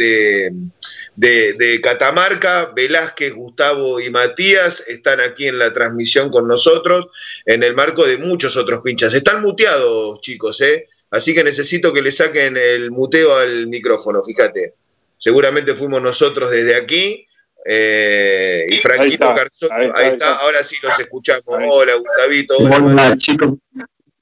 de, 1.15 1.53
de, 1.55 1.81
Catamarca, 1.81 2.73
Velázquez, 2.75 3.35
Gustavo 3.35 4.01
y 4.01 4.11
Matías, 4.11 4.83
están 4.87 5.21
aquí 5.21 5.47
en 5.47 5.59
la 5.59 5.73
transmisión 5.73 6.31
con 6.31 6.49
nosotros, 6.49 7.07
en 7.45 7.63
el 7.63 7.75
marco 7.75 8.05
de 8.05 8.19
muchos 8.19 8.57
otros 8.57 8.81
pinchas. 8.83 9.15
Están 9.15 9.43
muteados, 9.43 10.21
chicos, 10.21 10.61
¿eh? 10.61 10.89
Así 11.11 11.35
que 11.35 11.45
necesito 11.45 11.93
que 11.93 12.03
le 12.03 12.13
saquen 12.13 12.57
el 12.57 12.91
muteo 12.91 13.37
al 13.37 13.67
micrófono, 13.69 14.23
fíjate. 14.23 14.75
Seguramente 15.17 15.75
fuimos 15.75 16.03
nosotros 16.03 16.51
desde 16.51 16.75
aquí 16.75 17.27
eh, 17.69 18.67
y 18.69 18.77
Franquito 18.77 19.35
Carzoto, 19.35 19.75
ahí, 19.75 20.09
está, 20.13 20.37
ahora 20.37 20.63
sí 20.63 20.77
los 20.83 20.99
escuchamos. 21.01 21.45
Hola, 21.47 21.93
Gustavito. 21.97 22.57
Hola, 22.59 23.17
chicos. 23.17 23.55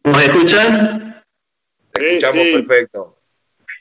¿Nos 0.03 0.22
escuchan? 0.22 1.22
Te 1.92 2.16
escuchamos 2.16 2.45
perfecto. 2.45 3.18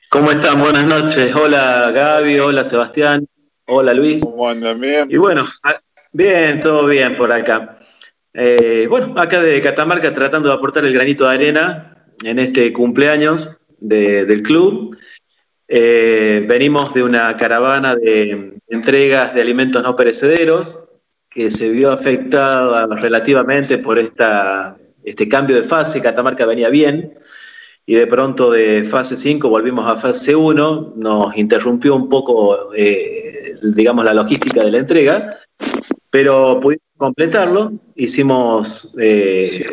¿Cómo 0.09 0.32
están? 0.32 0.59
Buenas 0.59 0.86
noches. 0.86 1.34
Hola, 1.34 1.91
Gaby. 1.91 2.39
Hola, 2.39 2.64
Sebastián. 2.64 3.26
Hola, 3.66 3.93
Luis. 3.93 4.24
¿Cómo 4.24 4.49
andan? 4.49 4.80
Bien. 4.82 5.09
Y 5.09 5.16
bueno, 5.16 5.45
bien, 6.11 6.59
todo 6.59 6.86
bien 6.88 7.16
por 7.16 7.32
acá. 7.32 7.80
Eh, 8.34 8.88
bueno, 8.89 9.14
acá 9.18 9.41
de 9.41 9.61
Catamarca 9.61 10.11
tratando 10.11 10.49
de 10.49 10.55
aportar 10.55 10.84
el 10.84 10.93
granito 10.93 11.28
de 11.28 11.36
arena 11.36 12.05
en 12.24 12.39
este 12.39 12.74
cumpleaños 12.74 13.57
del 13.80 14.43
club. 14.43 14.97
Eh, 15.76 16.45
venimos 16.47 16.93
de 16.93 17.01
una 17.01 17.36
caravana 17.36 17.95
de 17.95 18.59
entregas 18.67 19.34
de 19.34 19.41
alimentos 19.41 19.82
no 19.82 19.95
perecederos 19.95 20.88
que 21.32 21.49
se 21.49 21.71
vio 21.71 21.91
afectada 21.91 22.86
relativamente 22.86 23.80
por 23.80 23.97
esta, 23.97 24.78
este 25.03 25.28
cambio 25.28 25.55
de 25.55 25.63
fase. 25.63 25.99
Catamarca 25.99 26.45
venía 26.45 26.69
bien 26.69 27.15
y 27.88 27.95
de 27.95 28.05
pronto 28.05 28.51
de 28.51 28.84
fase 28.84 29.17
5 29.17 29.49
volvimos 29.49 29.91
a 29.91 29.95
fase 29.95 30.36
1. 30.36 30.93
Nos 30.95 31.36
interrumpió 31.38 31.95
un 31.95 32.07
poco, 32.07 32.71
eh, 32.76 33.55
digamos, 33.63 34.05
la 34.05 34.13
logística 34.13 34.63
de 34.63 34.69
la 34.69 34.78
entrega, 34.78 35.39
pero 36.11 36.59
pudimos 36.61 36.86
completarlo. 36.97 37.71
Hicimos 37.95 38.95
eh, 39.01 39.65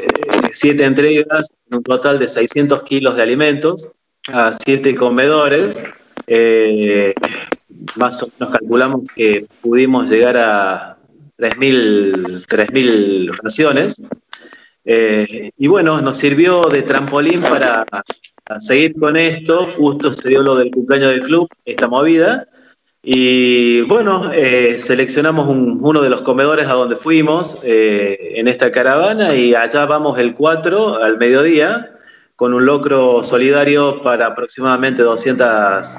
siete 0.51 0.83
entregas, 0.87 1.51
en 1.69 1.77
un 1.77 1.83
total 1.83 2.19
de 2.19 2.27
600 2.27 2.85
kilos 2.85 3.17
de 3.17 3.23
alimentos 3.23 3.93
a 4.29 4.53
siete 4.53 4.95
comedores. 4.95 5.85
Eh, 6.27 7.15
más 7.97 8.23
o 8.23 8.29
menos 8.39 8.55
calculamos 8.55 9.03
que 9.15 9.47
pudimos 9.63 10.09
llegar 10.09 10.37
a 10.37 10.99
3.000 11.39 13.37
raciones. 13.43 14.03
Eh, 14.85 15.51
y 15.57 15.67
bueno, 15.67 16.01
nos 16.01 16.17
sirvió 16.17 16.69
de 16.69 16.83
trampolín 16.83 17.43
para, 17.43 17.85
seguir 18.59 18.95
con 18.99 19.17
esto. 19.17 19.73
Justo 19.77 20.13
se 20.13 20.29
dio 20.29 20.43
lo 20.43 20.57
del 20.57 20.71
cumpleaños 20.71 21.11
del 21.11 21.23
club, 21.23 21.49
esta 21.65 21.89
movida. 21.89 22.47
Y 23.03 23.81
bueno, 23.83 24.31
eh, 24.33 24.77
seleccionamos 24.79 25.49
uno 25.49 26.03
de 26.03 26.11
los 26.11 26.21
comedores 26.21 26.67
a 26.67 26.75
donde 26.75 26.97
fuimos 26.97 27.61
en 27.65 28.47
esta 28.47 28.71
caravana 28.71 29.35
y 29.35 29.55
allá 29.55 29.87
vamos 29.87 30.19
el 30.19 30.35
4 30.35 31.03
al 31.03 31.17
mediodía 31.17 31.97
con 32.41 32.55
un 32.55 32.65
locro 32.65 33.23
solidario 33.23 34.01
para 34.01 34.29
aproximadamente 34.29 35.03
200... 35.03 35.99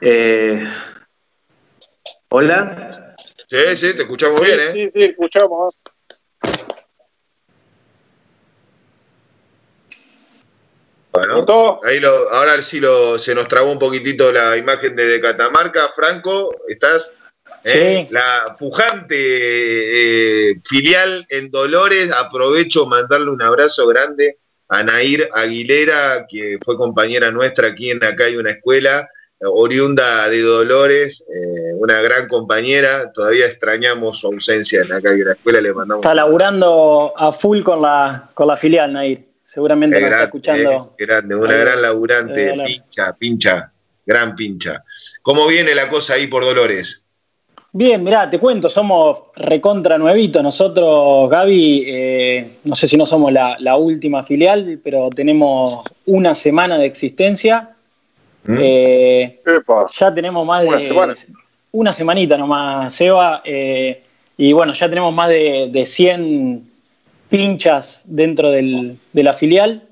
Eh, 0.00 0.66
¿Hola? 2.30 3.14
Sí, 3.46 3.76
sí, 3.76 3.94
te 3.94 4.04
escuchamos 4.04 4.40
bien, 4.40 4.58
¿eh? 4.58 4.72
Sí, 4.72 4.90
sí, 4.94 5.04
escuchamos. 5.04 5.82
Bueno, 11.12 11.78
ahí 11.84 12.00
lo, 12.00 12.08
ahora 12.30 12.62
sí 12.62 12.80
lo, 12.80 13.18
se 13.18 13.34
nos 13.34 13.46
trabó 13.46 13.70
un 13.70 13.78
poquitito 13.78 14.32
la 14.32 14.56
imagen 14.56 14.96
de 14.96 15.20
Catamarca. 15.20 15.86
Franco, 15.94 16.50
¿estás? 16.66 17.12
¿Eh? 17.64 18.08
La 18.10 18.56
pujante 18.58 19.16
eh, 19.16 20.60
filial 20.64 21.26
en 21.28 21.50
Dolores, 21.50 22.10
aprovecho 22.12 22.86
mandarle 22.86 23.30
un 23.30 23.42
abrazo 23.42 23.86
grande 23.86 24.38
a 24.68 24.82
Nair 24.82 25.28
Aguilera, 25.34 26.26
que 26.28 26.58
fue 26.64 26.76
compañera 26.76 27.30
nuestra 27.30 27.68
aquí 27.68 27.90
en 27.90 28.02
Acá 28.04 28.26
hay 28.26 28.36
una 28.36 28.52
escuela, 28.52 29.08
oriunda 29.40 30.28
de 30.28 30.42
Dolores, 30.42 31.22
eh, 31.22 31.74
una 31.74 32.00
gran 32.02 32.28
compañera, 32.28 33.10
todavía 33.12 33.46
extrañamos 33.46 34.20
su 34.20 34.28
ausencia 34.28 34.82
en 34.82 34.92
Acá 34.92 35.10
hay 35.10 35.22
una 35.22 35.32
escuela, 35.32 35.60
le 35.60 35.72
mandamos... 35.72 36.04
Está 36.04 36.14
laburando 36.14 37.12
a 37.16 37.32
full 37.32 37.62
con 37.62 37.82
la, 37.82 38.30
con 38.34 38.46
la 38.46 38.56
filial, 38.56 38.92
Nair, 38.92 39.24
seguramente 39.42 40.00
nos 40.00 40.10
está 40.10 40.24
escuchando. 40.24 40.94
grande, 40.96 41.34
una 41.34 41.56
gran 41.56 41.82
laburante, 41.82 42.54
pincha, 42.64 43.16
pincha, 43.18 43.72
gran 44.06 44.36
pincha. 44.36 44.84
¿Cómo 45.22 45.46
viene 45.46 45.74
la 45.74 45.88
cosa 45.88 46.14
ahí 46.14 46.26
por 46.26 46.44
Dolores? 46.44 46.99
Bien, 47.72 48.02
mirá, 48.02 48.28
te 48.28 48.40
cuento, 48.40 48.68
somos 48.68 49.18
recontra 49.36 49.96
nuevitos. 49.96 50.42
Nosotros, 50.42 51.30
Gaby, 51.30 51.84
eh, 51.86 52.50
no 52.64 52.74
sé 52.74 52.88
si 52.88 52.96
no 52.96 53.06
somos 53.06 53.32
la, 53.32 53.76
última 53.76 54.24
filial, 54.24 54.80
pero 54.82 55.08
tenemos 55.10 55.84
una 56.06 56.34
semana 56.34 56.78
de 56.78 56.86
existencia. 56.86 57.70
¿Mm? 58.44 58.58
Eh, 58.60 59.40
ya 59.96 60.12
tenemos 60.12 60.44
más 60.44 60.64
de. 60.64 61.16
Una 61.72 61.92
semanita 61.92 62.36
nomás, 62.36 62.92
Seba. 62.92 63.42
Eh, 63.44 64.02
y 64.36 64.52
bueno, 64.52 64.72
ya 64.72 64.88
tenemos 64.88 65.14
más 65.14 65.28
de, 65.28 65.68
de 65.70 65.86
100 65.86 66.68
pinchas 67.28 68.02
dentro 68.06 68.50
de 68.50 68.96
la 69.12 69.32
filial. 69.32 69.82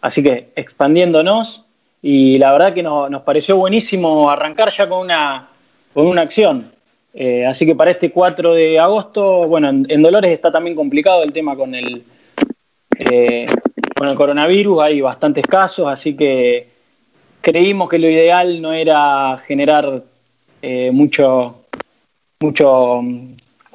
así 0.00 0.22
que 0.22 0.48
expandiéndonos. 0.56 1.64
Y 2.00 2.38
la 2.38 2.52
verdad 2.52 2.72
que 2.72 2.82
nos 2.82 3.22
pareció 3.22 3.56
buenísimo 3.56 4.30
arrancar 4.30 4.70
ya 4.70 4.88
con 4.88 5.00
una 5.00 5.48
con 5.96 6.08
una 6.08 6.20
acción. 6.20 6.70
Eh, 7.14 7.46
así 7.46 7.64
que 7.64 7.74
para 7.74 7.90
este 7.90 8.12
4 8.12 8.52
de 8.52 8.78
agosto, 8.78 9.48
bueno, 9.48 9.70
en, 9.70 10.02
Dolores 10.02 10.30
está 10.30 10.50
también 10.50 10.76
complicado 10.76 11.22
el 11.22 11.32
tema 11.32 11.56
con 11.56 11.74
el, 11.74 12.02
eh, 12.98 13.46
con 13.96 14.06
el 14.06 14.14
coronavirus, 14.14 14.82
hay 14.82 15.00
bastantes 15.00 15.46
casos, 15.46 15.88
así 15.88 16.14
que 16.14 16.68
creímos 17.40 17.88
que 17.88 17.98
lo 17.98 18.10
ideal 18.10 18.60
no 18.60 18.74
era 18.74 19.38
generar 19.38 20.02
eh, 20.60 20.90
mucho, 20.92 21.64
mucho 22.40 23.00
mm, 23.00 23.28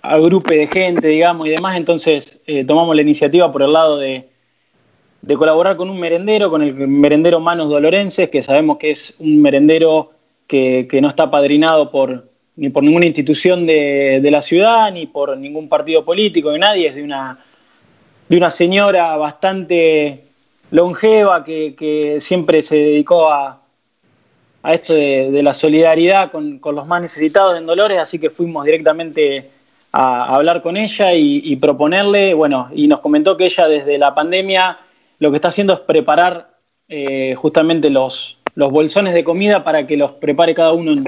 agrupe 0.03 0.57
de 0.57 0.67
gente, 0.67 1.07
digamos, 1.07 1.47
y 1.47 1.49
demás, 1.49 1.75
entonces 1.75 2.39
tomamos 2.67 2.95
la 2.95 3.01
iniciativa 3.01 3.51
por 3.51 3.63
el 3.63 3.73
lado 3.73 3.97
de, 3.97 4.29
de 5.23 5.37
colaborar 5.37 5.75
con 5.75 5.89
un 5.89 5.99
merendero, 5.99 6.51
con 6.51 6.61
el 6.61 6.75
merendero 6.75 7.39
Manos 7.39 7.71
Dolorenses, 7.71 8.29
que 8.29 8.43
sabemos 8.43 8.77
que 8.77 8.91
es 8.91 9.15
un 9.17 9.41
merendero 9.41 10.11
que, 10.51 10.99
no 11.01 11.07
está 11.07 11.31
padrinado 11.31 11.89
por, 11.91 12.29
ni 12.57 12.69
por 12.69 12.83
ninguna 12.83 13.05
institución 13.05 13.65
de, 13.65 14.27
la 14.29 14.41
ciudad, 14.41 14.91
ni 14.91 15.07
por 15.07 15.37
ningún 15.37 15.69
partido 15.69 16.03
político, 16.03 16.51
de 16.51 16.59
nadie, 16.59 16.87
es 16.89 16.95
de 16.95 17.03
una, 17.03 17.37
de 18.27 18.37
una 18.37 18.51
señora 18.51 19.15
bastante 19.15 20.25
longeva 20.71 21.45
que, 21.45 22.17
siempre 22.19 22.61
se 22.61 22.75
dedicó 22.75 23.31
a, 23.31 23.61
a 24.61 24.73
esto 24.73 24.93
de, 24.93 25.41
la 25.41 25.53
solidaridad 25.53 26.31
con, 26.31 26.59
los 26.61 26.85
más 26.85 27.01
necesitados 27.01 27.57
en 27.57 27.65
Dolores, 27.65 27.99
así 27.99 28.19
que 28.19 28.29
fuimos 28.29 28.65
directamente 28.65 29.49
a, 29.93 30.35
hablar 30.35 30.61
con 30.61 30.75
ella 30.75 31.13
y, 31.13 31.55
proponerle, 31.55 32.33
bueno, 32.33 32.69
y 32.73 32.87
nos 32.87 32.99
comentó 32.99 33.37
que 33.37 33.45
ella 33.45 33.69
desde 33.69 33.97
la 33.97 34.13
pandemia 34.13 34.79
lo 35.19 35.31
que 35.31 35.37
está 35.37 35.47
haciendo 35.47 35.73
es 35.73 35.79
preparar 35.79 36.49
eh, 36.89 37.35
justamente 37.37 37.89
los, 37.89 38.40
los 38.55 38.71
bolsones 38.71 39.13
de 39.13 39.23
comida 39.23 39.63
para 39.63 39.87
que 39.87 39.97
los 39.97 40.11
prepare 40.11 40.53
cada 40.53 40.73
uno 40.73 41.03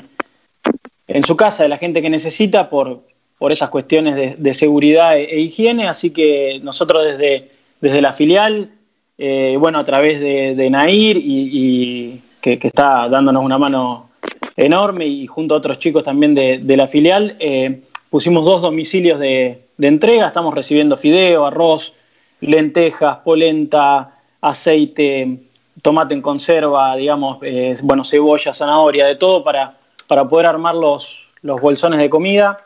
en, 1.08 1.24
su 1.24 1.36
casa 1.36 1.64
de 1.64 1.70
la 1.70 1.78
gente 1.78 2.02
que 2.02 2.10
necesita 2.10 2.70
por, 2.70 3.02
por 3.38 3.52
esas 3.52 3.70
cuestiones 3.70 4.42
de, 4.42 4.54
seguridad 4.54 5.18
e, 5.18 5.24
e, 5.24 5.40
higiene. 5.40 5.88
Así 5.88 6.12
que 6.12 6.60
nosotros 6.64 7.04
desde, 7.04 7.50
desde 7.82 8.02
la 8.02 8.14
filial, 8.14 8.70
eh, 9.18 9.58
bueno, 9.60 9.80
a 9.80 9.84
través 9.84 10.20
de, 10.20 10.70
Nair 10.70 11.18
y, 11.18 12.22
que, 12.42 12.60
está 12.62 13.08
dándonos 13.10 13.44
una 13.44 13.58
mano 13.58 14.10
enorme 14.56 15.06
y 15.06 15.28
junto 15.28 15.54
a 15.54 15.58
otros 15.58 15.80
chicos 15.80 16.04
también 16.04 16.34
de, 16.34 16.78
la 16.78 16.88
filial, 16.88 17.36
eh, 17.40 17.82
pusimos 18.10 18.46
dos 18.46 18.62
domicilios 18.62 19.20
de, 19.20 19.60
entrega, 19.80 20.28
estamos 20.28 20.54
recibiendo 20.54 20.98
fideo, 20.98 21.46
arroz, 21.46 21.94
lentejas, 22.42 23.18
polenta, 23.18 24.18
aceite, 24.42 25.40
tomate 25.82 26.14
en 26.14 26.22
conserva, 26.22 26.96
digamos, 26.96 27.40
eh, 27.42 27.76
bueno, 27.82 28.04
cebolla, 28.04 28.54
zanahoria, 28.54 29.06
de 29.06 29.16
todo 29.16 29.44
para, 29.44 29.78
para 30.08 30.28
poder 30.28 30.46
armar 30.46 30.76
los, 30.76 31.30
los 31.42 31.60
bolsones 31.62 32.00
de 32.00 32.10
comida. 32.10 32.66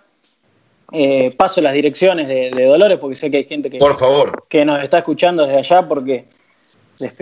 Eh, 0.93 1.33
paso 1.35 1.59
las 1.59 1.73
direcciones 1.73 2.29
de, 2.29 2.65
Dolores 2.65 2.97
porque 2.97 3.15
sé 3.15 3.29
que 3.29 3.37
hay 3.37 3.43
gente 3.43 3.69
que, 3.69 3.77
Por 3.77 3.95
favor. 3.97 4.45
que 4.47 4.63
nos 4.63 4.81
está 4.81 4.99
escuchando 4.99 5.45
desde 5.45 5.57
allá 5.57 5.85
porque 5.85 6.25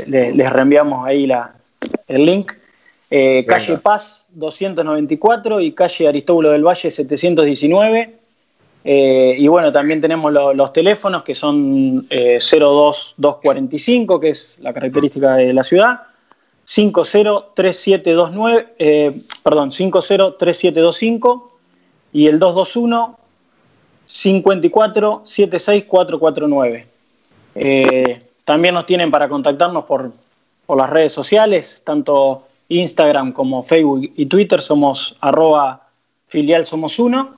les, 0.08 0.52
reenviamos 0.52 1.06
ahí 1.08 1.26
la, 1.26 1.56
el 2.08 2.26
link. 2.26 2.54
Eh, 3.10 3.46
calle 3.48 3.78
Paz 3.78 4.26
294 4.30 5.62
y 5.62 5.72
calle 5.72 6.08
Aristóbulo 6.08 6.52
del 6.52 6.64
Valle 6.64 6.92
719. 6.92 8.25
Eh, 8.88 9.36
y 9.40 9.48
bueno, 9.48 9.74
también 9.74 10.00
tenemos 10.00 10.32
los 10.32 10.72
teléfonos 10.72 11.24
que 11.24 11.34
son 11.34 12.08
02245, 12.08 14.16
eh, 14.16 14.20
que 14.20 14.30
es 14.30 14.60
la 14.62 14.74
característica 14.74 15.38
de 15.38 15.54
la 15.54 15.64
ciudad, 15.64 16.02
503729, 16.66 18.76
eh, 18.78 19.12
perdón, 19.44 19.72
503725 19.72 21.52
y 22.14 22.28
el 22.28 22.38
221 22.38 23.18
54 24.06 25.24
también 28.46 28.76
nos 28.76 28.86
tienen 28.86 29.10
para 29.10 29.28
contactarnos 29.28 29.86
por, 29.86 30.12
por, 30.68 30.78
las 30.78 30.92
redes 30.92 31.12
sociales, 31.12 31.82
tanto 31.84 32.44
Instagram 32.70 33.32
como 33.32 33.64
Facebook 33.64 34.12
y 34.16 34.28
Twitter, 34.28 34.62
somos 34.62 35.18
arroba 35.22 35.88
filial 36.28 36.68
somos 36.68 37.00
uno. 37.00 37.32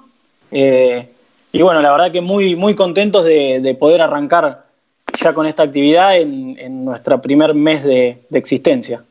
Y 1.52 1.62
bueno, 1.62 1.82
la 1.82 1.92
verdad 1.92 2.12
que 2.12 2.22
muy, 2.22 2.56
muy 2.56 2.76
contentos 2.76 3.24
de, 3.24 3.76
poder 3.80 4.02
arrancar 4.02 4.66
ya 5.20 5.34
con 5.34 5.46
esta 5.46 5.64
actividad 5.64 6.18
en, 6.18 6.58
en 6.60 6.86
nuestro 6.86 7.22
primer 7.22 7.54
mes 7.54 7.84
de, 7.84 8.26
existencia. 8.32 9.04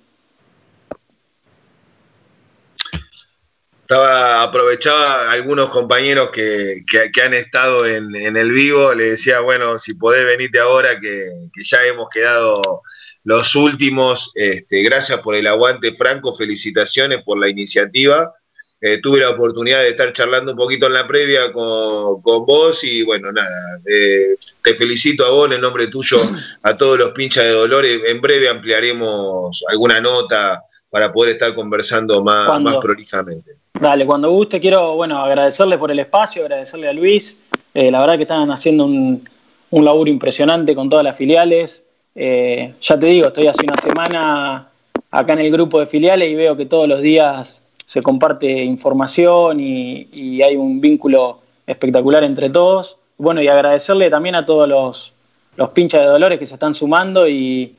Estaba, 3.80 4.43
aprovechaba 4.43 5.30
algunos 5.30 5.68
compañeros 5.68 6.32
que, 6.32 6.84
han 7.24 7.34
estado 7.34 7.87
en, 7.87 8.37
el 8.37 8.51
vivo, 8.51 8.93
le 8.95 9.11
decía, 9.11 9.39
bueno, 9.41 9.78
si 9.78 9.95
podés 9.95 10.26
venirte 10.26 10.59
ahora, 10.59 10.99
que, 10.99 11.30
ya 11.64 11.84
hemos 11.84 12.09
quedado 12.09 12.82
los 13.22 13.55
últimos. 13.55 14.32
Este, 14.34 14.82
gracias 14.82 15.20
por 15.20 15.37
el 15.37 15.47
aguante, 15.47 15.93
Franco, 15.93 16.34
felicitaciones 16.34 17.22
por 17.22 17.39
la 17.39 17.49
iniciativa. 17.49 18.34
Eh, 18.79 19.01
tuve 19.01 19.20
la 19.20 19.31
oportunidad 19.31 19.81
de 19.81 19.89
estar 19.89 20.12
charlando 20.12 20.53
un 20.53 20.59
poquito 20.59 20.87
en 20.87 20.93
la 20.93 21.07
previa 21.07 21.51
con, 21.51 22.20
vos 22.22 22.85
y 22.85 23.03
bueno, 23.05 23.33
nada, 23.33 23.81
eh, 23.87 24.37
te 24.62 24.74
felicito 24.74 25.24
a 25.24 25.31
vos 25.31 25.47
en 25.47 25.55
el 25.55 25.62
nombre 25.62 25.87
tuyo, 25.87 26.18
a 26.62 26.77
todos 26.77 26.99
los 26.99 27.12
pinchas 27.12 27.45
de 27.45 27.53
Dolores. 27.53 28.03
En 28.07 28.20
breve 28.20 28.51
ampliaremos 28.51 29.64
alguna 29.70 29.99
nota 29.99 30.62
para 30.91 31.11
poder 31.11 31.33
estar 31.33 31.55
conversando 31.55 32.22
más, 32.22 32.61
más 32.61 32.77
prolijamente. 32.77 33.53
Dale, 33.81 34.05
cuando 34.05 34.31
guste, 34.31 34.61
quiero 34.61 34.95
bueno, 34.95 35.24
agradecerle 35.24 35.79
por 35.79 35.91
el 35.91 35.99
espacio, 35.99 36.43
agradecerle 36.43 36.89
a 36.89 36.93
Luis. 36.93 37.39
Eh, 37.72 37.91
la 37.91 38.01
verdad 38.01 38.16
que 38.16 38.22
están 38.22 38.51
haciendo 38.51 38.85
un, 38.85 39.27
un, 39.70 39.85
laburo 39.87 40.11
impresionante 40.11 40.74
con 40.74 40.91
todas 40.91 41.05
las 41.05 41.16
filiales. 41.16 41.83
ya 42.14 42.99
te 42.99 43.07
digo, 43.07 43.29
estoy 43.29 43.47
hace 43.47 43.64
una 43.64 43.77
semana 43.79 44.68
acá 45.11 45.33
en 45.33 45.41
el 45.41 45.51
grupo 45.51 45.81
de 45.81 45.87
filiales 45.87 46.31
y 46.31 46.35
veo 46.35 46.57
que 46.59 46.66
todos 46.66 46.87
los 46.87 47.01
días 47.01 47.62
se 47.87 48.03
comparte 48.03 48.47
información 48.64 49.61
y, 49.61 50.43
hay 50.43 50.57
un 50.57 50.80
vínculo 50.80 51.41
espectacular 51.66 52.24
entre 52.24 52.51
todos. 52.51 52.99
Bueno, 53.16 53.41
y 53.41 53.49
agradecerle 53.49 54.11
también 54.11 54.34
a 54.34 54.45
todos 54.45 54.68
los, 54.68 55.12
los 55.57 55.70
pinchas 55.70 56.03
de 56.03 56.09
Dolores 56.09 56.39
que 56.39 56.47
se 56.47 56.55
están 56.55 56.74
sumando 56.74 57.26
y, 57.26 57.74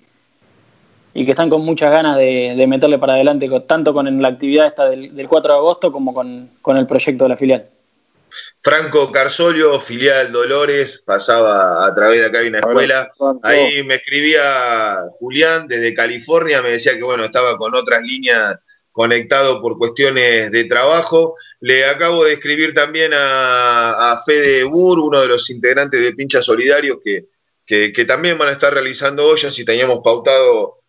y 1.14 1.26
que 1.26 1.32
están 1.32 1.50
con 1.50 1.62
muchas 1.62 1.92
ganas 1.92 2.16
de, 2.16 2.66
meterle 2.68 2.98
para 2.98 3.14
adelante, 3.14 3.50
tanto 3.68 3.94
con 3.94 4.22
la 4.22 4.28
actividad 4.30 4.68
esta 4.68 4.90
del, 4.90 5.28
4 5.28 5.52
de 5.52 5.58
agosto 5.58 5.92
como 5.92 6.14
con, 6.14 6.78
el 6.78 6.88
proyecto 6.88 7.26
de 7.26 7.30
la 7.30 7.38
filial. 7.38 7.68
Franco 8.62 9.12
Carsolio, 9.12 9.80
filial 9.80 10.32
Dolores, 10.32 11.02
pasaba 11.06 11.86
a 11.86 11.96
través 11.96 12.20
de 12.20 12.26
acá 12.28 12.40
hay 12.40 12.48
una 12.48 12.60
escuela. 12.60 13.10
Ahí 13.42 13.84
me 13.84 13.96
escribía 13.96 14.98
Julián 15.20 15.68
desde 15.68 15.94
California, 15.94 16.62
me 16.62 16.70
decía 16.70 16.96
que 16.96 17.04
bueno, 17.04 17.24
estaba 17.24 17.58
con 17.58 17.74
otras 17.74 18.04
líneas 18.04 18.56
conectado 18.98 19.62
por 19.62 19.78
cuestiones 19.78 20.50
de 20.50 20.66
trabajo. 20.66 21.36
Le 21.60 21.86
acabo 21.86 22.26
de 22.26 22.34
escribir 22.34 22.74
también 22.74 23.12
a, 23.14 24.20
Fede 24.26 24.64
Bur, 24.64 25.00
uno 25.00 25.22
de 25.22 25.28
los 25.28 25.52
integrantes 25.52 26.02
de 26.02 26.14
Pincha 26.14 26.42
Solidarios, 26.42 26.98
que, 27.04 27.28
que, 27.64 28.06
también 28.06 28.40
van 28.40 28.50
a 28.50 28.54
estar 28.54 28.74
realizando 28.74 29.28
ollas 29.28 29.58
y 29.60 29.64
teníamos 29.64 30.00
pautado 30.04 30.80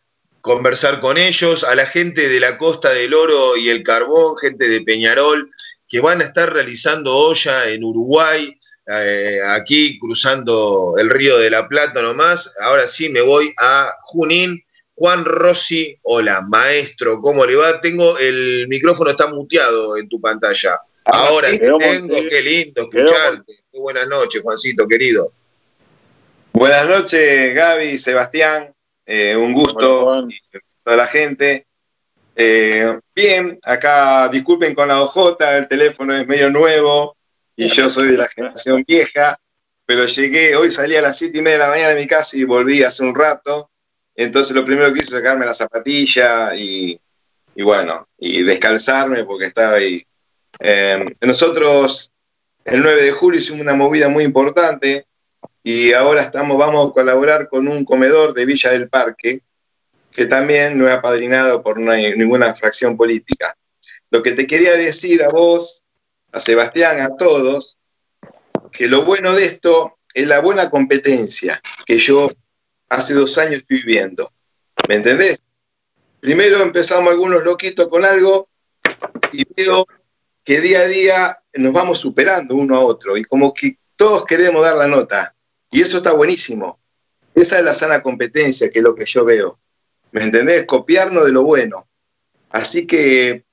conversar 0.41 1.01
con 1.01 1.19
ellos, 1.19 1.65
a 1.65 1.75
la 1.75 1.85
gente 1.85 2.31
de 2.31 2.41
la 2.41 2.57
Costa 2.57 2.95
del 2.95 3.13
Oro 3.13 3.59
y 3.59 3.69
el 3.69 3.83
Carbón, 3.83 4.39
gente 4.39 4.67
de 4.67 4.81
Peñarol, 4.81 5.51
que 5.87 6.01
van 6.01 6.23
a 6.23 6.25
estar 6.25 6.51
realizando 6.51 7.15
olla 7.15 7.69
en 7.69 7.85
Uruguay, 7.85 8.59
eh, 8.87 9.41
aquí 9.49 9.99
cruzando 9.99 10.95
el 10.97 11.11
río 11.11 11.37
de 11.37 11.51
la 11.51 11.69
Plata 11.69 12.01
nomás. 12.01 12.51
Ahora 12.63 12.87
sí 12.87 13.11
me 13.11 13.21
voy 13.21 13.53
a 13.59 13.93
Junín 14.05 14.65
Juan 14.99 15.25
Rossi, 15.25 15.97
hola, 16.03 16.41
maestro, 16.41 17.21
¿cómo 17.21 17.47
le 17.47 17.55
va? 17.55 17.81
Tengo 17.81 18.19
el 18.19 18.67
micrófono 18.67 19.11
está 19.11 19.29
muteado 19.29 19.97
en 19.97 20.09
tu 20.09 20.21
pantalla. 20.21 20.81
Ahora 21.05 21.51
sí, 21.51 21.59
tengo, 21.61 21.79
qué 21.79 22.43
lindo 22.43 22.83
escucharte. 22.83 23.53
Muy 23.73 23.83
buenas 23.83 24.09
noches, 24.09 24.43
Juancito, 24.43 24.89
querido. 24.89 25.33
Buenas 26.53 26.89
noches, 26.89 27.55
Gaby, 27.55 27.97
Sebastián. 27.97 28.75
Eh, 29.07 29.37
un 29.37 29.55
gusto 29.55 30.27
toda 30.83 30.97
la 30.97 31.07
gente. 31.07 31.65
Eh, 32.35 32.99
bien, 33.15 33.57
acá 33.63 34.29
disculpen 34.29 34.75
con 34.75 34.89
la 34.89 35.01
OJ, 35.01 35.37
el 35.59 35.69
teléfono 35.69 36.13
es 36.13 36.27
medio 36.27 36.51
nuevo 36.51 37.17
y 37.55 37.69
yo 37.69 37.89
soy 37.89 38.09
de 38.09 38.17
la 38.17 38.27
generación 38.35 38.85
vieja, 38.87 39.39
pero 39.87 40.07
llegué, 40.07 40.57
hoy 40.57 40.73
salí 40.73 40.97
a 40.97 41.03
las 41.03 41.17
siete 41.17 41.39
y 41.39 41.43
media 41.43 41.59
de 41.59 41.65
la 41.65 41.71
mañana 41.71 41.89
de 41.91 42.01
mi 42.01 42.07
casa 42.09 42.37
y 42.37 42.43
volví 42.43 42.83
hace 42.83 43.05
un 43.05 43.15
rato 43.15 43.71
entonces 44.25 44.55
lo 44.55 44.65
primero 44.65 44.93
que 44.93 44.99
hice 45.01 45.15
es 45.15 45.21
sacarme 45.21 45.47
la 45.47 45.55
zapatilla 45.55 46.53
y, 46.57 47.01
bueno, 47.57 48.09
y 48.19 48.43
descalzarme 48.43 49.25
porque 49.25 49.47
estaba 49.47 49.75
ahí. 49.75 50.03
Em, 50.59 51.15
nosotros 51.21 52.13
el 52.65 52.81
9 52.81 53.03
de 53.03 53.13
julio 53.13 53.39
hicimos 53.39 53.61
una 53.61 53.77
movida 53.77 54.09
muy 54.09 54.25
importante 54.25 55.07
y 55.63 55.93
ahora 55.93 56.23
estamos, 56.23 56.59
vamos 56.59 56.91
a 56.91 56.93
colaborar 56.93 57.49
con 57.49 57.69
un 57.69 57.85
comedor 57.85 58.35
de 58.35 58.45
Villa 58.45 58.71
del 58.71 58.89
Parque 58.89 59.43
que 60.11 60.27
también 60.27 60.77
no 60.77 60.89
es 60.89 60.95
apadrinado 60.95 61.63
por 61.63 61.79
ninguna 61.79 62.53
fracción 62.55 62.97
política. 62.97 63.57
Lo 64.11 64.21
que 64.21 64.33
te 64.33 64.49
quería 64.49 64.73
decir 64.73 65.23
a 65.23 65.29
vos, 65.29 65.85
a 66.33 66.41
Sebastián, 66.41 67.01
a 67.01 67.17
todos, 67.17 67.79
que 68.73 68.89
lo 68.89 69.05
bueno 69.05 69.33
de 69.37 69.45
esto 69.45 69.99
es 70.13 70.27
la 70.27 70.41
buena 70.41 70.71
competencia 70.71 71.61
que 71.87 71.99
yo 71.99 72.33
hace 72.89 73.15
dos 73.15 73.37
años 73.39 73.65
viviendo. 73.69 74.31
¿Me 74.89 74.97
entendés? 74.97 75.43
Primero 76.21 76.63
empezamos 76.63 77.13
algunos 77.13 77.45
loquitos 77.45 77.89
con 77.89 78.05
algo 78.05 78.49
y 79.33 79.45
veo 79.57 79.87
que 80.45 80.61
día 80.61 80.81
a 80.81 80.87
día 80.87 81.43
nos 81.55 81.73
vamos 81.73 81.99
superando 81.99 82.55
uno 82.55 82.77
a 82.77 82.81
otro 82.81 83.17
y 83.17 83.25
como 83.25 83.53
que 83.53 83.79
todos 83.97 84.25
queremos 84.25 84.63
dar 84.63 84.77
la 84.77 84.89
nota. 84.89 85.35
Y 85.71 85.83
eso 85.83 85.99
está 85.99 86.13
buenísimo. 86.13 86.81
Esa 87.35 87.59
es 87.59 87.65
la 87.65 87.75
sana 87.75 88.03
competencia, 88.03 88.71
que 88.71 88.79
es 88.79 88.83
lo 88.83 88.95
que 88.95 89.05
yo 89.05 89.25
veo. 89.25 89.61
¿Me 90.13 90.23
entendés? 90.23 90.65
Copiarnos 90.65 91.27
de 91.27 91.33
lo 91.33 91.43
bueno. 91.43 91.87
Así 92.51 92.87
que, 92.87 93.45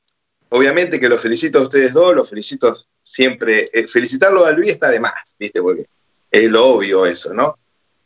obviamente 0.49 0.99
que 0.99 1.09
los 1.09 1.21
felicito 1.21 1.59
a 1.59 1.63
ustedes 1.63 1.93
dos, 1.93 2.15
los 2.15 2.29
felicito 2.29 2.75
siempre. 3.03 3.69
Eh, 3.73 3.87
felicitarlo 3.87 4.45
a 4.45 4.51
Luis 4.51 4.69
está 4.69 4.89
de 4.89 4.99
más, 4.99 5.35
¿viste? 5.37 5.61
Porque 5.61 5.85
es 6.31 6.49
lo 6.49 6.65
obvio 6.65 7.05
eso, 7.05 7.33
¿no? 7.33 7.57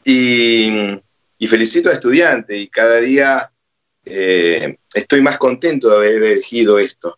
Y, 0.04 1.00
felicito 1.48 1.90
a 1.90 1.94
estudiantes 1.94 2.58
y 2.58 2.68
cada 2.68 2.98
día 2.98 3.52
eh, 4.06 4.78
estoy 4.94 5.22
más 5.22 5.38
contento 5.38 5.90
de 5.90 5.96
haber 5.98 6.24
elegido 6.24 6.80
esto. 6.80 7.18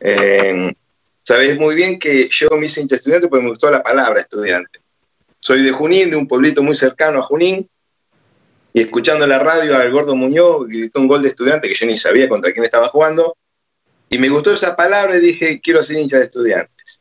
Eh, 0.00 0.72
Sabés 1.26 1.58
muy 1.58 1.74
bien 1.74 1.98
que 1.98 2.28
yo 2.28 2.48
me 2.50 2.66
hice 2.66 2.86
estudiante 2.88 3.26
porque 3.26 3.42
me 3.42 3.50
gustó 3.50 3.68
la 3.68 3.82
palabra 3.82 4.20
estudiante. 4.20 4.78
Soy 5.40 5.60
de 5.64 5.72
Junín, 5.72 6.08
de 6.08 6.16
un 6.16 6.28
pueblito 6.28 6.62
muy 6.62 6.76
cercano 6.76 7.18
a 7.18 7.22
Junín, 7.22 7.68
y 8.72 8.80
escuchando 8.80 9.26
la 9.26 9.40
radio 9.40 9.76
al 9.76 9.90
Gordo 9.90 10.14
Muñoz, 10.14 10.68
gritó 10.68 11.00
un 11.00 11.08
gol 11.08 11.22
de 11.22 11.28
estudiante 11.30 11.66
que 11.66 11.74
yo 11.74 11.84
ni 11.86 11.96
sabía 11.96 12.28
contra 12.28 12.52
quién 12.52 12.64
estaba 12.64 12.86
jugando, 12.86 13.36
y 14.08 14.18
me 14.18 14.28
gustó 14.28 14.54
esa 14.54 14.76
palabra 14.76 15.16
y 15.16 15.20
dije, 15.20 15.60
quiero 15.60 15.82
ser 15.82 15.96
hincha 15.96 16.18
de 16.18 16.22
estudiantes. 16.22 17.00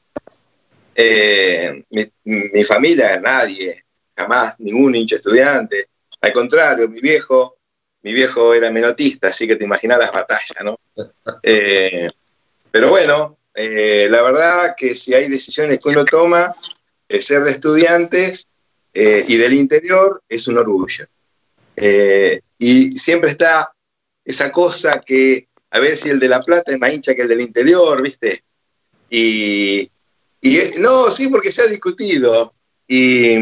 Eh, 0.95 1.83
mi, 2.23 2.63
familia, 2.63 3.19
nadie, 3.19 3.83
jamás, 4.17 4.59
ningún 4.59 4.95
hincha 4.95 5.17
estudiante. 5.17 5.85
Al 6.25 6.33
contrario, 6.33 6.89
mi 6.89 6.99
viejo, 6.99 7.57
mi 8.01 8.11
viejo 8.11 8.53
era 8.53 8.71
menotista, 8.71 9.27
así 9.27 9.47
que 9.47 9.55
te 9.55 9.65
imaginas 9.65 9.99
las 9.99 10.11
batallas, 10.11 10.63
¿no? 10.63 10.79
Eh, 11.43 12.07
pero 12.71 12.89
bueno, 12.89 13.37
eh, 13.53 14.07
la 14.09 14.23
verdad 14.23 14.73
que 14.75 14.95
si 14.95 15.13
hay 15.13 15.29
decisiones 15.29 15.79
que 15.79 15.89
uno 15.89 16.03
toma, 16.03 16.55
ser 17.07 17.43
de 17.43 17.51
estudiantes 17.51 18.47
y 18.93 19.35
del 19.35 19.53
interior 19.53 20.23
es 20.27 20.47
un 20.47 20.57
orgullo. 20.57 21.05
Eh, 21.75 22.41
y 22.57 22.91
siempre 22.93 23.29
está 23.29 23.71
esa 24.23 24.51
cosa 24.51 25.01
que 25.05 25.47
a 25.71 25.79
ver 25.79 25.97
si 25.97 26.09
el 26.09 26.19
de 26.19 26.29
La 26.29 26.41
Plata 26.41 26.71
es 26.71 26.79
más 26.79 26.93
hincha 26.93 27.13
que 27.15 27.23
el 27.23 27.27
del 27.27 27.41
interior, 27.41 28.01
¿viste? 28.01 28.43
Y, 29.09 29.89
no, 30.79 31.11
sí, 31.11 31.27
porque 31.27 31.51
se 31.51 31.63
ha 31.63 31.67
discutido. 31.67 32.53
Y, 32.87 33.35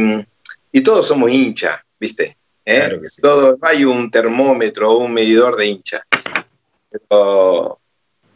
todos 0.83 1.07
somos 1.07 1.31
hinchas, 1.31 1.79
¿viste? 1.99 2.35
¿Eh? 2.65 2.99
no 3.21 3.57
hay 3.61 3.83
un 3.83 4.09
termómetro 4.09 4.91
o 4.91 4.97
un 4.99 5.13
medidor 5.13 5.55
de 5.55 5.67
hincha. 5.67 6.05
Pero 6.89 7.79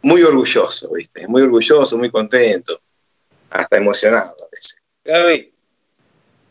muy 0.01 0.21
orgulloso, 0.23 0.91
¿viste? 0.93 1.27
Muy 1.27 1.41
orgulloso, 1.43 1.97
muy 1.97 2.09
contento. 2.09 2.79
Hasta 3.49 3.77
emocionado 3.77 4.31
a 4.31 4.49
veces. 4.51 4.77
Gaby. 5.05 5.53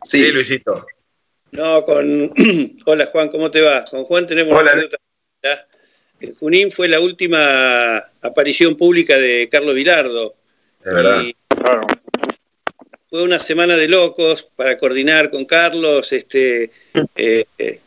Sí, 0.03 0.33
Luisito. 0.33 0.87
No, 1.53 1.83
con. 1.83 2.33
Hola 2.87 3.07
Juan, 3.07 3.29
¿cómo 3.29 3.51
te 3.51 3.61
va? 3.61 3.85
Con 3.85 4.05
Juan 4.05 4.27
tenemos 4.27 4.59
Hola. 4.59 4.73
una 4.75 4.89
Junín 6.39 6.71
fue 6.71 6.89
la 6.89 7.01
última 7.01 7.99
aparición 8.23 8.77
pública 8.77 9.17
de 9.17 9.49
Carlos 9.51 9.75
Vilardo. 9.75 10.35
De 10.83 10.95
verdad. 10.95 11.23
Fue 13.09 13.23
una 13.23 13.39
semana 13.39 13.77
de 13.77 13.89
locos 13.89 14.49
para 14.57 14.77
coordinar 14.77 15.31
con 15.31 15.45
Carlos. 15.45 16.13
Este, 16.13 16.71
eh, 17.15 17.45
eh, 17.59 17.81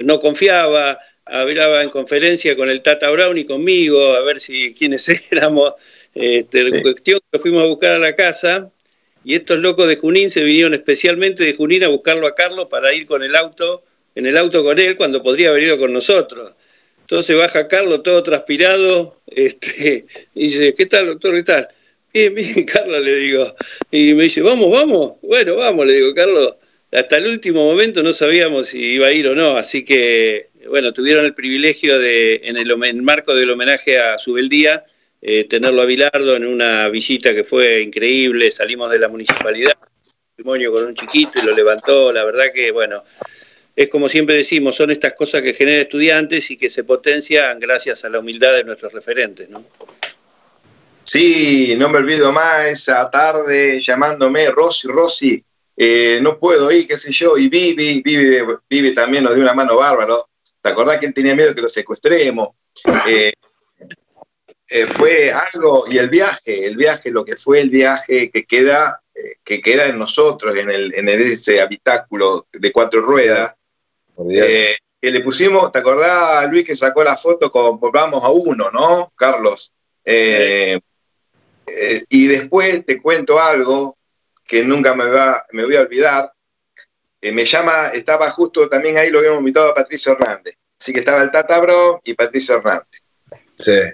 no 0.00 0.20
confiaba, 0.20 0.98
hablaba 1.24 1.82
en 1.82 1.88
conferencia 1.88 2.56
con 2.56 2.68
el 2.68 2.82
Tata 2.82 3.10
Brown 3.10 3.38
y 3.38 3.44
conmigo, 3.44 4.14
a 4.14 4.20
ver 4.20 4.38
si 4.38 4.74
quiénes 4.74 5.08
éramos. 5.30 5.74
Este, 6.14 6.64
Cuestión 6.82 7.20
que 7.30 7.38
fuimos 7.38 7.64
a 7.64 7.66
buscar 7.66 7.92
a 7.94 7.98
la 7.98 8.14
casa 8.14 8.70
y 9.26 9.34
estos 9.34 9.58
locos 9.58 9.88
de 9.88 9.96
Junín 9.96 10.30
se 10.30 10.44
vinieron 10.44 10.72
especialmente 10.72 11.42
de 11.42 11.54
Junín 11.54 11.82
a 11.82 11.88
buscarlo 11.88 12.28
a 12.28 12.34
Carlos 12.36 12.66
para 12.70 12.94
ir 12.94 13.06
con 13.06 13.24
el 13.24 13.34
auto, 13.34 13.82
en 14.14 14.26
el 14.26 14.36
auto 14.36 14.62
con 14.62 14.78
él, 14.78 14.96
cuando 14.96 15.22
podría 15.22 15.48
haber 15.48 15.64
ido 15.64 15.78
con 15.78 15.92
nosotros. 15.92 16.52
Entonces 17.00 17.36
baja 17.36 17.66
Carlos 17.66 18.04
todo 18.04 18.22
transpirado, 18.22 19.20
este, 19.26 20.06
y 20.34 20.44
dice, 20.44 20.74
¿qué 20.74 20.86
tal, 20.86 21.06
doctor? 21.06 21.34
¿Qué 21.34 21.42
tal? 21.42 21.68
Bien, 22.16 22.34
bien, 22.34 22.64
Carlos, 22.64 23.02
le 23.02 23.14
digo. 23.16 23.54
Y 23.90 24.14
me 24.14 24.22
dice, 24.22 24.40
vamos, 24.40 24.70
vamos. 24.70 25.20
Bueno, 25.20 25.56
vamos, 25.56 25.84
le 25.86 25.92
digo, 25.92 26.14
Carlos. 26.14 26.54
Hasta 26.90 27.18
el 27.18 27.26
último 27.26 27.62
momento 27.66 28.02
no 28.02 28.14
sabíamos 28.14 28.68
si 28.68 28.78
iba 28.94 29.08
a 29.08 29.12
ir 29.12 29.28
o 29.28 29.34
no, 29.34 29.58
así 29.58 29.84
que, 29.84 30.48
bueno, 30.66 30.94
tuvieron 30.94 31.26
el 31.26 31.34
privilegio 31.34 31.98
de, 31.98 32.40
en 32.44 32.56
el 32.56 33.02
marco 33.02 33.34
del 33.34 33.50
homenaje 33.50 33.98
a 33.98 34.16
Subeldía, 34.16 34.86
eh, 35.20 35.44
tenerlo 35.44 35.82
a 35.82 35.84
Bilardo 35.84 36.36
en 36.36 36.46
una 36.46 36.88
visita 36.88 37.34
que 37.34 37.44
fue 37.44 37.82
increíble, 37.82 38.50
salimos 38.50 38.90
de 38.90 38.98
la 38.98 39.08
municipalidad, 39.08 39.76
matrimonio 40.30 40.72
con 40.72 40.84
un 40.84 40.94
chiquito 40.94 41.38
y 41.42 41.44
lo 41.44 41.54
levantó, 41.54 42.14
la 42.14 42.24
verdad 42.24 42.46
que 42.54 42.70
bueno, 42.70 43.04
es 43.74 43.90
como 43.90 44.08
siempre 44.08 44.36
decimos, 44.36 44.74
son 44.74 44.90
estas 44.90 45.12
cosas 45.12 45.42
que 45.42 45.52
generan 45.52 45.82
estudiantes 45.82 46.50
y 46.50 46.56
que 46.56 46.70
se 46.70 46.82
potencian 46.82 47.60
gracias 47.60 48.06
a 48.06 48.08
la 48.08 48.20
humildad 48.20 48.54
de 48.54 48.64
nuestros 48.64 48.94
referentes, 48.94 49.50
¿no? 49.50 49.66
Sí, 51.16 51.74
no 51.78 51.88
me 51.88 51.96
olvido 51.96 52.30
más 52.30 52.66
esa 52.66 53.10
tarde 53.10 53.80
llamándome 53.80 54.50
Rosy, 54.50 54.88
Rosy, 54.88 55.42
eh, 55.74 56.18
no 56.20 56.38
puedo 56.38 56.70
ir, 56.70 56.86
qué 56.86 56.98
sé 56.98 57.10
yo, 57.10 57.38
y 57.38 57.48
Vivi, 57.48 58.02
Vivi, 58.04 58.36
Vivi 58.68 58.94
también 58.94 59.24
nos 59.24 59.34
dio 59.34 59.42
una 59.42 59.54
mano 59.54 59.76
bárbaro. 59.76 60.28
¿Te 60.60 60.68
acordás 60.68 60.98
que 60.98 61.06
él 61.06 61.14
tenía 61.14 61.34
miedo 61.34 61.54
que 61.54 61.62
lo 61.62 61.70
secuestremos? 61.70 62.50
Eh, 63.08 63.32
eh, 64.68 64.86
fue 64.86 65.30
algo, 65.32 65.84
y 65.88 65.96
el 65.96 66.10
viaje, 66.10 66.66
el 66.66 66.76
viaje, 66.76 67.10
lo 67.10 67.24
que 67.24 67.36
fue 67.36 67.60
el 67.60 67.70
viaje 67.70 68.30
que 68.30 68.44
queda, 68.44 69.00
que 69.42 69.62
queda 69.62 69.86
en 69.86 69.96
nosotros, 69.96 70.54
en, 70.54 70.70
el, 70.70 70.92
en 70.94 71.08
ese 71.08 71.62
habitáculo 71.62 72.46
de 72.52 72.72
cuatro 72.72 73.00
ruedas, 73.00 73.54
que 74.16 75.10
le 75.10 75.20
pusimos, 75.20 75.72
¿te 75.72 75.78
acordás, 75.78 76.50
Luis, 76.50 76.64
que 76.64 76.76
sacó 76.76 77.02
la 77.02 77.16
foto 77.16 77.50
con 77.50 77.80
Volvamos 77.80 78.22
a 78.22 78.28
uno, 78.28 78.70
¿no, 78.70 79.12
Carlos? 79.16 79.72
Y 82.08 82.26
después 82.26 82.84
te 82.86 83.00
cuento 83.00 83.40
algo 83.40 83.96
que 84.44 84.64
nunca 84.64 84.94
me, 84.94 85.04
va, 85.04 85.44
me 85.52 85.64
voy 85.64 85.76
a 85.76 85.80
olvidar. 85.80 86.32
me 87.20 87.44
llama, 87.44 87.88
estaba 87.88 88.30
justo 88.30 88.68
también 88.68 88.98
ahí, 88.98 89.10
lo 89.10 89.18
habíamos 89.18 89.40
invitado 89.40 89.70
a 89.70 89.74
Patricio 89.74 90.12
Hernández. 90.12 90.54
Así 90.78 90.92
que 90.92 91.00
estaba 91.00 91.22
el 91.22 91.30
Tata 91.30 91.58
Bro 91.58 92.00
y 92.04 92.14
Patricio 92.14 92.56
Hernández. 92.56 93.02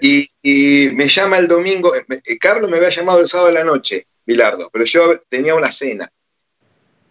Y, 0.01 0.89
me 0.93 1.07
llama 1.07 1.37
el 1.37 1.47
domingo, 1.47 1.95
eh, 1.95 2.05
eh, 2.09 2.37
Carlos 2.37 2.69
me 2.69 2.77
había 2.77 2.89
llamado 2.89 3.19
el 3.19 3.27
sábado 3.27 3.47
de 3.47 3.53
la 3.53 3.63
noche, 3.63 4.07
Bilardo, 4.25 4.69
pero 4.71 4.85
yo 4.85 5.19
tenía 5.29 5.55
una 5.55 5.71
cena. 5.71 6.11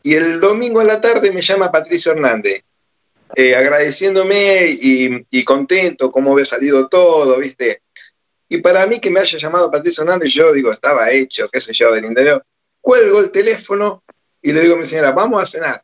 Y 0.02 0.14
el 0.14 0.40
domingo 0.40 0.80
en 0.80 0.88
la 0.88 1.00
tarde 1.00 1.32
me 1.32 1.40
llama 1.40 1.72
Patricio 1.72 2.12
Hernández, 2.12 2.62
eh, 3.34 3.54
agradeciéndome 3.54 4.66
y, 4.68 5.44
contento 5.44 6.10
cómo 6.10 6.32
había 6.32 6.44
salido 6.44 6.88
todo, 6.88 7.38
¿viste? 7.38 7.81
Y 8.53 8.59
para 8.59 8.86
mí 8.86 9.00
que 9.00 9.11
me 9.11 9.18
haya 9.18 9.38
llamado 9.38 9.70
Patricio 9.70 10.05
Hernández, 10.05 10.30
yo 10.30 10.53
digo, 10.53 10.70
estaba 10.70 11.11
hecho, 11.11 11.48
qué 11.50 11.59
sé 11.59 11.72
yo, 11.72 11.90
del 11.90 12.05
interior. 12.05 12.44
Cuelgo 12.82 13.20
el 13.20 13.30
teléfono 13.30 14.05
y 14.42 14.53
le 14.53 14.61
digo 14.61 14.74
a 14.74 14.78
mi 14.78 14.84
señora, 14.84 15.12
vamos 15.12 15.42
a 15.42 15.46
cenar. 15.46 15.82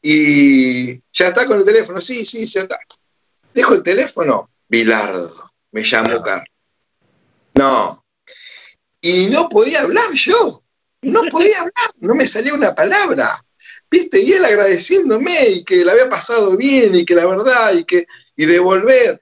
Y 0.00 1.00
ya 1.12 1.28
está 1.28 1.46
con 1.46 1.58
el 1.58 1.64
teléfono, 1.64 2.00
sí, 2.00 2.24
sí, 2.24 2.46
ya 2.46 2.60
está. 2.60 2.78
Dejo 3.52 3.74
el 3.74 3.82
teléfono, 3.82 4.48
Bilardo 4.68 5.50
me 5.72 5.82
llamó 5.82 6.22
Carlos. 6.22 6.46
No. 7.54 8.04
Y 9.00 9.26
no 9.26 9.48
podía 9.48 9.80
hablar 9.80 10.12
yo. 10.12 10.62
No 11.02 11.22
podía 11.24 11.58
hablar, 11.58 11.90
no 11.98 12.14
me 12.14 12.24
salía 12.24 12.54
una 12.54 12.72
palabra. 12.72 13.28
¿Viste? 13.90 14.20
Y 14.20 14.34
él 14.34 14.44
agradeciéndome 14.44 15.48
y 15.48 15.64
que 15.64 15.84
le 15.84 15.90
había 15.90 16.08
pasado 16.08 16.56
bien 16.56 16.94
y 16.94 17.04
que 17.04 17.16
la 17.16 17.26
verdad 17.26 17.72
y 17.72 17.82
que 17.82 18.06
y 18.36 18.44
devolver. 18.44 19.20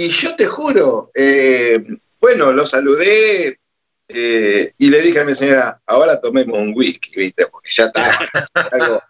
Y 0.00 0.10
yo 0.10 0.36
te 0.36 0.46
juro, 0.46 1.10
eh, 1.12 1.76
bueno, 2.20 2.52
lo 2.52 2.64
saludé 2.64 3.58
eh, 4.06 4.72
y 4.78 4.90
le 4.90 5.00
dije 5.02 5.18
a 5.18 5.24
mi 5.24 5.34
señora, 5.34 5.82
ahora 5.86 6.20
tomemos 6.20 6.56
un 6.56 6.72
whisky, 6.72 7.10
¿viste? 7.16 7.48
Porque 7.48 7.68
ya 7.72 7.86
está. 7.86 8.16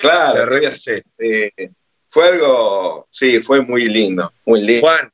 claro, 0.00 0.56
eh, 0.56 1.70
fue 2.08 2.28
algo, 2.30 3.06
sí, 3.08 3.40
fue 3.40 3.60
muy 3.60 3.86
lindo, 3.86 4.32
muy 4.44 4.62
lindo. 4.62 4.88
Juan, 4.88 5.08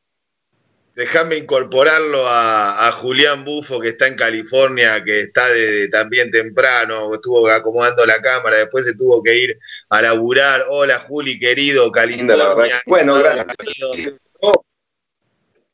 Déjame 0.94 1.36
incorporarlo 1.36 2.24
a, 2.26 2.90
Julián 2.92 3.44
Bufo, 3.44 3.80
que 3.80 3.88
está 3.88 4.06
en 4.06 4.14
California, 4.14 5.04
que 5.04 5.22
está 5.22 5.46
de, 5.48 5.88
también 5.88 6.30
temprano, 6.30 7.12
estuvo 7.12 7.46
acomodando 7.48 8.06
la 8.06 8.22
cámara, 8.22 8.56
después 8.56 8.86
se 8.86 8.94
tuvo 8.94 9.22
que 9.22 9.36
ir 9.36 9.58
a 9.90 10.00
laburar. 10.00 10.64
Hola, 10.70 10.98
Juli, 11.00 11.38
querido, 11.38 11.92
California. 11.92 12.80
Bueno, 12.86 13.16
gracias. 13.16 13.44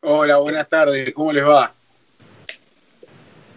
Hola, 0.03 0.39
buenas 0.39 0.67
tardes, 0.67 1.13
¿cómo 1.13 1.31
les 1.31 1.45
va? 1.45 1.75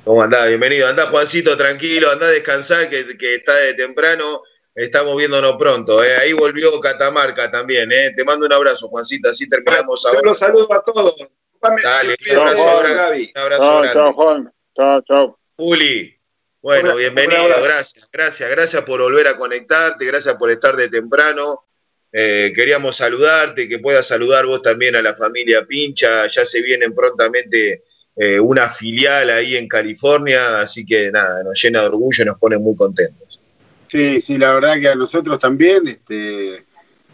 ¿Cómo 0.04 0.22
andás? 0.22 0.46
Bienvenido. 0.48 0.90
Andá, 0.90 1.08
Juancito, 1.08 1.56
tranquilo, 1.56 2.12
andá 2.12 2.26
a 2.26 2.32
descansar, 2.32 2.90
que, 2.90 3.00
está 3.00 3.56
de 3.60 3.76
temprano. 3.76 4.42
Estamos 4.76 5.16
viéndonos 5.16 5.56
pronto. 5.56 6.04
¿eh? 6.04 6.18
Ahí 6.18 6.34
volvió 6.34 6.78
Catamarca 6.82 7.50
también. 7.50 7.90
¿eh? 7.94 8.12
Te 8.14 8.26
mando 8.26 8.46
un 8.46 8.52
abrazo, 8.52 8.90
Juancito. 8.90 9.30
Así 9.30 9.48
terminamos 9.48 10.06
ahora. 10.06 10.20
Los 10.22 10.38
saludo 10.38 10.68
a 10.74 10.84
todos. 10.84 11.16
Dale, 11.62 12.18
un 12.34 12.40
abrazo, 12.40 12.94
Gaby. 12.94 13.32
Un 13.34 13.42
abrazo 13.42 13.78
grande. 13.78 13.94
Chao, 13.94 14.14
Juan. 14.14 14.54
Chao, 14.76 15.02
chao. 15.04 15.40
Juli. 15.56 16.20
Bueno, 16.62 16.96
bienvenido, 16.96 17.44
gracias, 17.62 18.10
gracias, 18.12 18.50
gracias 18.50 18.82
por 18.84 19.02
volver 19.02 19.28
a 19.28 19.36
conectarte, 19.36 20.06
gracias 20.06 20.36
por 20.36 20.50
estar 20.50 20.78
de 20.78 20.88
temprano. 20.88 21.66
Eh, 22.14 22.54
queríamos 22.56 22.96
saludarte, 22.96 23.68
que 23.68 23.80
puedas 23.80 24.08
saludar 24.08 24.46
vos 24.46 24.62
también 24.62 24.96
a 24.96 25.02
la 25.02 25.16
familia 25.16 25.66
Pincha, 25.66 26.28
ya 26.28 26.46
se 26.46 26.62
vienen 26.62 26.94
prontamente 26.94 27.84
eh, 28.16 28.40
una 28.40 28.70
filial 28.70 29.32
ahí 29.32 29.58
en 29.58 29.68
California, 29.68 30.60
así 30.60 30.86
que 30.86 31.10
nada, 31.12 31.44
nos 31.44 31.62
llena 31.62 31.82
de 31.82 31.88
orgullo 31.88 32.24
y 32.24 32.28
nos 32.28 32.38
pone 32.38 32.58
muy 32.60 32.76
contentos. 32.76 33.40
Sí, 33.88 34.22
sí, 34.22 34.38
la 34.38 34.54
verdad 34.54 34.80
que 34.80 34.90
a 34.90 34.96
nosotros 34.96 35.40
también, 35.40 35.88
este, 35.88 36.64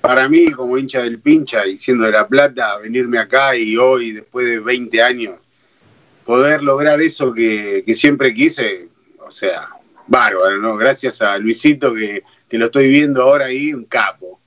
para 0.01 0.27
mí 0.27 0.51
como 0.51 0.77
hincha 0.77 1.01
del 1.01 1.19
Pincha 1.19 1.65
y 1.65 1.77
siendo 1.77 2.05
de 2.05 2.11
La 2.11 2.27
Plata, 2.27 2.77
venirme 2.77 3.19
acá 3.19 3.55
y 3.55 3.77
hoy, 3.77 4.11
después 4.11 4.47
de 4.47 4.59
20 4.59 5.01
años, 5.01 5.35
poder 6.25 6.61
lograr 6.61 7.01
eso 7.01 7.33
que, 7.33 7.83
siempre 7.95 8.33
quise, 8.33 8.87
o 9.17 9.31
sea, 9.31 9.69
bárbaro, 10.07 10.57
¿no? 10.57 10.77
Gracias 10.77 11.21
a 11.21 11.37
Luisito 11.37 11.93
que, 11.93 12.23
lo 12.51 12.65
estoy 12.65 12.87
viendo 12.89 13.23
ahora 13.23 13.45
ahí, 13.45 13.73
un 13.73 13.85
capo. 13.85 14.38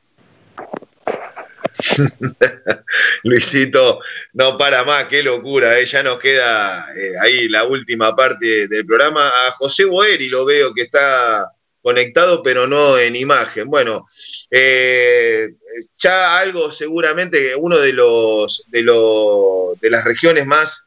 Luisito 3.25 4.01
no 4.33 4.59
para 4.59 4.85
más, 4.85 5.05
qué 5.09 5.23
locura, 5.23 5.79
¿eh? 5.79 5.87
ya 5.87 6.03
nos 6.03 6.18
queda 6.18 6.87
eh, 6.97 7.12
ahí 7.23 7.49
la 7.49 7.64
última 7.64 8.14
parte 8.14 8.68
del 8.68 8.87
programa. 8.87 9.29
A 9.29 9.53
José 9.53 9.85
Boeri 9.85 10.29
lo 10.29 10.45
veo 10.45 10.73
que 10.75 10.83
está 10.83 11.51
conectado, 11.81 12.43
pero 12.43 12.66
no 12.66 12.99
en 12.99 13.16
imagen. 13.16 13.68
Bueno, 13.68 14.07
eh, 14.51 15.55
ya 15.99 16.39
algo 16.39 16.70
seguramente, 16.70 17.55
uno 17.57 17.79
de 17.79 17.93
los 17.93 18.64
de, 18.68 18.83
los, 18.83 19.81
de 19.81 19.91
las 19.91 20.05
regiones 20.05 20.47
más 20.47 20.85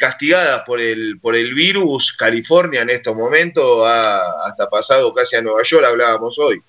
castigadas 0.00 0.64
por 0.66 0.80
el, 0.80 1.20
por 1.20 1.36
el 1.36 1.54
virus, 1.54 2.12
California 2.12 2.82
en 2.82 2.90
estos 2.90 3.14
momentos, 3.14 3.86
ha 3.86 4.20
hasta 4.44 4.68
pasado 4.68 5.14
casi 5.14 5.36
a 5.36 5.42
Nueva 5.42 5.62
York, 5.62 5.86
hablábamos 5.86 6.36
hoy. 6.40 6.60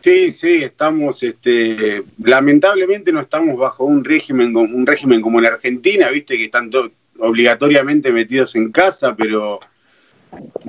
Sí, 0.00 0.30
sí, 0.30 0.64
estamos, 0.64 1.22
este, 1.22 2.02
lamentablemente 2.24 3.12
no 3.12 3.20
estamos 3.20 3.58
bajo 3.58 3.84
un 3.84 4.02
régimen, 4.02 4.56
un 4.56 4.86
régimen 4.86 5.20
como 5.20 5.38
en 5.38 5.46
Argentina, 5.46 6.08
viste 6.08 6.38
que 6.38 6.46
están 6.46 6.70
obligatoriamente 7.18 8.10
metidos 8.10 8.56
en 8.56 8.72
casa, 8.72 9.14
pero 9.14 9.60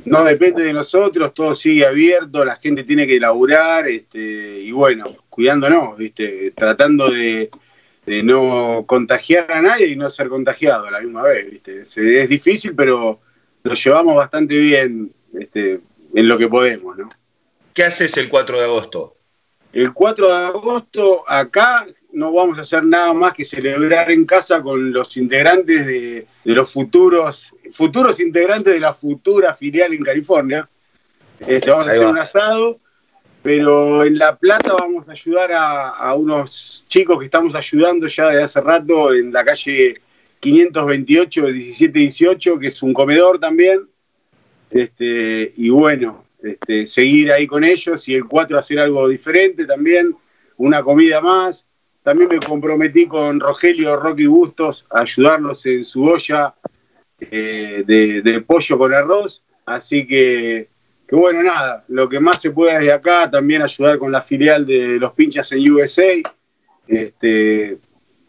no 0.04 0.26
depende 0.26 0.64
de 0.64 0.74
nosotros, 0.74 1.34
todo 1.34 1.56
sigue 1.56 1.86
abierto, 1.86 2.44
la 2.44 2.58
gente 2.58 2.84
tiene 2.84 3.08
que 3.08 3.22
laburar, 3.22 3.88
este, 3.88 4.60
y 4.60 4.72
bueno, 4.74 5.06
cuidándonos, 5.30 5.98
viste, 5.98 6.52
tratando 6.52 7.10
de, 7.10 7.50
no 8.24 8.84
contagiar 8.86 9.50
a 9.50 9.62
nadie 9.62 9.88
y 9.88 9.96
no 9.96 10.10
ser 10.10 10.28
contagiado 10.28 10.88
a 10.88 10.92
la 10.92 11.00
misma 11.00 11.24
vez, 11.24 11.50
viste. 11.50 11.86
Es 12.22 12.28
difícil, 12.28 12.76
pero 12.76 13.22
lo 13.64 13.74
llevamos 13.74 14.18
bastante 14.18 14.58
bien, 14.58 15.14
este, 15.40 15.80
en 16.14 16.28
lo 16.28 16.38
que 16.38 16.50
podemos, 16.50 16.98
¿no? 16.98 17.10
¿Qué 17.74 17.84
haces 17.84 18.18
el 18.18 18.28
4 18.28 18.60
de 18.60 18.66
agosto? 18.66 19.16
El 19.74 19.94
4 19.94 20.28
de 20.28 20.46
agosto 20.48 21.24
acá 21.28 21.88
no 22.14 22.34
vamos 22.34 22.58
a 22.58 22.62
hacer 22.62 22.86
nada 22.86 23.14
más 23.14 23.34
que 23.34 23.46
celebrar 23.46 24.12
en 24.12 24.26
casa 24.26 24.62
con 24.62 24.92
los 24.92 25.16
integrantes 25.16 25.86
de, 25.86 26.28
los 26.44 26.72
futuros, 26.72 27.56
futuros 27.72 28.20
integrantes 28.20 28.74
de 28.74 28.80
la 28.80 28.94
futura 28.94 29.54
filial 29.54 29.94
en 29.94 30.04
California. 30.04 30.68
Este, 31.40 31.72
vamos 31.72 31.88
a 31.88 31.92
hacer 31.92 32.08
un 32.08 32.20
asado, 32.20 32.80
pero 33.42 34.04
en 34.04 34.18
La 34.18 34.36
Plata 34.36 34.74
vamos 34.74 35.08
a 35.08 35.14
ayudar 35.14 35.52
a, 35.54 36.14
unos 36.16 36.86
chicos 36.90 37.18
que 37.20 37.26
estamos 37.26 37.56
ayudando 37.56 38.08
ya 38.08 38.28
de 38.28 38.44
hace 38.44 38.60
rato 38.60 39.14
en 39.14 39.32
la 39.32 39.46
calle 39.46 40.02
528, 40.42 41.44
1718, 41.44 42.60
que 42.60 42.68
es 42.68 42.84
un 42.84 42.94
comedor 42.94 43.40
también. 43.40 43.88
Este, 44.70 45.54
y 45.56 45.70
bueno, 45.70 46.26
este, 46.42 46.88
seguir 46.88 47.32
ahí 47.32 47.46
con 47.46 47.64
ellos 47.64 48.08
y 48.08 48.16
el 48.16 48.26
4 48.26 48.58
hacer 48.58 48.80
algo 48.80 49.08
diferente 49.08 49.66
también, 49.66 50.16
una 50.58 50.84
comida 50.84 51.22
más. 51.22 51.66
También 52.04 52.30
me 52.30 52.40
comprometí 52.40 53.06
con 53.06 53.40
Rogelio 53.40 53.96
Rocky 53.96 54.26
Bustos 54.26 54.86
a 54.90 55.02
ayudarlos 55.02 55.66
en 55.68 55.86
su 55.86 56.04
olla 56.04 56.56
eh, 57.20 57.84
de, 57.86 58.42
pollo 58.42 58.78
con 58.78 58.94
arroz. 58.94 59.44
Así 59.66 60.08
que, 60.08 60.68
bueno, 61.12 61.44
nada, 61.44 61.86
lo 61.90 62.10
que 62.10 62.20
más 62.20 62.42
se 62.42 62.50
pueda 62.50 62.80
desde 62.80 62.94
acá, 62.94 63.30
también 63.30 63.62
ayudar 63.62 64.00
con 64.00 64.12
la 64.12 64.22
filial 64.22 64.66
de 64.66 64.98
los 64.98 65.14
pinchas 65.14 65.52
en 65.52 65.72
USA. 65.72 66.22
Este, 66.88 67.78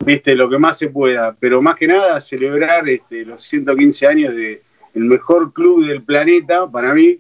viste, 0.05 0.35
lo 0.35 0.51
que 0.51 0.59
más 0.59 0.77
se 0.77 0.89
pueda, 0.89 1.35
pero 1.39 1.63
más 1.63 1.77
que 1.77 1.87
nada 1.87 2.21
celebrar 2.21 2.87
este, 2.89 3.25
los 3.25 3.43
115 3.43 4.07
años 4.07 4.35
del 4.35 4.61
mejor 4.95 5.53
club 5.55 5.87
del 5.87 6.03
planeta 6.03 6.71
para 6.71 6.93
mí, 6.93 7.19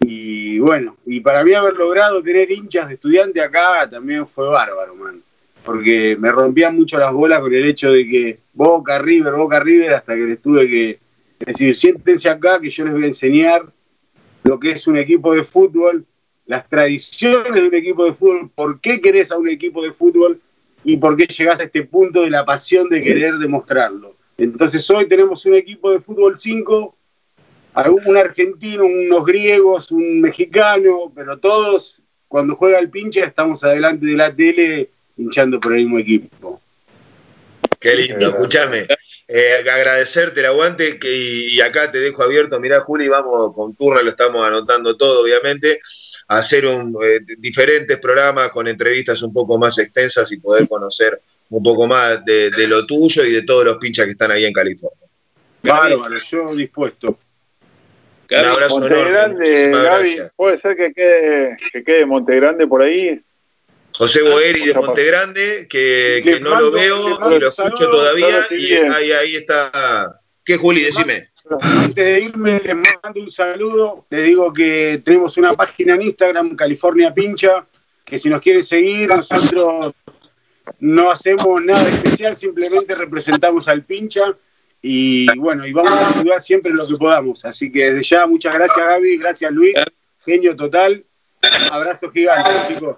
y 0.00 0.58
bueno, 0.58 0.96
y 1.06 1.20
para 1.20 1.44
mí 1.44 1.52
haber 1.52 1.74
logrado 1.74 2.22
tener 2.22 2.50
hinchas 2.50 2.88
de 2.88 2.94
estudiante 2.94 3.40
acá 3.40 3.88
también 3.88 4.26
fue 4.26 4.48
bárbaro, 4.48 4.94
man. 4.94 5.20
Porque 5.64 6.16
me 6.18 6.32
rompían 6.32 6.74
mucho 6.74 6.98
las 6.98 7.12
bolas 7.12 7.40
con 7.40 7.52
el 7.52 7.66
hecho 7.66 7.92
de 7.92 8.08
que 8.08 8.38
Boca, 8.54 8.98
River, 8.98 9.34
Boca, 9.34 9.60
River, 9.60 9.94
hasta 9.94 10.14
que 10.14 10.22
les 10.22 10.40
tuve 10.40 10.66
que 10.68 10.98
decir, 11.38 11.74
siéntense 11.74 12.28
acá 12.28 12.58
que 12.58 12.70
yo 12.70 12.84
les 12.84 12.94
voy 12.94 13.04
a 13.04 13.08
enseñar 13.08 13.66
lo 14.44 14.58
que 14.58 14.70
es 14.72 14.86
un 14.86 14.96
equipo 14.96 15.34
de 15.34 15.44
fútbol, 15.44 16.04
las 16.46 16.68
tradiciones 16.68 17.52
de 17.52 17.68
un 17.68 17.74
equipo 17.74 18.04
de 18.06 18.12
fútbol, 18.12 18.50
por 18.54 18.80
qué 18.80 19.00
querés 19.00 19.30
a 19.30 19.38
un 19.38 19.48
equipo 19.48 19.82
de 19.82 19.92
fútbol 19.92 20.40
y 20.82 20.96
por 20.96 21.16
qué 21.16 21.26
llegás 21.26 21.60
a 21.60 21.64
este 21.64 21.84
punto 21.84 22.22
de 22.22 22.30
la 22.30 22.44
pasión 22.44 22.88
de 22.88 23.02
querer 23.02 23.36
demostrarlo. 23.38 24.14
Entonces 24.38 24.88
hoy 24.90 25.06
tenemos 25.06 25.44
un 25.44 25.54
equipo 25.54 25.90
de 25.90 26.00
fútbol 26.00 26.38
5 26.38 26.96
un 27.74 28.16
argentino, 28.16 28.84
unos 28.84 29.24
griegos, 29.24 29.90
un 29.90 30.20
mexicano, 30.20 31.12
pero 31.14 31.38
todos, 31.38 32.00
cuando 32.28 32.56
juega 32.56 32.78
el 32.78 32.90
pinche, 32.90 33.20
estamos 33.20 33.62
adelante 33.64 34.06
de 34.06 34.16
la 34.16 34.34
tele 34.34 34.90
hinchando 35.16 35.60
por 35.60 35.72
el 35.72 35.84
mismo 35.84 35.98
equipo. 35.98 36.60
Qué 37.78 37.94
lindo, 37.94 38.28
escúchame. 38.28 38.86
Eh, 39.32 39.64
agradecerte 39.72 40.40
el 40.40 40.46
aguante 40.46 40.98
que, 40.98 41.08
y 41.08 41.60
acá 41.60 41.90
te 41.90 41.98
dejo 41.98 42.22
abierto. 42.22 42.58
Mirá, 42.58 42.80
Juli, 42.80 43.08
vamos 43.08 43.54
con 43.54 43.74
turno, 43.74 44.02
lo 44.02 44.10
estamos 44.10 44.44
anotando 44.44 44.96
todo, 44.96 45.22
obviamente, 45.22 45.80
hacer 46.28 46.66
un, 46.66 46.96
eh, 47.02 47.20
diferentes 47.38 47.98
programas 47.98 48.50
con 48.50 48.66
entrevistas 48.66 49.22
un 49.22 49.32
poco 49.32 49.56
más 49.56 49.78
extensas 49.78 50.30
y 50.32 50.38
poder 50.38 50.68
conocer 50.68 51.20
un 51.48 51.62
poco 51.62 51.86
más 51.86 52.24
de, 52.24 52.50
lo 52.66 52.84
tuyo 52.86 53.24
y 53.24 53.32
de 53.32 53.42
todos 53.42 53.64
los 53.64 53.76
pinchas 53.78 54.04
que 54.06 54.12
están 54.12 54.30
ahí 54.30 54.44
en 54.44 54.52
California. 54.52 55.06
Bárbaro, 55.62 56.18
yo 56.18 56.54
dispuesto. 56.54 57.16
Un 58.30 58.44
abrazo 58.44 58.78
Montegrande, 58.78 59.70
Gaby, 59.70 60.16
puede 60.36 60.56
ser 60.56 60.76
que 60.76 60.92
quede, 60.92 61.56
que 61.72 61.82
quede 61.82 62.06
Montegrande 62.06 62.66
por 62.66 62.82
ahí. 62.82 63.20
José 63.92 64.22
Boeri 64.22 64.66
de 64.66 64.74
Montegrande, 64.74 65.66
que, 65.68 66.22
que 66.24 66.38
no 66.38 66.58
lo 66.60 66.70
veo 66.70 67.18
y 67.32 67.38
lo 67.40 67.48
escucho 67.48 67.90
todavía, 67.90 68.46
y 68.50 68.74
ahí, 68.74 69.12
ahí 69.12 69.36
está. 69.36 70.20
¿Qué, 70.44 70.56
Juli? 70.56 70.82
Decime. 70.82 71.30
Antes 71.60 71.94
de 71.94 72.20
irme, 72.20 72.60
les 72.64 72.76
mando 72.76 73.20
un 73.20 73.30
saludo. 73.30 74.06
Les 74.10 74.24
digo 74.24 74.52
que 74.52 75.00
tenemos 75.04 75.36
una 75.36 75.52
página 75.54 75.94
en 75.94 76.02
Instagram, 76.02 76.54
California 76.54 77.12
Pincha, 77.12 77.66
que 78.04 78.18
si 78.18 78.28
nos 78.28 78.40
quieren 78.40 78.62
seguir, 78.62 79.08
nosotros 79.08 79.94
no 80.78 81.10
hacemos 81.10 81.62
nada 81.62 81.88
especial, 81.88 82.36
simplemente 82.36 82.94
representamos 82.94 83.66
al 83.66 83.82
Pincha 83.82 84.36
y 84.82 85.26
bueno, 85.38 85.66
y 85.66 85.72
vamos 85.72 85.92
a 85.92 86.20
ayudar 86.20 86.40
siempre 86.40 86.72
lo 86.72 86.86
que 86.88 86.96
podamos. 86.96 87.44
Así 87.44 87.70
que 87.70 87.92
desde 87.92 88.02
ya, 88.02 88.26
muchas 88.26 88.54
gracias 88.54 88.86
Gaby, 88.86 89.18
gracias 89.18 89.52
Luis, 89.52 89.74
genio 90.24 90.56
total. 90.56 91.04
Abrazo 91.70 92.10
gigante, 92.10 92.50
chicos. 92.68 92.96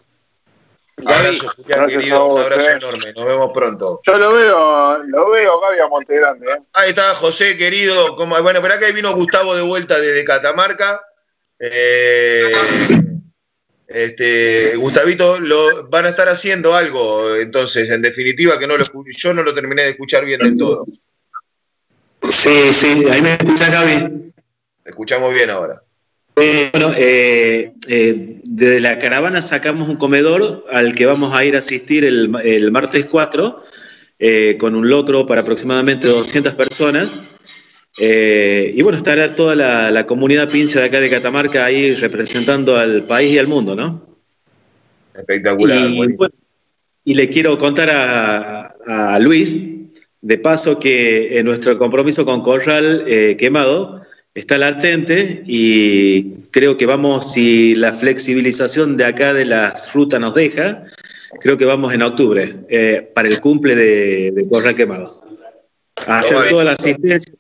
Abrazo, 1.05 1.49
Julián, 1.57 1.89
querido, 1.89 2.27
un 2.27 2.41
abrazo 2.41 2.71
enorme, 2.71 3.13
nos 3.17 3.25
vemos 3.25 3.53
pronto. 3.53 4.01
Yo 4.07 4.19
lo 4.19 4.33
veo, 4.35 4.99
lo 5.05 5.31
veo, 5.31 5.61
Gaby, 5.61 5.79
a 5.81 5.89
Montegrande. 5.89 6.47
¿eh? 6.47 6.63
Ahí 6.75 6.91
está, 6.91 7.15
José, 7.15 7.57
querido. 7.57 8.15
Como, 8.15 8.41
bueno, 8.43 8.61
pero 8.63 8.75
acá 8.75 8.87
vino 8.93 9.13
Gustavo 9.15 9.55
de 9.55 9.63
vuelta 9.63 9.99
desde 9.99 10.25
Catamarca. 10.25 11.03
Eh, 11.59 12.53
este, 13.89 14.77
Gustavito, 14.77 15.41
lo, 15.41 15.89
van 15.89 16.07
a 16.07 16.11
estar 16.11 16.29
haciendo 16.29 16.75
algo, 16.75 17.37
entonces, 17.37 17.91
en 17.91 18.03
definitiva, 18.03 18.59
que 18.59 18.67
no 18.67 18.77
lo, 18.77 18.85
yo 19.17 19.33
no 19.33 19.43
lo 19.43 19.55
terminé 19.55 19.83
de 19.83 19.91
escuchar 19.91 20.25
bien 20.25 20.41
del 20.41 20.57
todo. 20.57 20.87
Sí, 22.29 22.73
sí, 22.73 23.05
ahí 23.11 23.21
me 23.21 23.35
escuchas, 23.35 23.71
Gaby. 23.71 24.33
escuchamos 24.85 25.35
bien 25.35 25.51
ahora. 25.51 25.83
Eh, 26.37 26.71
bueno, 26.73 26.93
eh, 26.97 27.73
eh, 27.89 28.41
desde 28.45 28.81
la 28.81 28.99
caravana 28.99 29.43
sacamos 29.43 29.89
un 29.89 29.97
comedor 29.97 30.65
al 30.71 30.95
que 30.95 31.05
vamos 31.05 31.35
a 31.35 31.45
ir 31.45 31.57
a 31.57 31.59
asistir 31.59 32.05
el, 32.05 32.71
martes 32.71 33.07
4 33.07 33.63
con 34.59 34.77
un 34.77 34.89
locro 34.89 35.27
para 35.27 35.41
aproximadamente 35.41 36.07
200 36.07 36.55
personas. 36.55 37.19
y 37.99 38.81
bueno, 38.83 38.97
estará 38.97 39.35
toda 39.35 39.57
la, 39.91 40.07
comunidad 40.07 40.49
pincha 40.49 40.81
de 40.81 40.87
acá 40.87 41.01
de 41.01 41.11
Catamarca 41.11 41.65
ahí 41.65 41.95
representando 41.97 42.77
al 42.77 43.03
país 43.03 43.33
y 43.33 43.39
al 43.39 43.49
mundo, 43.49 43.75
¿no? 43.75 44.17
Espectacular. 45.15 45.91
Y, 47.05 47.15
le 47.15 47.29
quiero 47.29 47.59
contar 47.59 47.91
a 47.91 49.19
Luis 49.19 49.59
de 50.23 50.39
paso 50.39 50.79
que 50.79 51.39
en 51.39 51.47
nuestro 51.47 51.77
compromiso 51.79 52.25
con 52.25 52.43
Corral 52.43 53.05
eh, 53.07 53.37
Quemado 53.37 54.01
está 54.35 54.57
latente 54.57 55.43
y 55.47 56.45
creo 56.51 56.77
que 56.77 56.87
vamos, 56.87 57.33
si 57.33 57.75
la 57.75 57.93
flexibilización 57.93 58.97
de 58.97 59.05
acá 59.05 59.35
de 59.35 59.45
las 59.45 59.91
frutas 59.91 60.21
nos 60.21 60.35
deja, 60.35 60.85
creo 61.41 61.59
que 61.59 61.65
vamos 61.65 61.93
en 61.93 62.03
octubre, 62.03 62.55
eh, 62.69 63.11
para 63.15 63.29
el 63.29 63.41
cumple 63.41 63.75
de, 63.75 64.31
de 64.31 64.49
Corral 64.49 64.75
Quemado. 64.75 65.21
A 66.07 66.21
hacer 66.21 66.49
toda 66.49 66.65
la 66.65 66.73
asistencia, 66.73 67.35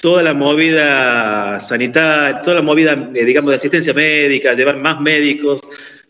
toda 0.00 0.22
la 0.22 0.34
movida 0.34 1.58
sanitaria, 1.58 2.40
toda 2.42 2.56
la 2.56 2.62
movida, 2.62 3.10
eh, 3.14 3.24
digamos, 3.24 3.50
de 3.50 3.56
asistencia 3.56 3.92
médica, 3.94 4.54
llevar 4.54 4.78
más 4.78 5.00
médicos, 5.00 5.60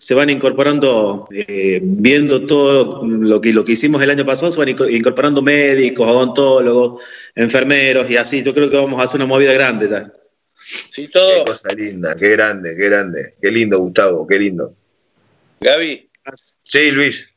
se 0.00 0.14
van 0.14 0.30
incorporando, 0.30 1.28
eh, 1.30 1.78
viendo 1.82 2.46
todo 2.46 3.06
lo 3.06 3.38
que, 3.38 3.52
lo 3.52 3.66
que 3.66 3.72
hicimos 3.72 4.00
el 4.00 4.08
año 4.08 4.24
pasado, 4.24 4.50
se 4.50 4.58
van 4.58 4.70
incorporando 4.90 5.42
médicos, 5.42 6.10
odontólogos, 6.10 7.02
enfermeros 7.34 8.10
y 8.10 8.16
así. 8.16 8.42
Yo 8.42 8.54
creo 8.54 8.70
que 8.70 8.78
vamos 8.78 8.98
a 8.98 9.02
hacer 9.02 9.20
una 9.20 9.26
movida 9.26 9.52
grande 9.52 9.90
ya. 9.90 10.10
Sí, 10.90 11.08
todo. 11.08 11.44
Qué 11.44 11.50
cosa 11.50 11.74
linda, 11.74 12.16
qué 12.16 12.30
grande, 12.30 12.74
qué 12.78 12.84
grande. 12.86 13.34
Qué 13.42 13.50
lindo, 13.50 13.78
Gustavo, 13.78 14.26
qué 14.26 14.38
lindo. 14.38 14.74
Gaby. 15.60 16.08
Sí, 16.62 16.92
Luis. 16.92 17.34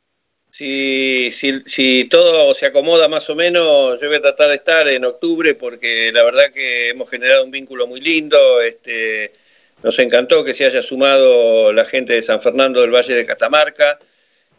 Si, 0.49 1.31
si, 1.33 1.63
si, 1.65 2.05
todo 2.05 2.53
se 2.53 2.67
acomoda 2.67 3.09
más 3.09 3.29
o 3.29 3.35
menos, 3.35 3.99
yo 3.99 4.07
voy 4.07 4.17
a 4.17 4.21
tratar 4.21 4.47
de 4.49 4.55
estar 4.55 4.87
en 4.87 5.03
octubre 5.03 5.53
porque 5.55 6.13
la 6.13 6.23
verdad 6.23 6.53
que 6.53 6.91
hemos 6.91 7.09
generado 7.09 7.43
un 7.43 7.51
vínculo 7.51 7.87
muy 7.87 7.99
lindo. 7.99 8.61
Este, 8.61 9.33
nos 9.83 9.99
encantó 9.99 10.43
que 10.43 10.53
se 10.53 10.65
haya 10.65 10.81
sumado 10.81 11.73
la 11.73 11.85
gente 11.85 12.13
de 12.13 12.21
San 12.21 12.41
Fernando 12.41 12.81
del 12.81 12.91
Valle 12.91 13.13
de 13.13 13.25
Catamarca. 13.25 13.99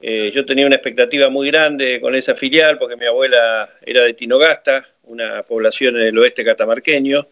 Eh, 0.03 0.31
yo 0.35 0.45
tenía 0.45 0.67
una 0.67 0.77
expectativa 0.77 1.31
muy 1.31 1.49
grande 1.49 1.99
con 2.01 2.15
esa 2.15 2.35
filial 2.35 2.79
porque 2.79 2.97
mi 2.97 3.07
abuela 3.07 3.71
era 3.85 4.03
de 4.03 4.13
Tinogasta, 4.13 4.87
una 5.05 5.43
población 5.43 5.97
en 5.97 6.09
el 6.09 6.19
oeste 6.19 6.45
catamarqueño. 6.45 7.27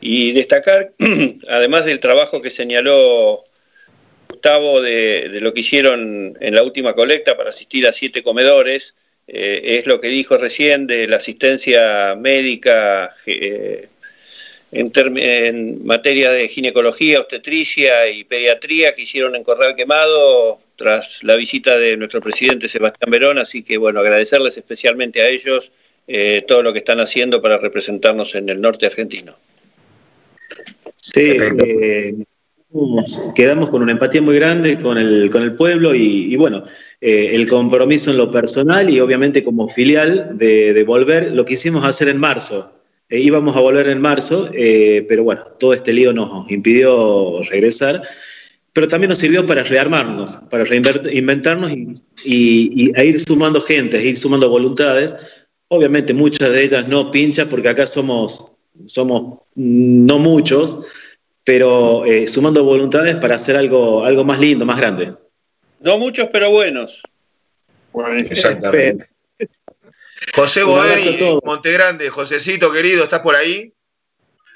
Y 0.00 0.32
destacar, 0.32 0.92
además 1.48 1.86
del 1.86 2.00
trabajo 2.00 2.42
que 2.42 2.50
señaló 2.50 3.44
Gustavo 4.28 4.82
de, 4.82 5.38
lo 5.40 5.54
que 5.54 5.60
hicieron 5.60 6.36
en 6.38 6.54
la 6.54 6.62
última 6.62 6.94
colecta 6.94 7.36
para 7.36 7.50
asistir 7.50 7.86
a 7.86 7.92
siete 7.92 8.22
comedores, 8.22 8.94
eh, 9.26 9.78
es 9.78 9.86
lo 9.86 10.00
que 10.00 10.08
dijo 10.08 10.36
recién 10.36 10.86
de 10.86 11.08
la 11.08 11.16
asistencia 11.16 12.14
médica 12.14 13.14
eh, 13.26 13.88
en, 14.72 15.86
materia 15.86 16.30
de 16.30 16.48
ginecología, 16.48 17.20
obstetricia 17.20 18.08
y 18.08 18.24
pediatría 18.24 18.94
que 18.94 19.02
hicieron 19.02 19.34
en 19.34 19.44
Corral 19.44 19.76
Quemado 19.76 20.60
tras 20.76 21.22
la 21.24 21.34
visita 21.34 21.78
de 21.78 21.96
nuestro 21.96 22.20
presidente 22.20 22.68
Sebastián 22.68 23.10
Verón, 23.10 23.38
así 23.38 23.62
que 23.62 23.76
bueno, 23.78 24.00
agradecerles 24.00 24.56
especialmente 24.56 25.22
a 25.22 25.28
ellos 25.28 25.72
eh, 26.06 26.44
todo 26.46 26.62
lo 26.62 26.72
que 26.72 26.78
están 26.78 27.00
haciendo 27.00 27.42
para 27.42 27.58
representarnos 27.58 28.34
en 28.34 28.48
el 28.48 28.60
norte 28.60 28.86
argentino. 28.86 29.36
Sí, 30.96 31.36
eh, 31.64 32.14
quedamos 33.34 33.70
con 33.70 33.82
una 33.82 33.92
empatía 33.92 34.20
muy 34.20 34.36
grande 34.36 34.78
con 34.78 34.98
el, 34.98 35.30
con 35.30 35.42
el 35.42 35.54
pueblo 35.54 35.94
y, 35.94 36.34
bueno, 36.36 36.64
eh, 37.00 37.30
el 37.32 37.48
compromiso 37.48 38.10
en 38.10 38.18
lo 38.18 38.30
personal 38.30 38.90
y 38.90 39.00
obviamente 39.00 39.42
como 39.42 39.68
filial 39.68 40.36
de, 40.36 40.84
volver, 40.86 41.32
lo 41.32 41.44
que 41.44 41.54
hicimos 41.54 41.84
hacer 41.84 42.08
en 42.08 42.18
marzo. 42.18 42.77
Eh, 43.08 43.20
íbamos 43.20 43.56
a 43.56 43.60
volver 43.60 43.88
en 43.88 44.00
marzo, 44.00 44.50
pero 45.08 45.24
bueno, 45.24 45.42
todo 45.58 45.72
este 45.72 45.92
lío 45.92 46.12
nos 46.12 46.50
impidió 46.50 47.42
regresar, 47.42 48.02
pero 48.72 48.88
también 48.88 49.08
nos 49.08 49.18
sirvió 49.18 49.46
para 49.46 49.62
rearmarnos, 49.62 50.36
para 50.50 50.64
reinventarnos 50.64 51.72
y, 51.72 52.00
y, 52.24 52.92
e 52.94 53.06
ir 53.06 53.18
sumando 53.20 53.60
gente, 53.60 54.02
ir 54.04 54.16
sumando 54.16 54.48
voluntades. 54.48 55.16
Obviamente 55.68 56.14
muchas 56.14 56.50
de 56.50 56.64
ellas 56.64 56.88
no 56.88 57.10
pinchan 57.10 57.48
porque 57.48 57.68
acá 57.68 57.86
somos 57.86 58.58
somos 58.86 59.40
no 59.54 60.18
muchos, 60.18 60.86
pero 61.44 62.04
eh, 62.04 62.28
sumando 62.28 62.64
voluntades 62.64 63.16
para 63.16 63.34
hacer 63.36 63.56
algo, 63.56 64.04
algo 64.04 64.24
más 64.24 64.40
lindo, 64.40 64.64
más 64.64 64.78
grande. 64.78 65.14
No 65.80 65.98
muchos, 65.98 66.28
pero 66.32 66.50
buenos. 66.50 67.02
Exactamente. 68.18 69.08
José 70.34 70.64
Monte 70.64 71.40
Montegrande, 71.44 72.10
Josecito 72.10 72.72
querido, 72.72 73.04
¿estás 73.04 73.20
por 73.20 73.34
ahí? 73.34 73.72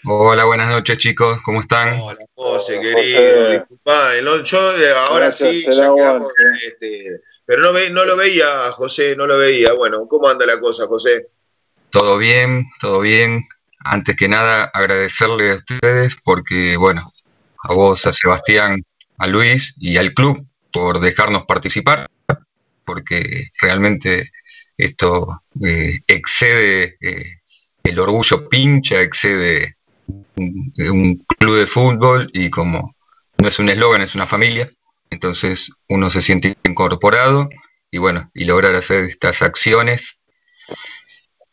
Hola, 0.05 0.45
buenas 0.45 0.69
noches 0.69 0.99
chicos, 0.99 1.41
¿cómo 1.43 1.61
están? 1.61 1.99
Hola, 2.01 2.19
José, 2.35 2.81
querido, 2.81 3.51
disculpa, 3.51 4.11
yo 4.43 4.77
eh, 4.77 4.93
ahora 5.09 5.31
sí, 5.31 5.65
ya 5.65 5.95
quedamos, 5.95 6.33
este, 6.67 7.21
pero 7.45 7.63
no, 7.63 7.73
ve, 7.73 7.91
no 7.91 8.05
lo 8.05 8.17
veía, 8.17 8.47
José, 8.73 9.15
no 9.17 9.27
lo 9.27 9.39
veía. 9.39 9.73
Bueno, 9.75 10.07
¿cómo 10.09 10.29
anda 10.29 10.47
la 10.47 10.59
cosa, 10.59 10.87
José? 10.87 11.29
Todo 11.91 12.19
bien, 12.19 12.65
todo 12.81 13.01
bien 13.01 13.43
antes 13.85 14.17
que 14.17 14.29
nada 14.29 14.65
agradecerle 14.65 15.53
a 15.53 15.55
ustedes 15.57 16.17
porque, 16.25 16.77
bueno, 16.77 17.03
a 17.63 17.75
vos, 17.75 18.07
a 18.07 18.13
Sebastián, 18.13 18.85
a 19.19 19.27
Luis 19.27 19.75
y 19.79 19.97
al 19.97 20.15
club 20.15 20.47
por 20.73 21.01
dejarnos 21.01 21.45
participar, 21.45 22.09
porque 22.85 23.49
realmente 23.61 24.31
esto 24.77 25.43
eh, 25.64 25.99
excede 26.07 26.97
eh, 27.01 27.25
el 27.85 27.99
orgullo 27.99 28.49
pincha, 28.49 29.01
excede 29.01 29.77
un, 30.37 31.25
club 31.39 31.57
de 31.57 31.66
fútbol 31.66 32.31
y 32.33 32.51
como 32.51 32.95
no 33.39 33.49
es 33.49 33.59
un 33.59 33.68
eslogan, 33.68 34.03
es 34.03 34.14
una 34.14 34.27
familia, 34.27 34.70
entonces 35.11 35.73
uno 35.89 36.11
se 36.11 36.20
siente 36.20 36.55
incorporado 36.64 37.49
y 37.91 37.99
bueno, 37.99 38.31
y 38.35 38.45
lograr 38.45 38.75
hacer 38.75 39.05
estas 39.05 39.43
acciones 39.43 40.23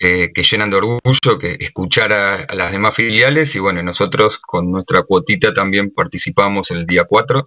eh, 0.01 0.31
que 0.33 0.43
llenan 0.43 0.69
de 0.69 0.77
orgullo, 0.77 1.37
que 1.39 1.57
escuchar 1.59 2.13
a, 2.13 2.55
las 2.55 2.71
demás 2.71 2.95
filiales 2.95 3.53
y 3.55 3.59
bueno, 3.59 3.83
nosotros 3.83 4.39
con 4.39 4.71
nuestra 4.71 5.03
cuotita 5.03 5.53
también 5.53 5.91
participamos 5.91 6.71
el 6.71 6.85
día 6.85 7.03
4 7.03 7.43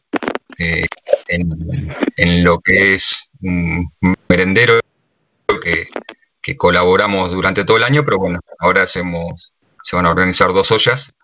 eh, 0.58 0.86
en, 1.28 2.44
lo 2.44 2.60
que 2.60 2.92
es 2.92 3.30
un 3.40 3.90
merendero 4.28 4.80
que, 5.62 5.88
colaboramos 6.56 7.30
durante 7.30 7.64
todo 7.64 7.76
el 7.76 7.84
año, 7.84 8.04
pero 8.04 8.18
bueno, 8.18 8.40
ahora 8.58 8.82
hacemos, 8.82 9.54
se 9.82 9.94
van 9.96 10.06
a 10.06 10.10
organizar 10.10 10.52
dos 10.52 10.70
ollas 10.72 11.14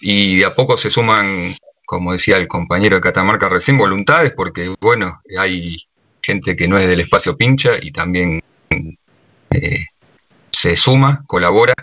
y 0.00 0.38
de 0.38 0.46
a 0.46 0.54
poco 0.54 0.76
se 0.78 0.88
suman, 0.88 1.54
como 1.86 2.12
decía 2.12 2.38
el 2.38 2.48
compañero 2.48 2.96
de 2.96 3.02
Catamarca 3.02 3.48
recién, 3.48 3.76
voluntades, 3.76 4.32
porque 4.32 4.74
bueno, 4.80 5.20
hay 5.38 5.76
gente 6.22 6.56
que 6.56 6.66
no 6.66 6.78
es 6.78 6.88
del 6.88 7.00
espacio 7.00 7.36
pincha 7.36 7.72
y 7.80 7.92
también 7.92 8.42
eh, 9.50 9.84
se 10.50 10.76
suma, 10.76 11.22
colabora. 11.26 11.74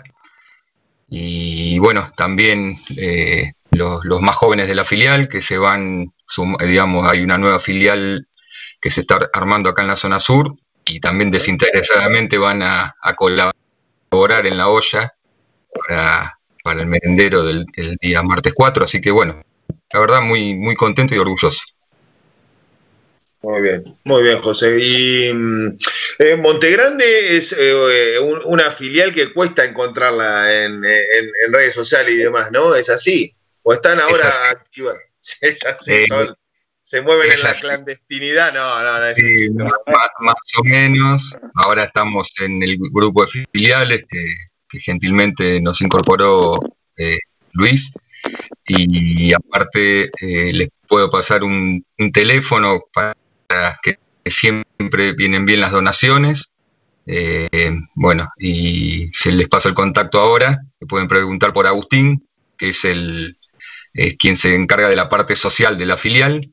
Y 1.08 1.78
bueno, 1.78 2.10
también 2.16 2.76
eh, 2.96 3.52
los, 3.70 4.04
más 4.20 4.36
jóvenes 4.36 4.68
de 4.68 4.74
la 4.74 4.84
filial 4.84 5.28
que 5.28 5.40
se 5.40 5.56
van, 5.56 6.12
digamos, 6.60 7.06
hay 7.06 7.22
una 7.22 7.38
nueva 7.38 7.60
filial 7.60 8.26
que 8.80 8.90
se 8.90 9.02
está 9.02 9.30
armando 9.32 9.70
acá 9.70 9.82
en 9.82 9.88
la 9.88 9.96
zona 9.96 10.20
sur 10.20 10.54
y 10.88 11.00
también 11.00 11.30
desinteresadamente 11.30 12.38
van 12.38 12.62
a, 12.62 12.94
colaborar 13.16 14.46
en 14.46 14.56
la 14.56 14.68
olla 14.68 15.14
para, 15.72 16.38
para 16.64 16.80
el 16.80 16.86
merendero 16.86 17.44
del, 17.44 17.64
del, 17.76 17.96
día 18.00 18.22
martes 18.22 18.52
4. 18.54 18.84
Así 18.84 19.00
que 19.00 19.10
bueno, 19.10 19.42
la 19.92 20.00
verdad 20.00 20.22
muy, 20.22 20.54
muy 20.54 20.74
contento 20.74 21.14
y 21.14 21.18
orgulloso. 21.18 21.62
Muy 23.40 23.62
bien, 23.62 23.96
muy 24.04 24.22
bien, 24.22 24.40
José. 24.40 24.78
Y 24.80 25.32
mm, 25.32 25.76
eh, 26.18 26.36
Montegrande 26.36 27.36
es 27.36 27.54
eh, 27.56 28.18
una 28.44 28.70
filial 28.70 29.14
que 29.14 29.32
cuesta 29.32 29.64
encontrarla 29.64 30.64
en, 30.64 30.82
redes 31.52 31.74
sociales 31.74 32.14
y 32.14 32.18
demás, 32.18 32.50
¿no? 32.50 32.74
¿Es 32.74 32.90
así? 32.90 33.34
¿O 33.62 33.72
están 33.72 34.00
ahora 34.00 34.28
activas? 34.50 34.96
Es 35.40 35.64
así, 35.66 35.92
eh, 35.92 36.06
se 36.88 37.02
mueven 37.02 37.30
en 37.30 37.42
la 37.42 37.52
clandestinidad, 37.52 38.54
no, 38.54 38.82
no, 38.82 38.98
no 38.98 39.04
es 39.04 39.16
sí, 39.16 39.48
más, 40.20 40.36
o 40.56 40.64
menos. 40.64 41.36
Ahora 41.54 41.84
estamos 41.84 42.32
en 42.40 42.62
el 42.62 42.78
grupo 42.78 43.26
de 43.26 43.44
filiales 43.52 44.04
que, 44.08 44.34
gentilmente 44.80 45.60
nos 45.60 45.82
incorporó 45.82 46.58
Luis. 47.52 47.92
Y, 48.66 49.34
aparte 49.34 50.10
les 50.20 50.68
puedo 50.86 51.10
pasar 51.10 51.44
un 51.44 51.84
teléfono 52.10 52.80
para 52.90 53.14
que 53.82 53.98
siempre 54.24 55.12
vienen 55.12 55.44
bien 55.44 55.60
las 55.60 55.72
donaciones. 55.72 56.54
Eh, 57.04 57.70
bueno, 57.94 58.30
y 58.38 59.10
se 59.12 59.32
les 59.32 59.48
pasa 59.48 59.68
el 59.68 59.74
contacto 59.74 60.20
ahora, 60.20 60.58
pueden 60.88 61.08
preguntar 61.08 61.52
por 61.52 61.66
Agustín, 61.66 62.26
que 62.56 62.70
es 62.70 62.84
el 62.86 63.36
quien 64.18 64.38
se 64.38 64.54
encarga 64.54 64.88
de 64.88 64.96
la 64.96 65.10
parte 65.10 65.36
social 65.36 65.76
de 65.76 65.86
la 65.86 65.98
filial. 65.98 66.50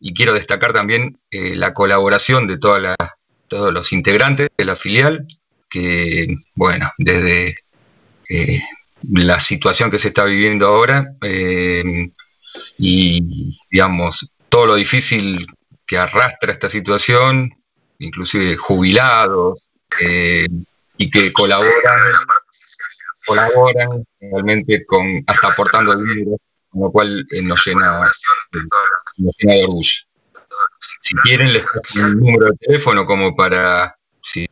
Y 0.00 0.14
quiero 0.14 0.32
destacar 0.34 0.72
también 0.72 1.18
eh, 1.30 1.56
la 1.56 1.74
colaboración 1.74 2.46
de 2.46 2.58
todos 2.58 2.94
los 3.72 3.92
integrantes 3.92 4.48
de 4.56 4.64
la 4.64 4.76
filial, 4.76 5.26
que, 5.68 6.34
bueno, 6.54 6.90
desde 6.98 7.56
eh, 8.30 8.62
la 9.12 9.40
situación 9.40 9.90
que 9.90 9.98
se 9.98 10.08
está 10.08 10.24
viviendo 10.24 10.66
ahora 10.66 11.14
y, 12.78 13.54
digamos, 13.70 14.30
todo 14.48 14.66
lo 14.66 14.74
difícil 14.76 15.46
que 15.86 15.98
arrastra 15.98 16.52
esta 16.52 16.68
situación, 16.68 17.50
inclusive 17.98 18.56
jubilados, 18.56 19.60
eh, 20.00 20.46
y 20.96 21.10
que 21.10 21.32
colaboran, 21.32 22.00
colaboran 23.26 24.04
realmente 24.20 24.84
con, 24.84 25.24
hasta 25.26 25.48
aportando 25.48 25.94
dinero, 25.96 26.36
con 26.70 26.82
lo 26.82 26.90
cual 26.90 27.26
eh, 27.30 27.42
nos, 27.42 27.66
llena, 27.66 28.10
nos 29.16 29.36
llena 29.38 29.54
de 29.54 29.64
orgullo. 29.64 30.02
Si 31.00 31.14
quieren, 31.16 31.52
les 31.52 31.64
pongo 31.64 32.06
un 32.06 32.20
número 32.20 32.46
de 32.46 32.56
teléfono 32.58 33.06
como 33.06 33.34
para 33.34 33.96
si, 34.22 34.46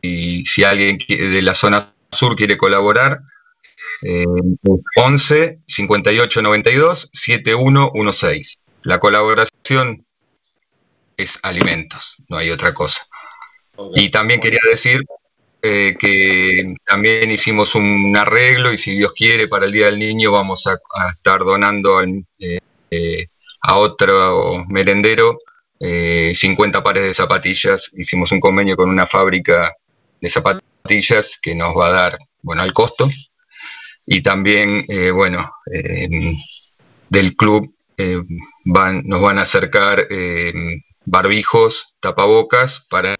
si 0.45 0.63
alguien 0.63 0.97
de 1.07 1.41
la 1.41 1.55
zona 1.55 1.85
sur 2.11 2.35
quiere 2.35 2.57
colaborar. 2.57 3.21
11 4.95 5.61
58 5.67 6.41
92 6.41 7.09
7116. 7.13 8.61
La 8.83 8.99
colaboración 8.99 10.05
es 11.17 11.39
alimentos, 11.41 12.17
no 12.29 12.37
hay 12.37 12.51
otra 12.51 12.73
cosa. 12.73 13.07
Y 13.93 14.09
también 14.09 14.39
quería 14.39 14.59
decir 14.69 15.03
eh, 15.59 15.95
que 15.99 16.75
también 16.85 17.31
hicimos 17.31 17.73
un 17.73 18.15
arreglo 18.15 18.71
y 18.71 18.77
si 18.77 18.95
Dios 18.95 19.11
quiere 19.13 19.47
para 19.47 19.65
el 19.65 19.71
Día 19.71 19.87
del 19.87 19.97
Niño 19.97 20.31
vamos 20.31 20.67
a, 20.67 20.77
estar 21.09 21.39
donando 21.39 21.99
eh, 22.03 22.59
eh, 22.91 23.27
a 23.61 23.77
otro 23.77 24.63
merendero 24.69 25.39
50 25.79 26.83
pares 26.83 27.03
de 27.03 27.13
zapatillas. 27.13 27.91
Hicimos 27.97 28.31
un 28.31 28.39
convenio 28.39 28.75
con 28.75 28.89
una 28.89 29.07
fábrica 29.07 29.73
de 30.21 30.29
zapatillas 30.29 31.39
que 31.41 31.55
nos 31.55 31.75
va 31.75 31.87
a 31.87 31.91
dar, 31.91 32.17
bueno, 32.41 32.61
al 32.61 32.73
costo. 32.73 33.09
Y 34.05 34.21
también, 34.21 34.85
bueno, 35.13 35.51
del 37.09 37.35
club 37.35 37.75
van, 38.65 39.03
nos 39.05 39.21
van 39.21 39.37
a 39.37 39.43
acercar 39.43 40.07
barbijos, 41.05 41.93
tapabocas 41.99 42.85
para 42.89 43.15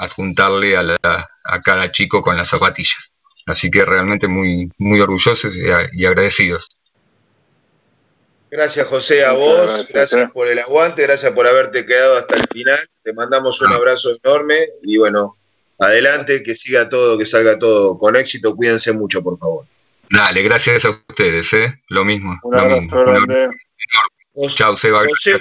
adjuntarle 0.00 0.76
a, 0.76 0.98
a 1.44 1.60
cada 1.60 1.92
chico 1.92 2.22
con 2.22 2.36
las 2.36 2.48
zapatillas. 2.48 3.12
Así 3.46 3.70
que 3.70 3.84
realmente 3.84 4.28
muy, 4.28 4.70
muy 4.78 5.00
orgullosos 5.00 5.54
y, 5.56 6.04
agradecidos. 6.04 6.68
Gracias 8.50 8.86
José 8.88 9.24
a 9.24 9.32
vos, 9.32 9.86
gracias, 9.88 10.24
eh. 10.24 10.30
por 10.32 10.48
el 10.48 10.58
aguante, 10.58 11.02
gracias 11.02 11.30
por 11.32 11.46
haberte 11.46 11.86
quedado 11.86 12.16
hasta 12.16 12.36
el 12.36 12.46
final. 12.52 12.78
Te 13.02 13.12
mandamos 13.12 13.60
un 13.60 13.72
abrazo 13.72 14.10
enorme 14.24 14.56
y 14.82 14.96
bueno, 14.98 15.36
adelante, 15.78 16.42
que 16.42 16.54
siga 16.54 16.88
todo, 16.88 17.16
que 17.16 17.26
salga 17.26 17.58
todo 17.58 17.96
con 17.96 18.16
éxito. 18.16 18.56
Cuídense 18.56 18.92
mucho, 18.92 19.22
por 19.22 19.38
favor. 19.38 19.66
Dale, 20.10 20.42
gracias 20.42 20.84
a 20.84 20.90
ustedes, 20.90 21.52
¿eh? 21.52 21.80
Lo 21.88 22.04
mismo. 22.04 22.36
Un 22.42 22.58
abrazo 22.58 23.04
grande. 23.04 23.50
Chao, 24.56 24.76
Seba. 24.76 25.04
José 25.08 25.38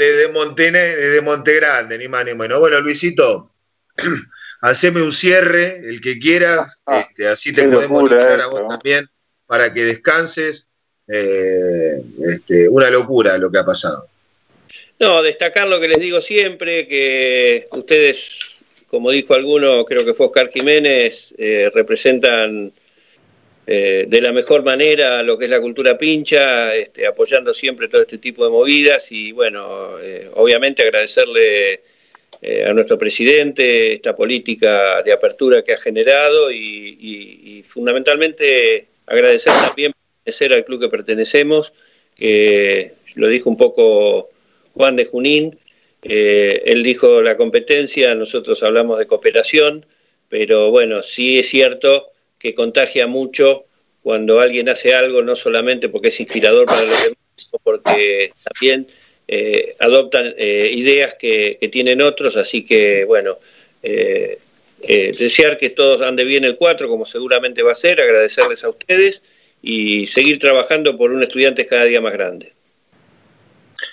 desde, 0.00 0.28
Montene, 0.32 0.78
desde 0.78 1.20
Montegrande, 1.20 1.98
ni 1.98 2.08
más 2.08 2.24
ni 2.24 2.34
menos. 2.34 2.58
Bueno, 2.58 2.80
Luisito, 2.80 3.50
haceme 4.62 5.02
un 5.02 5.12
cierre, 5.12 5.80
el 5.84 6.00
que 6.00 6.18
quieras, 6.18 6.80
ah, 6.86 7.00
este, 7.00 7.28
así 7.28 7.52
te 7.52 7.68
podemos 7.68 8.08
dejar 8.08 8.40
a 8.40 8.46
vos 8.46 8.62
también 8.68 9.06
para 9.46 9.72
que 9.72 9.84
descanses. 9.84 10.66
Eh, 11.12 12.00
este, 12.24 12.68
una 12.68 12.88
locura 12.88 13.36
lo 13.36 13.50
que 13.50 13.58
ha 13.58 13.64
pasado. 13.64 14.06
No, 15.00 15.22
destacar 15.22 15.68
lo 15.68 15.80
que 15.80 15.88
les 15.88 15.98
digo 15.98 16.20
siempre, 16.20 16.86
que 16.86 17.66
ustedes, 17.72 18.60
como 18.86 19.10
dijo 19.10 19.34
alguno, 19.34 19.84
creo 19.84 20.04
que 20.04 20.14
fue 20.14 20.26
Oscar 20.26 20.48
Jiménez, 20.50 21.34
eh, 21.36 21.68
representan 21.74 22.72
eh, 23.72 24.06
de 24.08 24.20
la 24.20 24.32
mejor 24.32 24.64
manera 24.64 25.22
lo 25.22 25.38
que 25.38 25.44
es 25.44 25.50
la 25.52 25.60
cultura 25.60 25.96
pincha, 25.96 26.74
este, 26.74 27.06
apoyando 27.06 27.54
siempre 27.54 27.86
todo 27.86 28.02
este 28.02 28.18
tipo 28.18 28.44
de 28.44 28.50
movidas 28.50 29.12
y 29.12 29.30
bueno, 29.30 29.96
eh, 30.02 30.28
obviamente 30.34 30.82
agradecerle 30.82 31.80
eh, 32.42 32.64
a 32.66 32.72
nuestro 32.72 32.98
presidente 32.98 33.92
esta 33.92 34.16
política 34.16 35.04
de 35.04 35.12
apertura 35.12 35.62
que 35.62 35.74
ha 35.74 35.76
generado 35.76 36.50
y, 36.50 37.64
fundamentalmente 37.68 38.88
agradecer 39.06 39.52
también 39.52 39.92
pertenecer 40.24 40.52
al 40.52 40.64
club 40.64 40.80
que 40.80 40.88
pertenecemos, 40.88 41.72
que 42.16 42.94
lo 43.14 43.28
dijo 43.28 43.48
un 43.48 43.56
poco 43.56 44.30
Juan 44.74 44.96
de 44.96 45.04
Junín, 45.04 45.56
él 46.02 46.82
dijo 46.82 47.22
la 47.22 47.36
competencia, 47.36 48.16
nosotros 48.16 48.64
hablamos 48.64 48.98
de 48.98 49.06
cooperación, 49.06 49.86
pero 50.28 50.72
bueno, 50.72 51.04
sí 51.04 51.38
es 51.38 51.48
cierto 51.48 52.10
que 52.40 52.54
contagia 52.54 53.06
mucho 53.06 53.66
cuando 54.02 54.40
alguien 54.40 54.68
hace 54.68 54.94
algo, 54.94 55.22
no 55.22 55.36
solamente 55.36 55.88
porque 55.88 56.08
es 56.08 56.18
inspirador 56.18 56.64
para 56.64 56.80
los 56.80 57.04
demás, 57.04 57.18
sino 57.36 57.58
porque 57.62 58.32
también 58.42 58.86
eh, 59.28 59.76
adoptan 59.78 60.34
eh, 60.36 60.70
ideas 60.74 61.14
que, 61.14 61.58
tienen 61.70 62.00
otros, 62.00 62.36
así 62.36 62.64
que 62.64 63.04
bueno, 63.04 63.38
eh, 63.82 64.38
desear 64.80 65.58
que 65.58 65.70
todos 65.70 66.00
ande 66.00 66.24
bien 66.24 66.44
el 66.44 66.56
4, 66.56 66.88
como 66.88 67.04
seguramente 67.04 67.62
va 67.62 67.72
a 67.72 67.76
ser, 67.76 68.00
agradecerles 68.00 68.64
a 68.64 68.70
ustedes 68.70 69.22
y 69.62 70.06
seguir 70.06 70.38
trabajando 70.38 70.96
por 70.96 71.12
un 71.12 71.22
estudiante 71.22 71.66
cada 71.66 71.84
día 71.84 72.00
más 72.00 72.14
grande. 72.14 72.52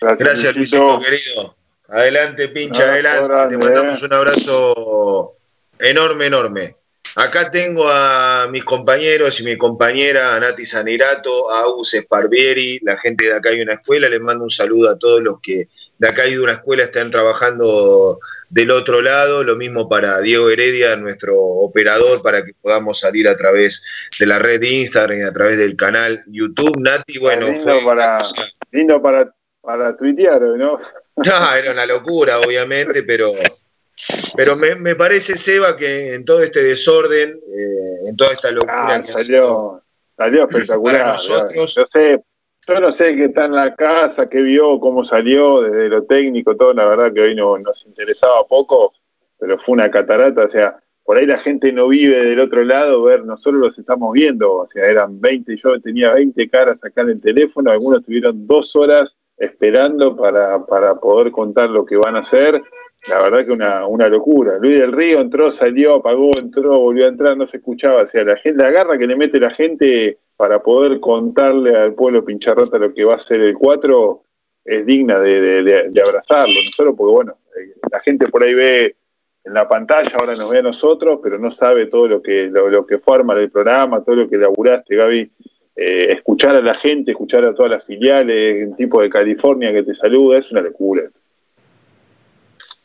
Gracias, 0.02 0.56
Luisito, 0.56 1.00
querido. 1.00 1.56
Adelante, 1.90 2.48
pincha, 2.50 2.84
adelante. 2.84 3.50
Te 3.50 3.58
mandamos 3.58 4.02
un 4.02 4.14
abrazo 4.14 5.36
enorme, 5.80 6.26
enorme. 6.26 6.76
Acá 7.16 7.50
tengo 7.50 7.88
a 7.90 8.27
mis 8.46 8.64
compañeros 8.64 9.40
y 9.40 9.44
mi 9.44 9.58
compañera, 9.58 10.36
a 10.36 10.40
Nati 10.40 10.66
Sanirato, 10.66 11.50
a 11.52 11.62
Agus 11.62 11.96
Sparvieri, 11.98 12.80
la 12.84 12.98
gente 12.98 13.26
de 13.26 13.34
acá 13.34 13.50
hay 13.50 13.62
una 13.62 13.74
escuela. 13.74 14.08
Les 14.08 14.22
mando 14.22 14.44
un 14.44 14.50
saludo 14.50 14.90
a 14.90 15.00
todos 15.00 15.22
los 15.22 15.40
que 15.42 15.68
de 15.98 16.08
acá 16.08 16.24
hay 16.24 16.38
una 16.38 16.52
escuela 16.54 16.84
están 16.84 17.10
trabajando 17.10 18.20
del 18.50 18.72
otro 18.72 19.02
lado. 19.02 19.44
Lo 19.44 19.56
mismo 19.56 19.90
para 19.90 20.20
Diego 20.22 20.50
Heredia, 20.50 20.96
nuestro 20.96 21.36
operador, 21.40 22.22
para 22.22 22.46
que 22.46 22.54
podamos 22.62 23.00
salir 23.00 23.28
a 23.28 23.36
través 23.36 23.84
de 24.20 24.26
la 24.28 24.38
red 24.38 24.60
de 24.60 24.70
Instagram 24.70 25.20
y 25.20 25.24
a 25.24 25.34
través 25.34 25.58
del 25.58 25.76
canal 25.76 26.22
YouTube. 26.28 26.78
Nati, 26.80 27.18
bueno, 27.20 27.48
lindo 27.48 27.62
fue 27.62 27.84
para, 27.84 28.22
lindo 28.72 29.02
para, 29.02 29.34
para 29.62 29.98
tuitear, 29.98 30.42
¿no? 30.42 30.80
No, 31.16 31.56
era 31.58 31.72
una 31.72 31.86
locura, 31.86 32.40
obviamente, 32.40 33.04
pero 33.04 33.32
pero 34.36 34.56
me, 34.56 34.96
parece, 34.96 35.36
Seba, 35.36 35.76
que 35.76 36.14
en 36.14 36.24
todo 36.24 36.42
este 36.42 36.64
desorden, 36.64 37.30
eh, 37.32 38.10
en 38.10 38.16
toda 38.16 38.32
esta 38.32 38.52
locura 38.52 38.88
ah, 38.88 39.04
salió, 39.04 39.82
salió 40.16 40.48
espectacular. 40.48 41.18
Yo, 41.18 41.86
sé, 41.86 42.24
yo 42.68 42.80
no 42.80 42.92
sé 42.92 43.16
qué 43.16 43.26
está 43.26 43.46
en 43.46 43.54
la 43.54 43.76
casa, 43.76 44.28
qué 44.28 44.42
vio, 44.42 44.80
cómo 44.80 45.04
salió, 45.04 45.62
desde 45.62 45.90
lo 45.90 46.04
técnico, 46.04 46.56
todo, 46.56 46.74
la 46.74 46.86
verdad 46.86 47.12
que 47.12 47.22
hoy 47.22 47.36
no, 47.36 47.58
nos 47.58 47.86
interesaba 47.88 48.46
poco, 48.48 48.94
pero 49.40 49.58
fue 49.58 49.74
una 49.74 49.90
catarata, 49.90 50.44
o 50.44 50.50
sea, 50.50 50.78
por 51.04 51.18
ahí 51.18 51.26
la 51.26 51.40
gente 51.40 51.72
no 51.72 51.88
vive 51.88 52.24
del 52.24 52.40
otro 52.40 52.64
lado, 52.64 53.02
ver, 53.02 53.26
nosotros 53.26 53.62
los 53.62 53.80
estamos 53.80 54.14
viendo, 54.14 54.54
o 54.54 54.68
sea, 54.72 54.86
eran 54.86 55.20
20, 55.20 55.56
yo 55.58 55.80
tenía 55.82 56.14
20 56.14 56.50
caras 56.50 56.84
acá 56.84 57.02
en 57.02 57.10
el 57.10 57.22
teléfono, 57.22 57.72
algunos 57.72 58.06
tuvieron 58.06 58.46
dos 58.46 58.76
horas 58.76 59.16
esperando 59.38 60.16
para, 60.16 60.66
para 60.66 60.96
poder 60.96 61.32
contar 61.32 61.70
lo 61.70 61.86
que 61.86 61.96
van 61.96 62.16
a 62.16 62.20
hacer 62.20 62.62
la 63.10 63.24
verdad 63.24 63.46
que 63.46 63.52
una, 63.52 63.88
una 63.88 64.10
locura. 64.10 64.58
Luis 64.58 64.80
del 64.80 64.92
Río 64.92 65.20
entró, 65.20 65.52
salió, 65.52 65.96
apagó, 65.96 66.38
entró, 66.38 66.78
volvió 66.80 67.06
a 67.06 67.10
entrar, 67.10 67.38
no 67.38 67.46
se 67.46 67.58
escuchaba. 67.58 68.02
O 68.02 68.08
sea, 68.08 68.24
la, 68.24 68.36
gente, 68.38 68.62
la 68.62 68.72
garra 68.72 68.98
que 68.98 69.08
le 69.08 69.16
mete 69.16 69.40
la 69.40 69.52
gente 69.52 70.18
para 70.36 70.62
poder 70.62 71.00
contarle 71.00 71.76
al 71.76 71.94
pueblo 71.94 72.24
pincharrota 72.24 72.78
lo 72.78 72.94
que 72.94 73.06
va 73.06 73.16
a 73.16 73.20
ser 73.20 73.42
el 73.42 73.56
4 73.56 74.24
es 74.66 74.86
digna 74.86 75.20
de, 75.20 75.64
de, 75.64 76.02
abrazarlo. 76.02 76.54
No 76.54 76.72
solo 76.72 76.96
porque, 76.96 77.14
bueno, 77.14 77.38
eh, 77.58 77.74
la 77.90 78.00
gente 78.02 78.28
por 78.28 78.44
ahí 78.44 78.54
ve 78.54 78.96
en 79.46 79.54
la 79.54 79.68
pantalla, 79.68 80.12
ahora 80.20 80.36
nos 80.36 80.50
ve 80.50 80.60
a 80.60 80.64
nosotros, 80.64 81.22
pero 81.24 81.40
no 81.40 81.52
sabe 81.52 81.86
todo 81.86 82.08
lo 82.08 82.22
que, 82.22 82.48
lo, 82.48 82.86
que 82.86 82.98
forma 82.98 83.34
el 83.36 83.50
programa, 83.50 84.04
todo 84.04 84.16
lo 84.16 84.30
que 84.30 84.38
laburaste, 84.38 84.96
Gaby. 84.96 85.32
Eh, 85.80 86.12
escuchar 86.12 86.56
a 86.56 86.62
la 86.62 86.74
gente, 86.74 87.12
escuchar 87.12 87.46
a 87.46 87.54
todas 87.54 87.72
las 87.72 87.86
filiales, 87.86 88.68
un 88.68 88.76
tipo 88.76 89.02
de 89.02 89.10
California 89.10 89.72
que 89.72 89.84
te 89.84 89.94
saluda, 89.94 90.40
es 90.40 90.52
una 90.52 90.62
locura. 90.62 91.04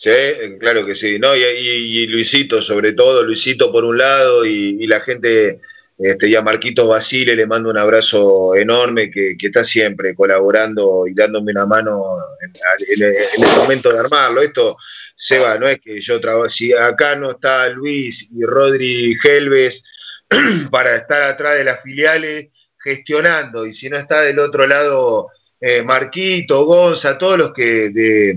Sí, 0.03 0.11
claro 0.59 0.85
que 0.85 0.97
sí. 0.97 1.21
No, 1.21 1.29
y, 1.37 2.09
Luisito, 2.09 2.61
sobre 2.61 2.93
todo, 2.93 3.23
Luisito 3.23 3.71
por 3.71 3.85
un 3.85 3.99
lado, 3.99 4.45
y, 4.45 4.85
la 4.89 4.99
gente, 5.01 5.61
este, 5.97 6.29
ya 6.29 6.43
Marquito 6.43 6.89
Basile, 6.89 7.37
le 7.37 7.47
mando 7.47 7.71
un 7.71 7.79
abrazo 7.79 8.57
enorme, 8.57 9.13
que, 9.13 9.37
está 9.41 9.65
siempre 9.65 10.17
colaborando 10.17 11.07
y 11.07 11.15
dándome 11.15 11.53
una 11.53 11.67
mano 11.67 12.17
en, 12.41 12.53
el 13.01 13.57
momento 13.57 13.93
de 13.93 14.01
armarlo. 14.01 14.43
Esto, 14.43 14.77
Seba, 15.15 15.57
no 15.57 15.69
es 15.69 15.79
que 15.81 16.01
yo 16.01 16.21
trabajo, 16.21 16.49
si 16.49 16.73
acá 16.73 17.15
no 17.15 17.31
está 17.31 17.69
Luis 17.69 18.29
y 18.33 18.43
Rodri 18.43 19.17
Helves 19.23 19.85
para 20.73 20.97
estar 20.97 21.23
atrás 21.23 21.59
de 21.59 21.63
las 21.63 21.81
filiales 21.81 22.49
gestionando, 22.83 23.65
y 23.67 23.73
si 23.73 23.89
no 23.89 23.99
está 23.99 24.23
del 24.23 24.41
otro 24.41 24.67
lado 24.67 25.29
eh, 25.61 25.85
Marquito, 25.85 26.65
Gonza, 26.65 27.17
todos 27.17 27.39
los 27.39 27.53
que 27.53 27.91
de 27.91 28.37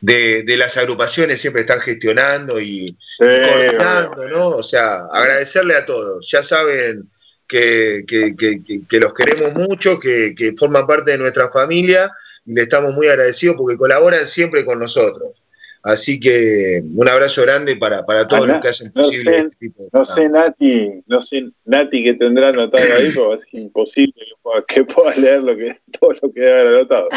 de, 0.00 0.56
las 0.56 0.76
agrupaciones 0.76 1.40
siempre 1.40 1.62
están 1.62 1.80
gestionando 1.80 2.60
y, 2.60 2.96
coordinando, 3.18 4.28
¿no? 4.28 4.48
O 4.48 4.62
sea, 4.62 5.06
agradecerle 5.12 5.74
a 5.76 5.86
todos. 5.86 6.28
Ya 6.30 6.42
saben 6.42 7.08
que, 7.46 8.04
los 8.90 9.14
queremos 9.14 9.52
mucho, 9.54 9.98
que, 9.98 10.54
forman 10.56 10.86
parte 10.86 11.12
de 11.12 11.18
nuestra 11.18 11.50
familia 11.50 12.10
y 12.46 12.54
le 12.54 12.62
estamos 12.62 12.94
muy 12.94 13.08
agradecidos 13.08 13.56
porque 13.56 13.76
colaboran 13.76 14.26
siempre 14.26 14.64
con 14.64 14.78
nosotros. 14.78 15.30
Así 15.82 16.20
que 16.20 16.82
un 16.94 17.08
abrazo 17.08 17.42
grande 17.42 17.76
para, 17.76 18.04
para 18.04 18.28
todos 18.28 18.46
los 18.46 18.58
que 18.58 18.68
hacen 18.68 18.92
posible 18.92 19.38
este 19.38 19.56
tipo 19.56 19.82
de 19.82 19.88
No 19.92 20.04
sé, 20.04 20.28
Nati, 20.28 21.02
no 21.06 21.20
sé, 21.22 21.44
Nati, 21.64 22.04
que 22.04 22.14
tendrá 22.14 22.48
anotado 22.48 22.84
ahí, 22.96 23.10
porque 23.12 23.36
es 23.36 23.54
imposible 23.54 24.26
que 24.68 24.84
pueda, 24.84 25.14
leer 25.16 25.42
lo 25.42 25.56
que, 25.56 25.78
todo 25.98 26.12
lo 26.20 26.32
que 26.32 26.40
debe 26.40 26.60
haber 26.60 26.74
anotado. 26.74 27.08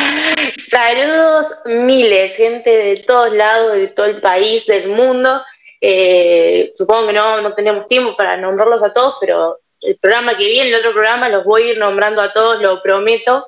Saludos 0.58 1.48
miles, 1.66 2.36
gente 2.36 2.70
de 2.70 2.98
todos 3.06 3.34
lados, 3.34 3.74
de 3.78 3.88
todo 3.88 4.06
el 4.06 4.22
país, 4.22 4.66
del 4.66 4.90
mundo. 4.90 5.42
Eh, 5.82 6.72
supongo 6.76 7.08
que 7.08 7.14
no, 7.14 7.42
no 7.42 7.54
tenemos 7.54 7.88
tiempo 7.88 8.16
para 8.16 8.38
nombrarlos 8.38 8.82
a 8.82 8.94
todos, 8.94 9.16
pero 9.20 9.60
el 9.82 9.98
programa 9.98 10.38
que 10.38 10.46
viene, 10.46 10.70
el 10.70 10.76
otro 10.76 10.94
programa, 10.94 11.28
los 11.28 11.44
voy 11.44 11.64
a 11.64 11.72
ir 11.72 11.78
nombrando 11.78 12.22
a 12.22 12.32
todos, 12.32 12.62
lo 12.62 12.82
prometo. 12.82 13.46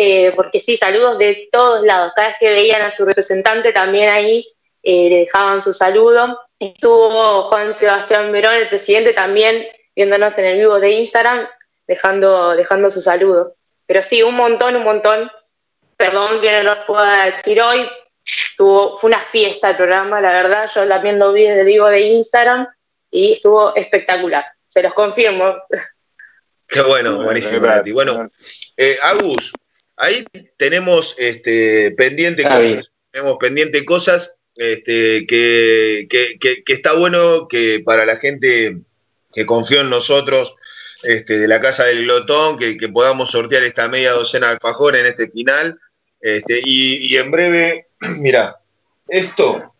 Eh, 0.00 0.32
porque 0.36 0.60
sí, 0.60 0.76
saludos 0.76 1.18
de 1.18 1.48
todos 1.50 1.82
lados. 1.82 2.12
Cada 2.14 2.28
vez 2.28 2.36
que 2.38 2.50
veían 2.50 2.82
a 2.82 2.90
su 2.92 3.04
representante 3.04 3.72
también 3.72 4.08
ahí 4.10 4.46
eh, 4.80 5.08
le 5.10 5.16
dejaban 5.22 5.60
su 5.60 5.72
saludo. 5.72 6.38
Estuvo 6.56 7.48
Juan 7.48 7.74
Sebastián 7.74 8.30
Verón, 8.30 8.54
el 8.54 8.68
presidente, 8.68 9.12
también 9.12 9.66
viéndonos 9.96 10.38
en 10.38 10.44
el 10.44 10.58
vivo 10.58 10.78
de 10.78 10.92
Instagram, 10.92 11.48
dejando, 11.88 12.54
dejando 12.54 12.92
su 12.92 13.00
saludo. 13.00 13.56
Pero 13.86 14.00
sí, 14.00 14.22
un 14.22 14.36
montón, 14.36 14.76
un 14.76 14.84
montón. 14.84 15.32
Perdón 15.96 16.40
que 16.40 16.62
no 16.62 16.74
lo 16.76 16.86
pueda 16.86 17.24
decir 17.24 17.60
hoy. 17.60 17.84
Estuvo, 18.24 18.96
fue 18.98 19.08
una 19.08 19.20
fiesta 19.20 19.70
el 19.70 19.76
programa, 19.76 20.20
la 20.20 20.30
verdad. 20.30 20.70
Yo 20.72 20.86
también 20.86 21.18
lo 21.18 21.32
vi 21.32 21.46
en 21.46 21.58
el 21.58 21.66
vivo 21.66 21.88
de 21.88 22.02
Instagram 22.02 22.68
y 23.10 23.32
estuvo 23.32 23.74
espectacular. 23.74 24.46
Se 24.68 24.80
los 24.80 24.94
confirmo. 24.94 25.56
Qué 26.68 26.82
bueno, 26.82 27.20
buenísimo, 27.24 27.66
Bueno, 27.92 28.28
eh, 28.76 28.96
Agus, 29.02 29.52
Ahí 29.98 30.24
tenemos 30.56 31.14
este, 31.18 31.92
pendiente 31.92 32.44
cosas. 32.44 32.92
Tenemos 33.10 33.36
pendiente 33.38 33.84
cosas 33.84 34.38
este, 34.54 35.26
que, 35.26 36.08
está 36.66 36.92
bueno 36.94 37.48
que 37.48 37.80
para 37.84 38.06
la 38.06 38.16
gente 38.16 38.78
que 39.32 39.46
confió 39.46 39.80
en 39.80 39.90
nosotros 39.90 40.54
este, 41.02 41.38
de 41.38 41.48
la 41.48 41.60
Casa 41.60 41.84
del 41.84 42.04
Glotón, 42.04 42.58
que, 42.58 42.88
podamos 42.88 43.30
sortear 43.30 43.64
esta 43.64 43.88
media 43.88 44.12
docena 44.12 44.48
de 44.48 44.52
alfajor 44.54 44.96
en 44.96 45.06
este 45.06 45.28
final. 45.28 45.78
Este, 46.20 46.60
y, 46.64 47.16
en 47.16 47.30
breve, 47.30 47.88
mira, 48.18 48.56
esto, 49.08 49.74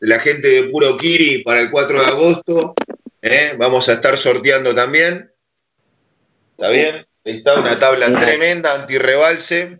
la 0.00 0.18
gente 0.18 0.48
de 0.48 0.62
Puro 0.70 0.96
Kiri 0.96 1.42
para 1.44 1.60
el 1.60 1.70
4 1.70 2.00
de 2.00 2.06
agosto, 2.06 2.74
¿eh? 3.22 3.54
vamos 3.58 3.88
a 3.88 3.92
estar 3.94 4.16
sorteando 4.16 4.74
también. 4.74 5.32
¿Está 6.56 6.68
bien? 6.68 7.06
Está 7.24 7.60
una 7.60 7.78
tabla 7.78 8.18
tremenda, 8.18 8.74
anti-rebalse. 8.74 9.78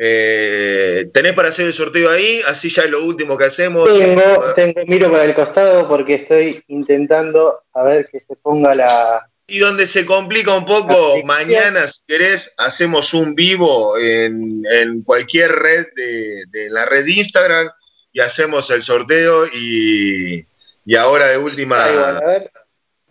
Eh, 0.00 1.10
¿Tenés 1.12 1.32
para 1.32 1.48
hacer 1.48 1.66
el 1.66 1.72
sorteo 1.72 2.08
ahí? 2.08 2.40
Así 2.46 2.68
ya 2.68 2.82
es 2.82 2.90
lo 2.90 3.04
último 3.04 3.36
que 3.36 3.46
hacemos. 3.46 3.88
Tengo, 3.88 4.54
tengo, 4.54 4.80
miro 4.86 5.10
para 5.10 5.24
el 5.24 5.34
costado 5.34 5.88
porque 5.88 6.14
estoy 6.14 6.62
intentando 6.68 7.64
a 7.72 7.82
ver 7.82 8.08
que 8.10 8.20
se 8.20 8.36
ponga 8.36 8.76
la. 8.76 9.28
Y 9.48 9.58
donde 9.58 9.86
se 9.86 10.04
complica 10.06 10.54
un 10.54 10.66
poco, 10.66 11.16
mañana, 11.24 11.88
si 11.88 12.02
querés, 12.06 12.52
hacemos 12.58 13.14
un 13.14 13.34
vivo 13.34 13.96
en, 13.98 15.02
cualquier 15.04 15.50
red 15.50 15.86
de, 15.96 16.68
la 16.70 16.84
red 16.84 17.04
de 17.04 17.12
Instagram 17.12 17.68
y 18.12 18.20
hacemos 18.20 18.70
el 18.70 18.82
sorteo 18.82 19.46
y, 19.46 20.46
y 20.84 20.96
ahora 20.96 21.26
de 21.28 21.38
última. 21.38 21.82
a 21.82 22.20
ver. 22.20 22.50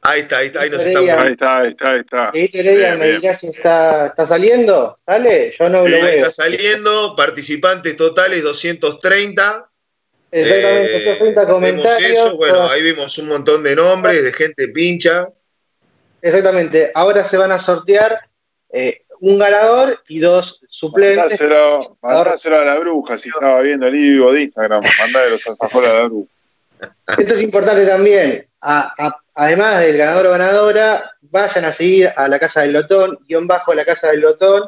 Ahí 0.01 0.21
está, 0.21 0.37
ahí 0.37 0.47
está, 0.47 0.61
ahí 0.61 0.69
nos 0.69 0.85
estamos. 0.85 1.09
Ahí 1.09 1.31
está, 1.31 1.57
ahí 1.57 1.69
está, 1.69 1.91
ahí 1.91 1.99
está. 1.99 2.31
Heredia, 2.33 2.95
me 2.95 3.11
dirás 3.13 3.39
si 3.39 3.47
está, 3.47 4.07
está 4.07 4.25
saliendo. 4.25 4.95
¿Sale? 5.05 5.51
Yo 5.59 5.69
no 5.69 5.87
lo 5.87 6.01
veo. 6.01 6.07
Está 6.07 6.31
saliendo, 6.31 7.15
participantes 7.15 7.97
totales 7.97 8.43
230. 8.43 9.69
Exactamente, 10.31 10.91
230 10.91 11.41
eh, 11.41 11.45
comentarios. 11.45 12.37
Bueno, 12.37 12.69
ahí 12.69 12.83
vimos 12.83 13.17
un 13.17 13.27
montón 13.27 13.63
de 13.63 13.75
nombres, 13.75 14.23
de 14.23 14.33
gente 14.33 14.67
pincha. 14.69 15.29
Exactamente, 16.21 16.91
ahora 16.93 17.23
se 17.23 17.37
van 17.37 17.51
a 17.51 17.57
sortear 17.57 18.19
eh, 18.69 19.03
un 19.21 19.37
ganador 19.37 20.01
y 20.07 20.19
dos 20.19 20.61
suplentes. 20.67 21.39
Mandáselo, 22.01 22.57
a 22.59 22.65
la 22.65 22.79
bruja, 22.79 23.17
si 23.17 23.29
estaba 23.29 23.61
viendo 23.61 23.87
el 23.87 23.93
vivo 23.93 24.31
de 24.33 24.43
Instagram, 24.43 24.81
mandale 24.99 25.29
los 25.31 25.47
alfajores 25.47 25.89
a 25.89 25.93
la 25.93 26.03
bruja. 26.03 26.29
Esto 27.17 27.33
es 27.33 27.41
importante 27.41 27.85
también. 27.85 28.47
A, 28.61 28.91
a 28.97 29.21
además 29.37 29.81
del 29.81 29.97
ganador 29.97 30.27
o 30.27 30.31
ganadora, 30.31 31.11
vayan 31.21 31.65
a 31.65 31.71
seguir 31.71 32.11
a 32.15 32.27
la 32.27 32.39
Casa 32.39 32.61
del 32.61 32.73
Lotón, 32.73 33.19
guion 33.27 33.45
bajo 33.45 33.71
a 33.71 33.75
la 33.75 33.85
Casa 33.85 34.07
del 34.07 34.21
Lotón, 34.21 34.63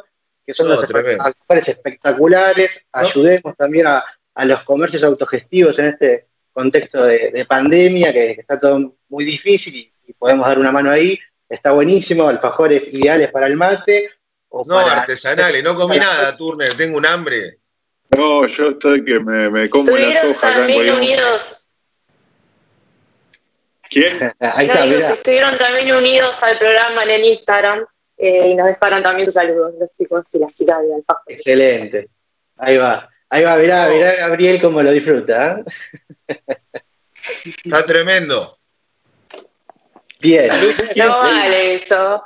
que 0.46 0.54
son 0.54 0.68
los 0.68 0.80
alfajores 0.84 1.68
espectaculares. 1.68 2.86
Ayudemos 2.92 3.58
también 3.58 3.88
a, 3.88 4.04
los 4.46 4.64
comercios 4.64 5.04
autogestivos 5.04 5.78
en 5.80 5.88
este 5.88 6.28
contexto 6.54 7.04
de, 7.04 7.46
pandemia, 7.50 8.14
que, 8.14 8.32
está 8.32 8.58
todo 8.58 8.96
muy 9.10 9.26
difícil 9.26 9.76
y, 9.76 10.14
podemos 10.18 10.48
dar 10.48 10.60
una 10.60 10.72
mano 10.72 10.92
ahí. 10.92 11.20
Está 11.48 11.72
buenísimo, 11.72 12.28
alfajores 12.28 12.94
ideales 12.94 13.32
para 13.32 13.48
el 13.48 13.56
mate. 13.56 14.10
no, 14.52 14.78
artesanales, 14.78 15.64
no 15.64 15.74
comí 15.74 15.98
nada, 15.98 16.38
Turner, 16.38 16.74
tengo 16.76 16.98
un 16.98 17.06
hambre. 17.08 17.60
No, 18.16 18.46
yo 18.48 18.70
estoy 18.70 19.04
que 19.04 19.20
me, 19.20 19.50
me 19.50 19.70
como 19.70 19.92
la 19.92 20.22
soja 20.22 20.50
acá 20.50 20.68
en 20.68 20.92
unidos 20.94 21.59
¿Quién? 23.90 24.18
Ahí 24.40 24.68
está, 24.68 25.14
estuvieron 25.14 25.58
también 25.58 25.96
unidos 25.96 26.42
al 26.44 26.58
programa 26.58 27.04
en 27.04 27.10
el 27.10 27.26
Instagram 27.26 27.86
eh, 28.18 28.50
y 28.50 28.56
nos 28.56 28.68
dejaron 28.68 29.02
también 29.02 29.26
sus 29.26 29.34
saludos, 29.34 29.74
los 29.80 29.90
chicos 29.98 30.26
y 30.34 30.40
las 30.40 30.54
chicas 30.54 30.78
de 30.82 30.94
Alfa. 30.96 31.22
Excelente. 31.28 32.10
Ahí 32.58 32.78
va. 32.78 33.10
Ahí 33.30 33.44
va, 33.44 33.56
mirá, 33.56 33.88
mirá 33.90 34.16
Gabriel 34.16 34.60
cómo 34.60 34.82
lo 34.82 34.92
disfruta. 34.92 35.62
¿eh? 36.28 36.36
Está 37.64 37.86
tremendo. 37.86 38.58
Bien. 40.22 40.50
No 40.96 41.18
vale 41.18 41.76
eso. 41.76 42.24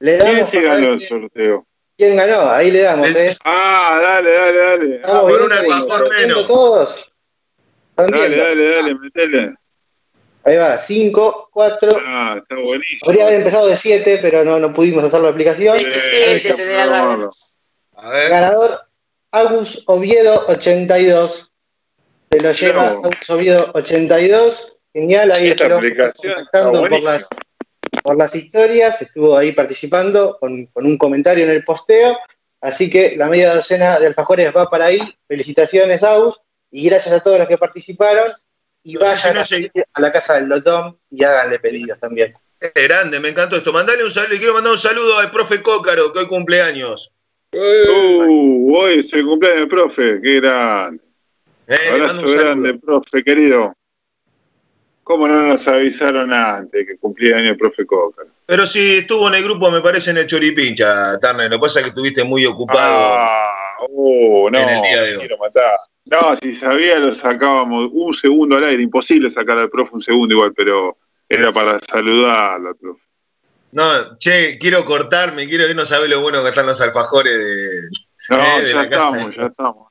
Le 0.00 0.18
¿Quién 0.18 0.44
se 0.44 0.60
ganó 0.60 0.92
el 0.92 1.00
sorteo? 1.00 1.66
¿Quién 1.96 2.16
ganó? 2.16 2.50
Ahí 2.50 2.70
le 2.70 2.82
damos, 2.82 3.08
¿eh? 3.14 3.36
Ah, 3.44 3.98
dale, 4.02 4.32
dale, 4.32 4.58
dale. 4.58 4.98
por 4.98 5.42
un 5.42 5.52
alfajor 5.52 6.14
menos. 6.14 6.46
Todos. 6.46 7.12
Dale, 7.96 8.36
dale, 8.36 8.70
dale, 8.70 8.94
metele. 8.96 9.54
Ahí 10.44 10.56
va, 10.56 10.76
5, 10.76 11.48
4. 11.52 11.90
Ah, 12.04 12.36
está 12.42 12.54
buenísimo. 12.56 13.00
Podría 13.06 13.24
haber 13.24 13.36
empezado 13.38 13.66
de 13.66 13.76
7, 13.76 14.18
pero 14.20 14.44
no, 14.44 14.58
no 14.58 14.72
pudimos 14.72 15.02
hacer 15.04 15.20
la 15.20 15.30
aplicación. 15.30 15.78
7, 15.78 16.54
te 16.54 16.80
A 16.80 18.10
ver. 18.10 18.30
Ganador, 18.30 18.80
Agus 19.30 19.82
Oviedo 19.86 20.44
82. 20.46 21.50
Se 22.30 22.40
lo 22.40 22.52
lleva 22.52 22.88
Agus 22.88 23.30
Oviedo 23.30 23.70
82. 23.72 24.76
Genial, 24.92 25.32
ahí 25.32 25.48
Esta 25.48 25.70
contactando 25.70 26.88
por 26.88 27.02
las, 27.02 27.28
por 28.02 28.18
las 28.18 28.34
historias. 28.34 29.00
Estuvo 29.00 29.38
ahí 29.38 29.52
participando 29.52 30.36
con, 30.38 30.66
con 30.66 30.84
un 30.84 30.98
comentario 30.98 31.44
en 31.44 31.52
el 31.52 31.64
posteo. 31.64 32.18
Así 32.60 32.90
que 32.90 33.16
la 33.16 33.26
media 33.28 33.54
docena 33.54 33.98
de 33.98 34.08
alfajores 34.08 34.52
va 34.54 34.68
para 34.68 34.86
ahí. 34.86 35.00
Felicitaciones, 35.26 36.02
Agus. 36.02 36.38
Y 36.70 36.84
gracias 36.84 37.14
a 37.14 37.20
todos 37.20 37.38
los 37.38 37.48
que 37.48 37.56
participaron 37.56 38.26
y 38.84 38.96
vayan 38.96 39.38
a, 39.38 40.00
la 40.00 40.10
casa 40.10 40.34
del 40.34 40.44
Lotón 40.44 40.98
y 41.10 41.24
háganle 41.24 41.58
pedidos 41.58 41.98
también. 41.98 42.34
grande, 42.74 43.18
me 43.18 43.30
encantó 43.30 43.56
esto. 43.56 43.72
Mandale 43.72 44.04
un 44.04 44.12
saludo, 44.12 44.34
y 44.34 44.38
quiero 44.38 44.52
mandar 44.52 44.72
un 44.72 44.78
saludo 44.78 45.18
al 45.18 45.30
profe 45.30 45.62
Cócaro, 45.62 46.12
que 46.12 46.20
hoy 46.20 46.26
cumpleaños. 46.26 47.12
Uh, 47.52 48.76
hoy 48.76 48.98
es 48.98 49.12
el 49.14 49.24
cumpleaños 49.24 49.60
del 49.60 49.68
profe, 49.68 50.20
qué 50.22 50.40
grande. 50.40 51.02
Eh, 51.66 51.76
Abrazo 51.92 52.26
grande, 52.28 52.74
profe, 52.74 53.24
querido. 53.24 53.74
¿Cómo 55.02 55.28
no 55.28 55.42
nos 55.48 55.66
avisaron 55.66 56.32
antes 56.32 56.86
que 56.86 56.98
cumplía 56.98 57.36
año 57.36 57.50
el 57.50 57.56
profe 57.56 57.86
Cócaro? 57.86 58.28
Pero 58.46 58.66
si 58.66 58.98
estuvo 58.98 59.28
en 59.28 59.34
el 59.34 59.44
grupo, 59.44 59.70
me 59.70 59.80
parece, 59.80 60.10
en 60.10 60.18
el 60.18 60.26
Choripincha, 60.26 61.18
Tarner. 61.18 61.50
Lo 61.50 61.56
que 61.56 61.62
pasa 61.62 61.78
es 61.78 61.84
que 61.84 61.88
estuviste 61.90 62.24
muy 62.24 62.44
ocupado 62.44 63.14
ah, 63.18 63.76
uh, 63.88 64.50
no, 64.50 64.58
en 64.58 64.68
el 64.68 64.82
día 64.82 65.02
de 65.02 65.12
hoy. 65.12 65.18
Quiero 65.20 65.38
matar. 65.38 65.78
No, 66.06 66.36
si 66.36 66.54
sabía 66.54 66.98
lo 66.98 67.14
sacábamos 67.14 67.88
un 67.92 68.12
segundo 68.12 68.56
al 68.56 68.64
aire, 68.64 68.82
imposible 68.82 69.30
sacar 69.30 69.56
al 69.56 69.70
profe 69.70 69.94
un 69.94 70.00
segundo 70.00 70.34
igual, 70.34 70.52
pero 70.54 70.98
era 71.28 71.50
para 71.50 71.78
saludarlo 71.78 72.68
al 72.68 72.76
profe. 72.76 73.02
No, 73.72 74.18
che, 74.18 74.58
quiero 74.58 74.84
cortarme, 74.84 75.48
quiero 75.48 75.66
ir, 75.66 75.74
no 75.74 75.84
sabe 75.84 76.08
lo 76.08 76.20
bueno 76.20 76.42
que 76.42 76.50
están 76.50 76.66
los 76.66 76.80
alfajores 76.80 77.32
de. 77.32 77.88
No, 78.30 78.36
eh, 78.36 78.72
ya 78.72 78.82
estamos, 78.82 79.34
ya 79.34 79.46
estamos. 79.46 79.88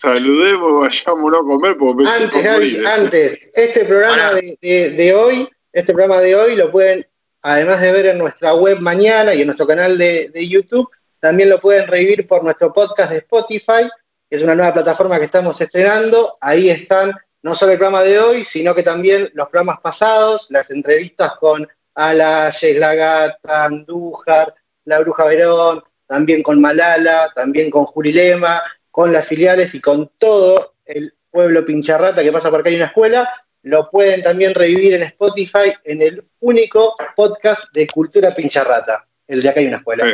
saludemos, 0.00 0.80
vayámonos 0.80 1.40
a 1.40 1.42
comer 1.44 1.76
porque 1.78 2.08
antes, 2.08 2.34
¿eh? 2.34 2.86
antes, 2.88 3.50
este 3.54 3.84
programa 3.84 4.32
de, 4.60 5.14
hoy, 5.14 5.48
este 5.72 5.92
programa 5.92 6.20
de 6.20 6.34
hoy 6.34 6.56
lo 6.56 6.70
pueden, 6.72 7.06
además 7.42 7.80
de 7.82 7.92
ver 7.92 8.06
en 8.06 8.18
nuestra 8.18 8.54
web 8.54 8.80
mañana 8.80 9.32
y 9.34 9.42
en 9.42 9.46
nuestro 9.46 9.66
canal 9.66 9.96
de, 9.96 10.30
de 10.32 10.48
YouTube, 10.48 10.90
también 11.20 11.50
lo 11.50 11.60
pueden 11.60 11.86
revivir 11.86 12.24
por 12.26 12.42
nuestro 12.42 12.72
podcast 12.72 13.12
de 13.12 13.18
Spotify 13.18 13.88
es 14.34 14.42
una 14.42 14.54
nueva 14.54 14.72
plataforma 14.72 15.18
que 15.18 15.26
estamos 15.26 15.60
estrenando. 15.60 16.38
Ahí 16.40 16.68
están 16.68 17.12
no 17.42 17.52
solo 17.52 17.72
el 17.72 17.78
programa 17.78 18.02
de 18.02 18.18
hoy, 18.18 18.42
sino 18.42 18.74
que 18.74 18.82
también 18.82 19.30
los 19.34 19.48
programas 19.48 19.80
pasados, 19.80 20.48
las 20.50 20.70
entrevistas 20.70 21.34
con 21.38 21.68
Ala, 21.94 22.52
La 22.60 22.94
Gata, 22.94 23.64
Andújar, 23.64 24.52
La 24.86 24.98
Bruja 24.98 25.24
Verón, 25.24 25.84
también 26.06 26.42
con 26.42 26.60
Malala, 26.60 27.30
también 27.32 27.70
con 27.70 27.84
Jurilema, 27.84 28.60
con 28.90 29.12
las 29.12 29.26
filiales 29.26 29.72
y 29.74 29.80
con 29.80 30.10
todo 30.18 30.74
el 30.84 31.14
Pueblo 31.30 31.64
Pincharrata, 31.64 32.22
que 32.22 32.32
pasa 32.32 32.50
por 32.50 32.60
acá 32.60 32.70
hay 32.70 32.76
una 32.76 32.86
escuela, 32.86 33.28
lo 33.62 33.88
pueden 33.88 34.20
también 34.20 34.52
revivir 34.52 34.94
en 34.94 35.02
Spotify 35.02 35.72
en 35.84 36.02
el 36.02 36.28
único 36.40 36.94
podcast 37.14 37.72
de 37.72 37.86
Cultura 37.86 38.32
Pincharrata. 38.32 39.06
El 39.26 39.42
de 39.42 39.48
acá 39.48 39.60
hay 39.60 39.66
una 39.66 39.78
escuela. 39.78 40.04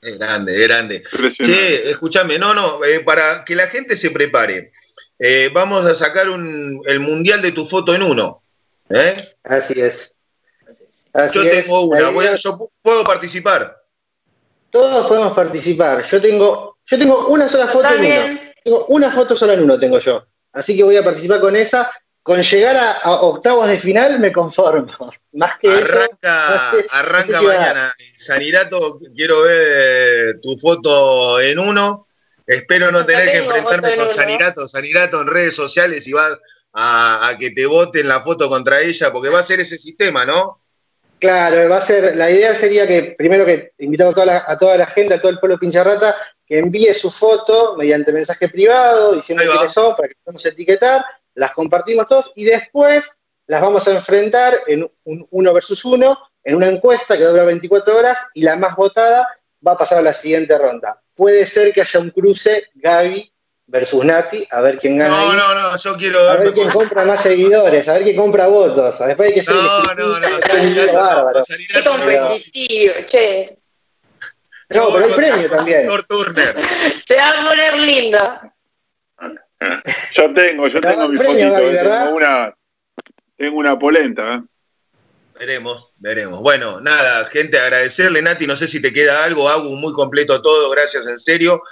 Es 0.00 0.18
grande, 0.18 0.56
es 0.56 0.68
grande. 0.68 1.02
Che, 1.32 1.90
escúchame, 1.90 2.38
no, 2.38 2.54
no, 2.54 2.84
eh, 2.84 3.00
para 3.00 3.44
que 3.44 3.56
la 3.56 3.66
gente 3.66 3.96
se 3.96 4.10
prepare, 4.10 4.72
eh, 5.18 5.50
vamos 5.52 5.84
a 5.84 5.94
sacar 5.94 6.26
el 6.26 7.00
mundial 7.00 7.42
de 7.42 7.52
tu 7.52 7.66
foto 7.66 7.94
en 7.94 8.02
uno. 8.02 8.42
¿eh? 8.88 9.16
Así 9.44 9.80
es. 9.80 10.14
yo 11.32 11.42
tengo 11.42 11.82
una, 11.86 12.36
yo 12.36 12.70
puedo 12.82 13.04
participar. 13.04 13.82
Todos 14.70 15.06
podemos 15.06 15.34
participar. 15.34 16.02
Yo 16.08 16.20
tengo, 16.20 16.78
yo 16.84 16.98
tengo 16.98 17.28
una 17.28 17.46
sola 17.46 17.66
foto 17.66 17.88
en 17.94 18.04
uno. 18.04 18.40
Tengo 18.64 18.86
una 18.86 19.10
foto 19.10 19.34
sola 19.34 19.54
en 19.54 19.64
uno 19.64 19.78
tengo 19.78 19.98
yo. 19.98 20.24
Así 20.52 20.76
que 20.76 20.84
voy 20.84 20.96
a 20.96 21.02
participar 21.02 21.40
con 21.40 21.56
esa. 21.56 21.90
Con 22.22 22.40
llegar 22.40 22.76
a, 22.76 23.10
octavos 23.12 23.68
de 23.68 23.76
final 23.76 24.18
me 24.20 24.32
conformo. 24.32 24.92
Más 25.32 25.52
que 25.60 25.68
arranca, 25.68 26.70
arranca 26.90 27.42
mañana. 27.42 27.92
Sanirato, 28.16 28.98
quiero 29.14 29.42
ver 29.42 30.40
tu 30.40 30.56
foto 30.58 31.40
en 31.40 31.58
uno. 31.58 32.06
Espero 32.46 32.92
no 32.92 33.04
tener 33.06 33.30
que 33.30 33.38
enfrentarme 33.38 33.96
con 33.96 34.08
Sanirato, 34.08 34.68
Sanirato 34.68 35.20
en 35.20 35.28
redes 35.28 35.54
sociales 35.54 36.06
y 36.06 36.12
va 36.12 36.38
a, 36.74 37.34
que 37.38 37.50
te 37.50 37.66
voten 37.66 38.08
la 38.08 38.22
foto 38.22 38.48
contra 38.48 38.80
ella, 38.80 39.12
porque 39.12 39.28
va 39.28 39.40
a 39.40 39.44
ser 39.44 39.60
ese 39.60 39.78
sistema, 39.78 40.24
¿no? 40.24 40.60
Claro, 41.18 41.68
va 41.70 41.76
a 41.76 41.80
ser, 41.80 42.16
la 42.16 42.30
idea 42.30 42.52
sería 42.52 42.84
que 42.84 43.14
primero 43.16 43.44
que 43.44 43.70
invitamos 43.78 44.12
a 44.12 44.14
toda 44.14 44.26
la, 44.26 44.44
a 44.46 44.56
toda 44.56 44.76
la 44.76 44.86
gente, 44.86 45.14
a 45.14 45.20
todo 45.20 45.30
el 45.30 45.38
pueblo 45.38 45.58
pincharrata, 45.58 46.16
que 46.44 46.58
envíe 46.58 46.92
su 46.92 47.10
foto 47.10 47.76
mediante 47.76 48.10
mensaje 48.10 48.48
privado, 48.48 49.12
diciendo 49.12 49.44
quiénes 49.44 49.72
son, 49.72 49.94
para 49.94 50.08
que 50.08 50.14
podamos 50.24 50.44
etiquetar, 50.44 51.04
las 51.34 51.52
compartimos 51.52 52.06
todos 52.06 52.30
y 52.36 52.44
después 52.44 53.18
las 53.46 53.60
vamos 53.60 53.86
a 53.88 53.92
enfrentar 53.92 54.60
en 54.66 54.88
un 55.04 55.26
uno 55.30 55.52
versus 55.52 55.84
uno, 55.84 56.18
en 56.44 56.54
una 56.54 56.68
encuesta 56.68 57.16
que 57.16 57.24
dura 57.24 57.44
24 57.44 57.96
horas 57.96 58.18
y 58.34 58.42
la 58.42 58.56
más 58.56 58.76
votada 58.76 59.26
va 59.66 59.72
a 59.72 59.76
pasar 59.76 59.98
a 59.98 60.02
la 60.02 60.12
siguiente 60.12 60.56
ronda. 60.56 61.00
Puede 61.14 61.44
ser 61.44 61.72
que 61.72 61.82
haya 61.82 62.00
un 62.00 62.10
cruce 62.10 62.68
Gaby 62.74 63.32
versus 63.66 64.04
Nati, 64.04 64.46
a 64.50 64.60
ver 64.60 64.78
quién 64.78 64.98
gana. 64.98 65.16
No, 65.16 65.32
no, 65.34 65.54
no, 65.54 65.76
yo 65.76 65.96
quiero 65.96 66.20
A 66.28 66.36
ver 66.36 66.52
quién 66.52 66.70
compra 66.70 67.04
más 67.04 67.22
seguidores, 67.22 67.88
a 67.88 67.94
ver 67.94 68.02
quién 68.02 68.16
compra 68.16 68.46
votos. 68.46 68.98
Después 68.98 69.28
hay 69.28 69.34
que 69.34 69.42
ser. 69.42 69.54
No, 69.54 69.94
no, 69.94 70.20
no, 70.20 70.92
bárbaro. 70.92 71.42
Qué 71.46 71.84
competitivo, 71.84 72.94
che. 73.06 73.58
No, 74.70 74.92
pero 74.92 75.06
el 75.06 75.14
premio 75.14 75.48
también. 75.48 75.88
Se 77.06 77.16
va 77.16 77.30
a 77.30 77.48
poner 77.48 77.78
lindo. 77.78 78.18
Yo 80.16 80.32
tengo, 80.32 80.68
yo 80.68 80.80
tengo 80.80 81.08
mi 81.08 81.16
fotito, 81.16 81.58
eh, 81.58 81.80
tengo 81.82 82.14
una, 82.14 82.54
tengo 83.36 83.56
una 83.58 83.78
polenta, 83.78 84.34
¿eh? 84.34 84.42
Veremos, 85.38 85.92
veremos. 85.96 86.40
Bueno, 86.40 86.80
nada, 86.80 87.24
gente, 87.26 87.58
agradecerle, 87.58 88.22
Nati. 88.22 88.46
No 88.46 88.56
sé 88.56 88.68
si 88.68 88.80
te 88.80 88.92
queda 88.92 89.24
algo, 89.24 89.48
hago 89.48 89.70
muy 89.70 89.92
completo 89.92 90.40
todo, 90.42 90.70
gracias, 90.70 91.06
en 91.06 91.18
serio. 91.18 91.62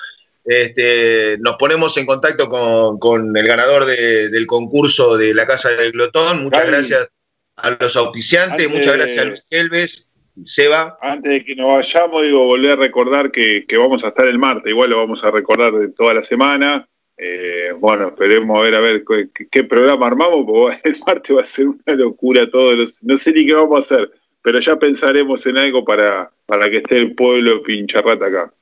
Este, 0.44 1.36
nos 1.40 1.56
ponemos 1.56 1.96
en 1.96 2.06
contacto 2.06 2.48
con, 2.48 3.36
el 3.36 3.46
ganador 3.46 3.84
del 3.84 4.46
concurso 4.46 5.16
de 5.16 5.34
la 5.34 5.46
Casa 5.46 5.70
del 5.70 5.92
Glotón. 5.92 6.42
Muchas 6.42 6.66
gracias 6.66 7.08
a 7.56 7.76
los 7.78 7.94
auspiciantes, 7.96 8.68
muchas 8.68 8.94
gracias 8.94 9.18
a 9.18 9.24
Luis 9.26 9.46
Elves, 9.50 10.08
Seba. 10.44 10.98
Antes 11.00 11.30
de 11.30 11.44
que 11.44 11.54
nos 11.54 11.76
vayamos, 11.76 12.22
digo, 12.22 12.46
volver 12.46 12.72
a 12.72 12.76
recordar 12.76 13.30
que, 13.30 13.64
vamos 13.78 14.02
a 14.04 14.08
estar 14.08 14.26
el 14.26 14.38
martes, 14.38 14.70
igual 14.70 14.90
lo 14.90 14.96
vamos 14.96 15.22
a 15.24 15.30
recordar 15.30 15.72
de 15.72 15.88
toda 15.92 16.14
la 16.14 16.22
semana. 16.22 16.88
Eh, 17.22 17.72
bueno, 17.76 18.09
esperemos 18.09 18.59
a 18.59 18.62
ver 18.62 18.74
a 18.74 18.80
ver 18.80 19.05
qué, 19.51 19.64
programa 19.64 20.06
armamos, 20.06 20.47
porque 20.47 20.80
el 20.88 20.97
martes 21.06 21.36
va 21.36 21.42
a 21.42 21.44
ser 21.44 21.66
una 21.66 21.94
locura 21.94 22.48
todo. 22.51 22.72
no 23.02 23.16
sé 23.16 23.32
ni 23.32 23.47
qué 23.47 23.52
vamos 23.52 23.76
a 23.76 23.97
hacer, 23.97 24.10
pero 24.42 24.59
ya 24.59 24.76
pensaremos 24.76 25.44
en 25.47 25.59
algo 25.59 25.84
para, 25.84 26.30
para 26.47 26.70
que 26.70 26.78
esté 26.78 26.97
el 26.97 27.14
pueblo 27.14 27.62
pincharrata 27.62 28.26
acá 28.26 28.52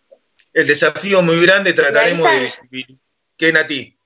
el 0.58 0.66
desafío 0.66 1.22
muy 1.22 1.40
grande, 1.44 1.72
trataremos 1.72 2.30
de 2.30 2.40
visibilizar. 2.40 3.06
¿Qué, 3.36 3.52
Nati? 3.52 3.96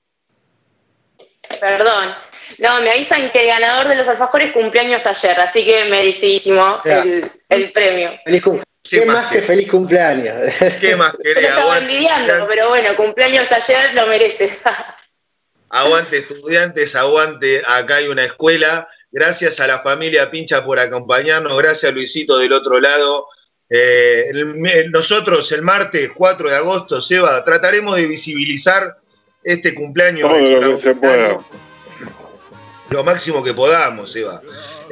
Perdón. 1.59 2.13
No, 2.59 2.81
me 2.81 2.91
avisan 2.91 3.31
que 3.31 3.41
el 3.41 3.47
ganador 3.47 3.87
de 3.87 3.95
los 3.95 4.07
alfajores 4.07 4.51
cumpleaños 4.51 5.05
ayer, 5.07 5.39
así 5.39 5.65
que 5.65 5.85
merecidísimo 5.85 6.81
el, 6.85 7.25
el, 7.49 7.71
premio. 7.71 8.11
Feliz 8.23 8.43
cumpleaños. 8.43 8.72
¿Qué, 8.83 9.05
más 9.05 9.31
que 9.31 9.41
feliz 9.41 9.69
cumpleaños? 9.71 10.53
¿Qué 10.79 10.95
más 10.95 11.15
querés? 11.21 11.41
Yo 11.41 11.49
estaba 11.49 11.77
envidiando, 11.77 12.47
pero 12.47 12.69
bueno, 12.69 12.95
cumpleaños 12.95 13.51
ayer 13.51 13.93
lo 13.93 14.07
merece. 14.07 14.59
aguante 15.73 16.17
estudiantes, 16.19 16.95
aguante, 16.95 17.61
acá 17.65 17.95
hay 17.95 18.07
una 18.07 18.23
escuela. 18.23 18.87
Gracias 19.11 19.59
a 19.59 19.67
la 19.67 19.79
familia 19.79 20.29
Pincha 20.29 20.63
por 20.63 20.79
acompañarnos, 20.79 21.57
gracias 21.57 21.91
a 21.91 21.95
Luisito 21.95 22.37
del 22.37 22.53
otro 22.53 22.79
lado. 22.79 23.27
Eh, 23.69 24.31
nosotros 24.91 25.51
el 25.51 25.63
martes 25.63 26.11
4 26.13 26.49
de 26.49 26.55
agosto, 26.55 27.01
Seba, 27.01 27.43
trataremos 27.43 27.95
de 27.95 28.05
visibilizar 28.05 28.97
este 29.43 29.73
cumpleaños. 29.73 30.29
lo 32.89 33.03
máximo 33.03 33.43
que 33.43 33.53
podamos, 33.53 34.11
Seba. 34.11 34.41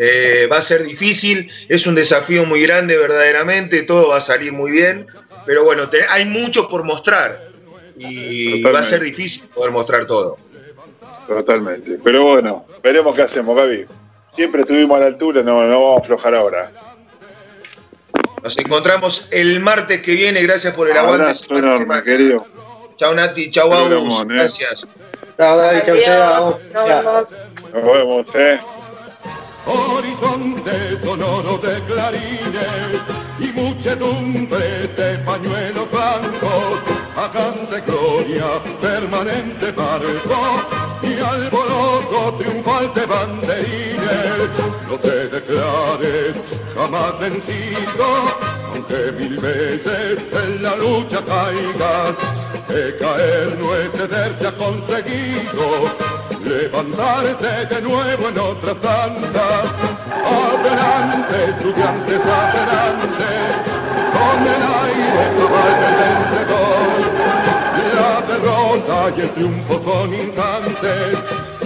Eh, 0.03 0.47
va 0.51 0.57
a 0.57 0.61
ser 0.63 0.81
difícil, 0.81 1.47
es 1.69 1.85
un 1.85 1.93
desafío 1.93 2.43
muy 2.45 2.63
grande 2.63 2.97
verdaderamente, 2.97 3.83
todo 3.83 4.09
va 4.09 4.17
a 4.17 4.21
salir 4.21 4.51
muy 4.51 4.71
bien, 4.71 5.05
pero 5.45 5.63
bueno, 5.63 5.83
hay 6.09 6.25
mucho 6.25 6.67
por 6.67 6.83
mostrar 6.83 7.39
y 7.95 8.63
va 8.63 8.79
a 8.79 8.83
ser 8.83 9.01
difícil 9.01 9.47
poder 9.53 9.69
mostrar 9.69 10.07
todo. 10.07 10.39
Totalmente, 11.27 11.99
pero 12.03 12.23
bueno, 12.23 12.65
veremos 12.81 13.15
qué 13.15 13.21
hacemos, 13.21 13.55
Gaby. 13.55 13.85
Siempre 14.35 14.61
estuvimos 14.61 14.97
a 14.97 15.01
la 15.01 15.05
altura, 15.05 15.43
no, 15.43 15.67
no 15.67 15.83
vamos 15.83 15.99
a 15.99 16.03
aflojar 16.03 16.33
ahora. 16.33 16.71
Nos 18.41 18.57
encontramos 18.57 19.27
el 19.29 19.59
martes 19.59 20.01
que 20.01 20.15
viene. 20.15 20.41
Gracias 20.41 20.73
por 20.73 20.89
el 20.89 20.97
aguante. 20.97 21.31
enorme, 21.51 22.01
querido. 22.01 22.47
Chao 22.97 23.13
Nati, 23.13 23.51
chao 23.51 23.71
Agus. 23.71 24.23
¿eh? 24.23 24.25
Gracias. 24.29 24.87
Chao 25.37 25.57
David, 25.57 26.01
chao. 26.03 26.59
Nos 26.73 26.87
vemos. 26.87 27.35
Nos 27.71 27.83
vemos, 27.83 28.35
eh. 28.35 28.59
Horizonte 29.65 30.99
sonoro 31.03 31.57
de 31.59 31.79
clarines 31.85 33.01
y 33.39 33.51
muchedumbre 33.53 34.87
de 34.97 35.17
pañuelos 35.19 35.89
blancos, 35.91 36.81
de 37.69 37.81
gloria 37.81 38.61
permanente 38.81 39.71
barco 39.71 40.41
y 41.03 41.19
alboroto 41.19 42.37
triunfal 42.39 42.93
de 42.93 43.05
banderines. 43.05 44.49
No 44.89 44.97
te 44.97 45.27
declares 45.27 46.35
jamás 46.75 47.19
vencido, 47.19 48.05
aunque 48.73 49.11
mil 49.19 49.37
veces 49.37 50.19
en 50.43 50.63
la 50.63 50.75
lucha 50.75 51.23
caigas, 51.23 52.15
que 52.67 52.97
caer 52.97 53.57
no 53.59 53.75
es 53.75 53.91
ceder, 53.91 54.47
ha 54.47 54.51
conseguido, 54.53 56.20
levantarte 56.51 57.65
de 57.73 57.81
nuevo 57.81 58.27
en 58.29 58.39
otras 58.39 58.77
tantas. 58.77 59.63
Adelante, 60.41 61.35
estudiantes, 61.49 62.21
adelante, 62.43 63.29
con 64.15 64.39
el 64.53 64.63
aire 64.83 65.25
cabal 65.37 65.91
entre 66.13 66.43
dos. 66.51 67.01
La 67.95 68.13
derrota 68.31 68.97
y 69.17 69.21
el 69.21 69.29
triunfo 69.31 69.81
son 69.83 70.13
instantes, 70.13 71.13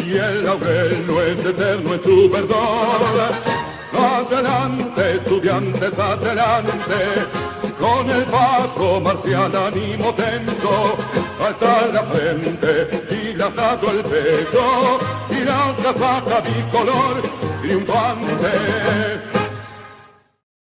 y 0.05 0.17
el 0.17 0.45
laurel 0.45 1.07
no 1.07 1.21
es 1.21 1.39
eterno 1.45 1.93
en 1.93 2.03
su 2.03 2.29
verdor. 2.29 3.55
Adelante, 3.97 5.11
estudiantes, 5.15 5.97
adelante, 5.97 6.99
con 7.79 8.09
el 8.09 8.23
paso 8.25 8.99
marcial 8.99 9.51
ánimo 9.55 10.13
tenso, 10.13 10.97
alta 11.43 11.87
la 11.93 12.03
frente, 12.03 13.05
dilatado 13.09 13.91
el 13.91 14.03
pecho, 14.03 14.99
y 15.29 15.43
la 15.43 15.75
casaca 15.81 16.41
bicolor 16.41 17.21
triunfante. 17.61 19.34